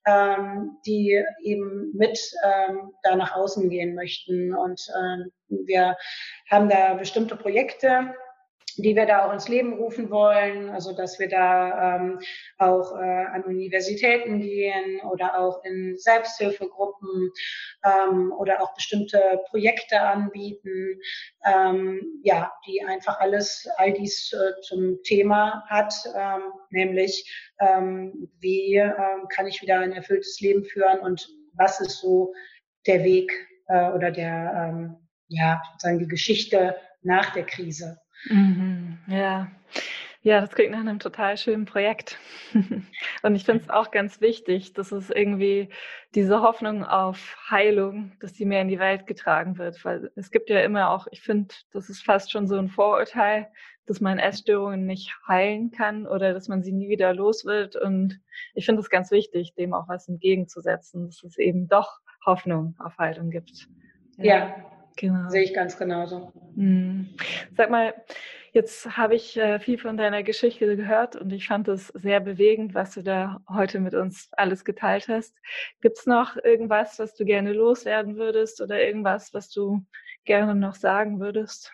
ähm, 0.07 0.79
die 0.87 1.23
eben 1.43 1.91
mit 1.95 2.19
ähm, 2.43 2.91
da 3.03 3.15
nach 3.15 3.35
außen 3.35 3.69
gehen 3.69 3.93
möchten. 3.93 4.55
Und 4.55 4.81
ähm, 4.99 5.31
wir 5.49 5.95
haben 6.49 6.67
da 6.67 6.95
bestimmte 6.95 7.35
Projekte, 7.35 8.15
die 8.81 8.95
wir 8.95 9.05
da 9.05 9.25
auch 9.25 9.33
ins 9.33 9.47
Leben 9.47 9.73
rufen 9.73 10.09
wollen, 10.09 10.69
also 10.69 10.93
dass 10.95 11.19
wir 11.19 11.29
da 11.29 11.95
ähm, 11.95 12.19
auch 12.57 12.95
äh, 12.95 13.25
an 13.33 13.43
Universitäten 13.43 14.39
gehen 14.39 15.01
oder 15.01 15.39
auch 15.39 15.63
in 15.63 15.97
Selbsthilfegruppen 15.97 17.31
ähm, 17.83 18.33
oder 18.37 18.61
auch 18.61 18.73
bestimmte 18.75 19.41
Projekte 19.49 20.01
anbieten, 20.01 20.99
ähm, 21.45 22.21
ja, 22.23 22.51
die 22.67 22.83
einfach 22.83 23.19
alles 23.19 23.67
all 23.77 23.93
dies 23.93 24.33
äh, 24.33 24.61
zum 24.61 25.01
Thema 25.03 25.63
hat, 25.67 25.93
ähm, 26.15 26.41
nämlich 26.69 27.51
ähm, 27.59 28.29
wie 28.39 28.75
ähm, 28.75 29.27
kann 29.29 29.47
ich 29.47 29.61
wieder 29.61 29.79
ein 29.79 29.93
erfülltes 29.93 30.39
Leben 30.39 30.63
führen 30.63 30.99
und 30.99 31.29
was 31.53 31.79
ist 31.81 31.99
so 31.99 32.33
der 32.87 33.03
Weg 33.03 33.31
äh, 33.67 33.91
oder 33.91 34.11
der 34.11 34.69
ähm, 34.69 34.95
ja 35.27 35.61
sozusagen 35.71 35.99
die 35.99 36.07
Geschichte 36.07 36.75
nach 37.01 37.33
der 37.33 37.45
Krise. 37.45 37.99
Mhm, 38.25 38.97
ja. 39.07 39.51
Ja, 40.21 40.41
das 40.41 40.51
klingt 40.51 40.71
nach 40.71 40.79
einem 40.79 40.99
total 40.99 41.37
schönen 41.37 41.65
Projekt. 41.65 42.19
Und 43.23 43.35
ich 43.35 43.45
finde 43.45 43.63
es 43.63 43.69
auch 43.69 43.89
ganz 43.89 44.19
wichtig, 44.19 44.73
dass 44.73 44.91
es 44.91 45.09
irgendwie 45.09 45.69
diese 46.13 46.41
Hoffnung 46.41 46.83
auf 46.83 47.37
Heilung, 47.49 48.11
dass 48.19 48.33
die 48.33 48.43
mehr 48.43 48.61
in 48.61 48.67
die 48.67 48.79
Welt 48.79 49.07
getragen 49.07 49.57
wird. 49.57 49.83
Weil 49.85 50.11
es 50.17 50.29
gibt 50.29 50.49
ja 50.49 50.59
immer 50.59 50.89
auch, 50.89 51.07
ich 51.11 51.21
finde, 51.21 51.55
das 51.71 51.89
ist 51.89 52.03
fast 52.03 52.31
schon 52.31 52.47
so 52.47 52.57
ein 52.57 52.67
Vorurteil, 52.67 53.47
dass 53.85 54.01
man 54.01 54.19
Essstörungen 54.19 54.85
nicht 54.85 55.15
heilen 55.25 55.71
kann 55.71 56.05
oder 56.05 56.33
dass 56.33 56.49
man 56.49 56.63
sie 56.63 56.73
nie 56.73 56.89
wieder 56.89 57.13
los 57.13 57.45
wird. 57.45 57.77
Und 57.77 58.19
ich 58.53 58.65
finde 58.65 58.81
es 58.81 58.89
ganz 58.89 59.11
wichtig, 59.11 59.53
dem 59.55 59.73
auch 59.73 59.87
was 59.87 60.09
entgegenzusetzen, 60.09 61.05
dass 61.05 61.23
es 61.23 61.37
eben 61.37 61.69
doch 61.69 61.99
Hoffnung 62.25 62.75
auf 62.79 62.97
Heilung 62.97 63.29
gibt. 63.29 63.69
ja. 64.17 64.35
ja. 64.35 64.78
Genau. 64.99 65.29
Sehe 65.29 65.43
ich 65.43 65.53
ganz 65.53 65.77
genauso. 65.77 66.33
Mhm. 66.55 67.15
Sag 67.55 67.69
mal, 67.69 67.93
jetzt 68.51 68.97
habe 68.97 69.15
ich 69.15 69.37
äh, 69.37 69.59
viel 69.59 69.77
von 69.77 69.95
deiner 69.95 70.23
Geschichte 70.23 70.75
gehört 70.75 71.15
und 71.15 71.31
ich 71.31 71.47
fand 71.47 71.69
es 71.69 71.87
sehr 71.87 72.19
bewegend, 72.19 72.73
was 72.73 72.95
du 72.95 73.01
da 73.01 73.39
heute 73.47 73.79
mit 73.79 73.93
uns 73.93 74.27
alles 74.33 74.65
geteilt 74.65 75.07
hast. 75.07 75.33
Gibt 75.79 75.99
es 75.99 76.05
noch 76.05 76.35
irgendwas, 76.35 76.99
was 76.99 77.15
du 77.15 77.23
gerne 77.23 77.53
loswerden 77.53 78.17
würdest 78.17 78.59
oder 78.59 78.83
irgendwas, 78.83 79.33
was 79.33 79.49
du 79.49 79.85
gerne 80.25 80.53
noch 80.53 80.75
sagen 80.75 81.21
würdest? 81.21 81.71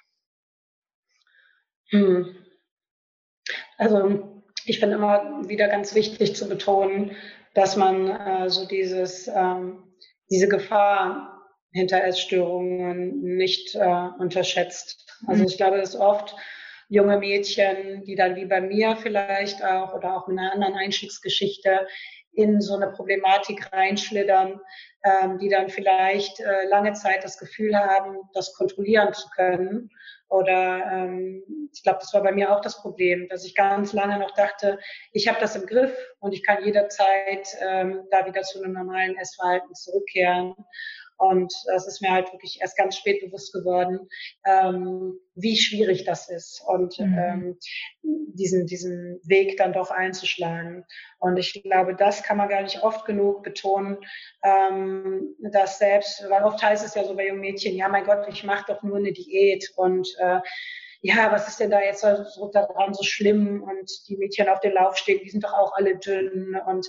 Hm. 1.89 2.35
Also 3.79 4.43
ich 4.65 4.79
finde 4.79 4.97
immer 4.97 5.49
wieder 5.49 5.67
ganz 5.67 5.95
wichtig 5.95 6.35
zu 6.35 6.47
betonen, 6.47 7.15
dass 7.55 7.75
man 7.75 8.07
äh, 8.07 8.49
so 8.51 8.67
dieses, 8.67 9.27
ähm, 9.27 9.81
diese 10.29 10.47
Gefahr 10.47 11.34
hinter 11.75 12.03
Essstörungen 12.03 13.21
nicht 13.35 13.75
äh, 13.75 14.07
unterschätzt. 14.17 15.05
Also 15.27 15.41
mhm. 15.41 15.47
ich 15.49 15.57
glaube, 15.57 15.77
dass 15.77 15.95
oft 15.95 16.35
junge 16.87 17.17
Mädchen, 17.17 18.03
die 18.05 18.15
dann 18.15 18.35
wie 18.35 18.45
bei 18.45 18.61
mir 18.61 18.95
vielleicht 18.95 19.63
auch 19.63 19.93
oder 19.93 20.15
auch 20.15 20.27
mit 20.27 20.39
einer 20.39 20.53
anderen 20.53 20.75
Einstiegsgeschichte 20.75 21.87
in 22.31 22.61
so 22.61 22.75
eine 22.75 22.91
Problematik 22.91 23.71
reinschlittern, 23.73 24.59
ähm, 25.03 25.37
die 25.39 25.49
dann 25.49 25.69
vielleicht 25.69 26.39
äh, 26.39 26.65
lange 26.69 26.93
Zeit 26.93 27.23
das 27.23 27.37
Gefühl 27.37 27.75
haben, 27.75 28.17
das 28.33 28.53
kontrollieren 28.53 29.13
zu 29.13 29.27
können. 29.29 29.89
Oder 30.27 30.91
ähm, 30.91 31.43
ich 31.73 31.83
glaube, 31.83 31.99
das 32.01 32.13
war 32.13 32.23
bei 32.23 32.31
mir 32.31 32.53
auch 32.53 32.61
das 32.61 32.81
Problem, 32.81 33.27
dass 33.29 33.45
ich 33.45 33.55
ganz 33.55 33.93
lange 33.93 34.17
noch 34.17 34.31
dachte, 34.31 34.79
ich 35.11 35.27
habe 35.27 35.39
das 35.39 35.55
im 35.55 35.65
Griff 35.65 35.95
und 36.19 36.33
ich 36.33 36.43
kann 36.43 36.63
jederzeit 36.63 37.47
ähm, 37.61 38.05
da 38.11 38.25
wieder 38.25 38.41
zu 38.41 38.61
einem 38.61 38.73
normalen 38.73 39.17
Essverhalten 39.17 39.73
zurückkehren. 39.75 40.55
Und 41.17 41.53
das 41.67 41.87
ist 41.87 42.01
mir 42.01 42.11
halt 42.11 42.31
wirklich 42.31 42.59
erst 42.61 42.77
ganz 42.77 42.97
spät 42.97 43.21
bewusst 43.21 43.53
geworden, 43.53 44.07
ähm, 44.45 45.17
wie 45.35 45.55
schwierig 45.55 46.03
das 46.03 46.29
ist 46.29 46.61
und 46.65 46.97
mhm. 46.99 47.17
ähm, 47.17 47.59
diesen, 48.01 48.65
diesen 48.65 49.19
Weg 49.23 49.57
dann 49.57 49.73
doch 49.73 49.91
einzuschlagen. 49.91 50.85
Und 51.19 51.37
ich 51.37 51.63
glaube, 51.63 51.95
das 51.95 52.23
kann 52.23 52.37
man 52.37 52.49
gar 52.49 52.61
nicht 52.61 52.83
oft 52.83 53.05
genug 53.05 53.43
betonen, 53.43 53.97
ähm, 54.43 55.35
dass 55.51 55.79
selbst, 55.79 56.23
weil 56.29 56.43
oft 56.43 56.61
heißt 56.61 56.85
es 56.85 56.95
ja 56.95 57.03
so 57.03 57.15
bei 57.15 57.27
jungen 57.27 57.41
Mädchen, 57.41 57.75
ja 57.75 57.87
mein 57.87 58.05
Gott, 58.05 58.27
ich 58.29 58.43
mache 58.43 58.65
doch 58.73 58.83
nur 58.83 58.97
eine 58.97 59.13
Diät 59.13 59.71
und 59.75 60.07
äh, 60.19 60.39
ja, 61.01 61.31
was 61.31 61.47
ist 61.47 61.59
denn 61.59 61.69
da 61.69 61.81
jetzt 61.81 62.01
so 62.01 62.49
daran 62.51 62.95
so 62.95 63.03
schlimm? 63.03 63.61
Und 63.61 63.91
die 64.07 64.17
Mädchen 64.17 64.49
auf 64.49 64.59
den 64.61 64.73
Laufstegen, 64.73 65.23
die 65.23 65.29
sind 65.29 65.43
doch 65.43 65.53
auch 65.53 65.73
alle 65.75 65.97
dünn. 65.97 66.59
Und 66.65 66.87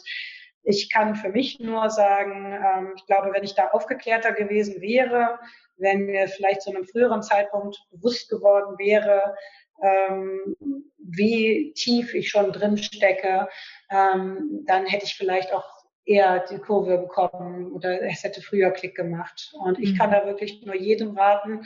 ich 0.66 0.90
kann 0.90 1.14
für 1.14 1.28
mich 1.28 1.60
nur 1.60 1.88
sagen, 1.90 2.52
ähm, 2.52 2.92
ich 2.96 3.06
glaube, 3.06 3.32
wenn 3.32 3.44
ich 3.44 3.54
da 3.54 3.68
aufgeklärter 3.68 4.32
gewesen 4.32 4.80
wäre, 4.80 5.38
wenn 5.76 6.06
mir 6.06 6.26
vielleicht 6.26 6.62
zu 6.62 6.70
einem 6.70 6.84
früheren 6.84 7.22
Zeitpunkt 7.22 7.78
bewusst 7.92 8.28
geworden 8.28 8.76
wäre, 8.78 9.36
ähm, 9.80 10.56
wie 10.98 11.72
tief 11.74 12.14
ich 12.14 12.30
schon 12.30 12.50
drin 12.50 12.76
stecke, 12.78 13.48
ähm, 13.90 14.64
dann 14.66 14.86
hätte 14.86 15.04
ich 15.04 15.14
vielleicht 15.14 15.52
auch 15.52 15.86
eher 16.04 16.40
die 16.50 16.58
Kurve 16.58 16.98
bekommen 16.98 17.72
oder 17.72 18.02
es 18.02 18.24
hätte 18.24 18.42
früher 18.42 18.72
Klick 18.72 18.96
gemacht. 18.96 19.54
Und 19.60 19.78
ich 19.78 19.96
kann 19.96 20.10
mhm. 20.10 20.14
da 20.14 20.26
wirklich 20.26 20.64
nur 20.64 20.74
jedem 20.74 21.16
raten, 21.16 21.64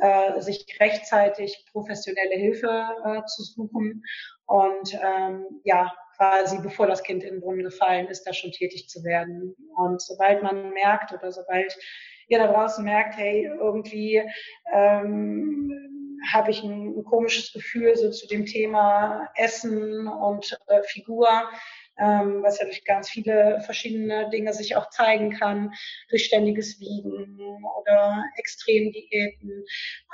äh, 0.00 0.40
sich 0.40 0.66
rechtzeitig 0.80 1.64
professionelle 1.70 2.34
Hilfe 2.34 2.88
äh, 3.04 3.24
zu 3.26 3.42
suchen 3.44 4.02
und 4.46 4.94
ähm, 4.94 5.46
ja, 5.64 5.92
quasi 6.22 6.58
bevor 6.62 6.86
das 6.86 7.02
Kind 7.02 7.24
in 7.24 7.34
den 7.34 7.40
Brunnen 7.40 7.64
gefallen 7.64 8.06
ist, 8.06 8.24
da 8.24 8.32
schon 8.32 8.52
tätig 8.52 8.88
zu 8.88 9.02
werden. 9.02 9.56
Und 9.76 10.00
sobald 10.00 10.42
man 10.42 10.70
merkt 10.72 11.12
oder 11.12 11.32
sobald 11.32 11.76
ihr 12.28 12.38
da 12.38 12.46
draußen 12.46 12.84
merkt, 12.84 13.16
hey, 13.16 13.50
irgendwie 13.58 14.22
ähm, 14.72 15.70
habe 16.32 16.52
ich 16.52 16.62
ein, 16.62 16.96
ein, 16.96 17.04
komisches 17.04 17.52
Gefühl 17.52 17.96
so 17.96 18.10
zu 18.10 18.28
dem 18.28 18.46
Thema 18.46 19.28
Essen 19.34 20.06
und 20.06 20.56
äh, 20.68 20.82
Figur, 20.84 21.28
ähm, 21.98 22.42
was 22.42 22.58
ja 22.58 22.64
durch 22.64 22.84
ganz 22.84 23.08
viele 23.08 23.60
verschiedene 23.64 24.30
Dinge 24.30 24.52
sich 24.52 24.76
auch 24.76 24.88
zeigen 24.90 25.30
kann, 25.30 25.72
durch 26.08 26.24
ständiges 26.24 26.80
Wiegen 26.80 27.38
oder 27.80 28.24
Extremdiäten, 28.36 29.64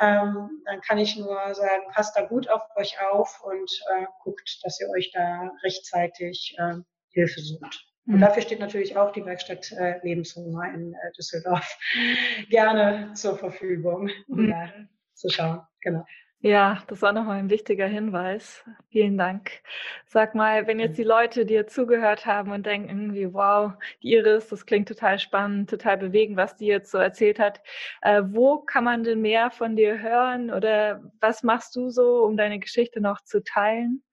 ähm, 0.01 0.62
dann 0.64 0.81
kann 0.87 0.99
ich 0.99 1.16
nur 1.16 1.55
sagen, 1.55 1.83
passt 1.93 2.16
da 2.16 2.22
gut 2.26 2.49
auf 2.51 2.62
euch 2.76 2.97
auf 3.11 3.41
und 3.45 3.70
äh, 3.97 4.07
guckt, 4.22 4.61
dass 4.62 4.81
ihr 4.81 4.89
euch 4.91 5.11
da 5.12 5.51
rechtzeitig 5.62 6.57
äh, 6.59 6.74
Hilfe 7.11 7.41
sucht. 7.41 7.89
Und 8.07 8.16
mhm. 8.16 8.20
dafür 8.20 8.43
steht 8.43 8.61
natürlich 8.61 8.97
auch 8.97 9.12
die 9.12 9.24
Werkstatt 9.24 9.70
äh, 9.72 10.01
Lebenshunger 10.03 10.72
in 10.72 10.95
äh, 10.95 11.12
Düsseldorf 11.16 11.79
gerne 12.49 13.12
zur 13.14 13.37
Verfügung, 13.37 14.11
um 14.29 14.47
mhm. 14.47 14.51
da 14.51 14.72
zu 15.14 15.29
schauen. 15.29 15.61
Genau. 15.83 16.05
Ja, 16.41 16.82
das 16.86 17.03
war 17.03 17.12
nochmal 17.12 17.39
ein 17.39 17.51
wichtiger 17.51 17.86
Hinweis. 17.89 18.64
Vielen 18.91 19.18
Dank. 19.18 19.61
Sag 20.07 20.36
mal, 20.36 20.68
wenn 20.68 20.78
jetzt 20.78 20.97
die 20.97 21.03
Leute 21.03 21.45
dir 21.45 21.66
zugehört 21.66 22.26
haben 22.26 22.53
und 22.53 22.64
denken 22.64 22.89
irgendwie, 22.89 23.32
wow, 23.34 23.72
die 24.03 24.12
Iris, 24.12 24.47
das 24.49 24.64
klingt 24.64 24.86
total 24.86 25.18
spannend, 25.18 25.68
total 25.68 25.97
bewegend, 25.99 26.36
was 26.36 26.55
die 26.57 26.66
jetzt 26.66 26.93
so 26.93 26.99
erzählt 26.99 27.41
hat. 27.41 27.61
Äh, 28.03 28.22
wo 28.26 28.59
kann 28.59 28.84
man 28.84 29.03
denn 29.03 29.20
mehr 29.20 29.51
von 29.51 29.74
dir 29.74 30.01
hören 30.01 30.53
oder 30.53 31.03
was 31.20 31.43
machst 31.43 31.74
du 31.74 31.91
so, 31.91 32.22
um 32.24 32.36
deine 32.36 32.61
Geschichte 32.61 33.01
noch 33.01 33.20
zu 33.22 33.43
teilen? 33.43 34.05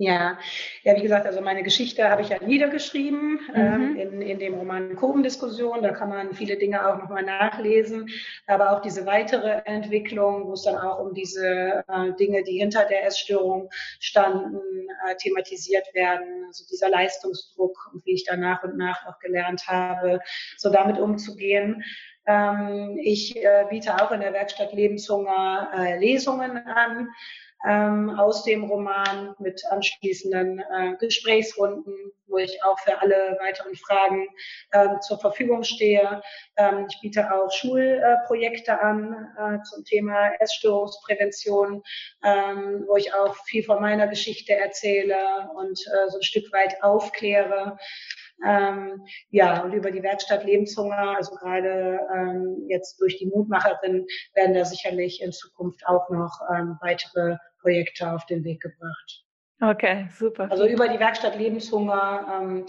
Ja, 0.00 0.38
ja, 0.84 0.94
wie 0.94 1.02
gesagt, 1.02 1.26
also 1.26 1.40
meine 1.40 1.64
Geschichte 1.64 2.08
habe 2.08 2.22
ich 2.22 2.28
ja 2.28 2.38
niedergeschrieben 2.40 3.32
mhm. 3.32 3.54
ähm, 3.56 3.96
in, 3.96 4.22
in 4.22 4.38
dem 4.38 4.54
Roman 4.54 4.94
Kurvendiskussion. 4.94 5.82
Da 5.82 5.90
kann 5.90 6.08
man 6.08 6.34
viele 6.34 6.56
Dinge 6.56 6.88
auch 6.88 6.98
nochmal 6.98 7.24
nachlesen. 7.24 8.08
Aber 8.46 8.70
auch 8.70 8.80
diese 8.80 9.06
weitere 9.06 9.60
Entwicklung, 9.64 10.46
wo 10.46 10.52
es 10.52 10.62
dann 10.62 10.78
auch 10.78 11.00
um 11.00 11.14
diese 11.14 11.82
äh, 11.88 12.12
Dinge, 12.12 12.44
die 12.44 12.58
hinter 12.58 12.84
der 12.84 13.06
Essstörung 13.06 13.70
standen, 13.98 14.60
äh, 15.04 15.16
thematisiert 15.16 15.92
werden. 15.94 16.44
Also 16.46 16.64
dieser 16.70 16.90
Leistungsdruck 16.90 17.90
und 17.92 18.06
wie 18.06 18.12
ich 18.12 18.24
da 18.24 18.36
nach 18.36 18.62
und 18.62 18.76
nach 18.76 19.04
auch 19.04 19.18
gelernt 19.18 19.66
habe, 19.66 20.20
so 20.56 20.70
damit 20.70 21.00
umzugehen. 21.00 21.82
Ähm, 22.24 23.00
ich 23.02 23.36
äh, 23.36 23.64
biete 23.68 23.96
auch 24.00 24.12
in 24.12 24.20
der 24.20 24.32
Werkstatt 24.32 24.72
Lebenshunger 24.72 25.72
äh, 25.74 25.98
Lesungen 25.98 26.56
an 26.56 27.08
ähm, 27.66 28.10
aus 28.10 28.44
dem 28.44 28.64
Roman 28.64 29.34
mit 29.38 29.62
anschließenden 29.70 30.60
äh, 30.60 30.96
Gesprächsrunden, 30.98 32.12
wo 32.28 32.38
ich 32.38 32.62
auch 32.62 32.78
für 32.78 33.00
alle 33.00 33.36
weiteren 33.40 33.74
Fragen 33.74 34.28
ähm, 34.72 35.00
zur 35.00 35.18
Verfügung 35.18 35.64
stehe. 35.64 36.22
Ähm, 36.56 36.86
ich 36.88 37.00
biete 37.00 37.32
auch 37.32 37.50
Schulprojekte 37.50 38.72
äh, 38.72 38.74
an 38.74 39.28
äh, 39.38 39.62
zum 39.62 39.84
Thema 39.84 40.30
Essstörungsprävention, 40.38 41.82
ähm, 42.24 42.84
wo 42.86 42.96
ich 42.96 43.12
auch 43.14 43.34
viel 43.46 43.64
von 43.64 43.80
meiner 43.80 44.06
Geschichte 44.06 44.54
erzähle 44.54 45.16
und 45.56 45.80
äh, 45.80 46.10
so 46.10 46.18
ein 46.18 46.22
Stück 46.22 46.52
weit 46.52 46.82
aufkläre. 46.82 47.76
Ähm, 48.46 49.04
ja, 49.30 49.62
und 49.64 49.72
über 49.72 49.90
die 49.90 50.02
Werkstatt 50.02 50.44
Lebenshunger, 50.44 51.16
also 51.16 51.34
gerade 51.34 51.98
ähm, 52.14 52.66
jetzt 52.68 53.00
durch 53.00 53.18
die 53.18 53.26
Mutmacherin, 53.26 54.06
werden 54.34 54.54
da 54.54 54.64
sicherlich 54.64 55.20
in 55.20 55.32
Zukunft 55.32 55.84
auch 55.86 56.08
noch 56.10 56.40
ähm, 56.54 56.78
weitere 56.80 57.36
Projekte 57.60 58.12
auf 58.12 58.26
den 58.26 58.44
Weg 58.44 58.60
gebracht. 58.60 59.24
Okay, 59.60 60.08
super. 60.16 60.48
Also 60.50 60.66
über 60.66 60.88
die 60.88 61.00
Werkstatt 61.00 61.36
Lebenshunger 61.36 62.40
ähm, 62.40 62.66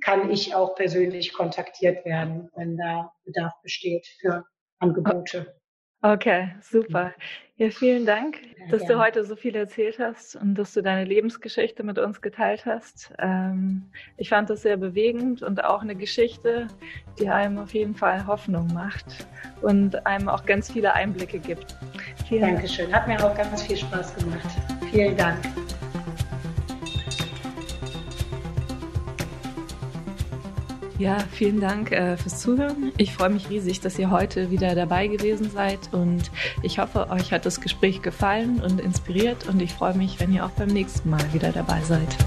kann 0.00 0.30
ich 0.30 0.54
auch 0.54 0.76
persönlich 0.76 1.32
kontaktiert 1.32 2.04
werden, 2.04 2.48
wenn 2.54 2.76
da 2.76 3.12
Bedarf 3.24 3.52
besteht 3.62 4.06
für 4.20 4.44
Angebote. 4.78 5.59
Okay, 6.02 6.54
super. 6.62 7.12
Ja, 7.56 7.68
vielen 7.68 8.06
Dank, 8.06 8.38
dass 8.70 8.82
ja. 8.82 8.88
du 8.88 8.98
heute 8.98 9.22
so 9.22 9.36
viel 9.36 9.54
erzählt 9.54 9.98
hast 9.98 10.34
und 10.34 10.54
dass 10.54 10.72
du 10.72 10.82
deine 10.82 11.04
Lebensgeschichte 11.04 11.82
mit 11.82 11.98
uns 11.98 12.22
geteilt 12.22 12.64
hast. 12.64 13.12
Ähm, 13.18 13.82
ich 14.16 14.30
fand 14.30 14.48
das 14.48 14.62
sehr 14.62 14.78
bewegend 14.78 15.42
und 15.42 15.62
auch 15.62 15.82
eine 15.82 15.94
Geschichte, 15.94 16.68
die 17.18 17.28
einem 17.28 17.58
auf 17.58 17.74
jeden 17.74 17.94
Fall 17.94 18.26
Hoffnung 18.26 18.72
macht 18.72 19.26
und 19.60 20.06
einem 20.06 20.30
auch 20.30 20.46
ganz 20.46 20.72
viele 20.72 20.94
Einblicke 20.94 21.38
gibt. 21.38 21.76
Vielen 22.26 22.54
Dankeschön. 22.54 22.90
Hat 22.94 23.06
mir 23.06 23.22
auch 23.22 23.36
ganz 23.36 23.62
viel 23.62 23.76
Spaß 23.76 24.16
gemacht. 24.16 24.48
Vielen 24.90 25.14
Dank. 25.18 25.38
Ja, 31.00 31.16
vielen 31.32 31.60
Dank 31.60 31.92
äh, 31.92 32.18
fürs 32.18 32.40
Zuhören. 32.40 32.92
Ich 32.98 33.14
freue 33.14 33.30
mich 33.30 33.48
riesig, 33.48 33.80
dass 33.80 33.98
ihr 33.98 34.10
heute 34.10 34.50
wieder 34.50 34.74
dabei 34.74 35.06
gewesen 35.06 35.50
seid 35.50 35.78
und 35.92 36.30
ich 36.62 36.78
hoffe, 36.78 37.08
euch 37.08 37.32
hat 37.32 37.46
das 37.46 37.62
Gespräch 37.62 38.02
gefallen 38.02 38.60
und 38.60 38.82
inspiriert 38.82 39.48
und 39.48 39.62
ich 39.62 39.72
freue 39.72 39.94
mich, 39.94 40.20
wenn 40.20 40.30
ihr 40.30 40.44
auch 40.44 40.50
beim 40.50 40.68
nächsten 40.68 41.08
Mal 41.08 41.32
wieder 41.32 41.52
dabei 41.52 41.80
seid. 41.84 42.18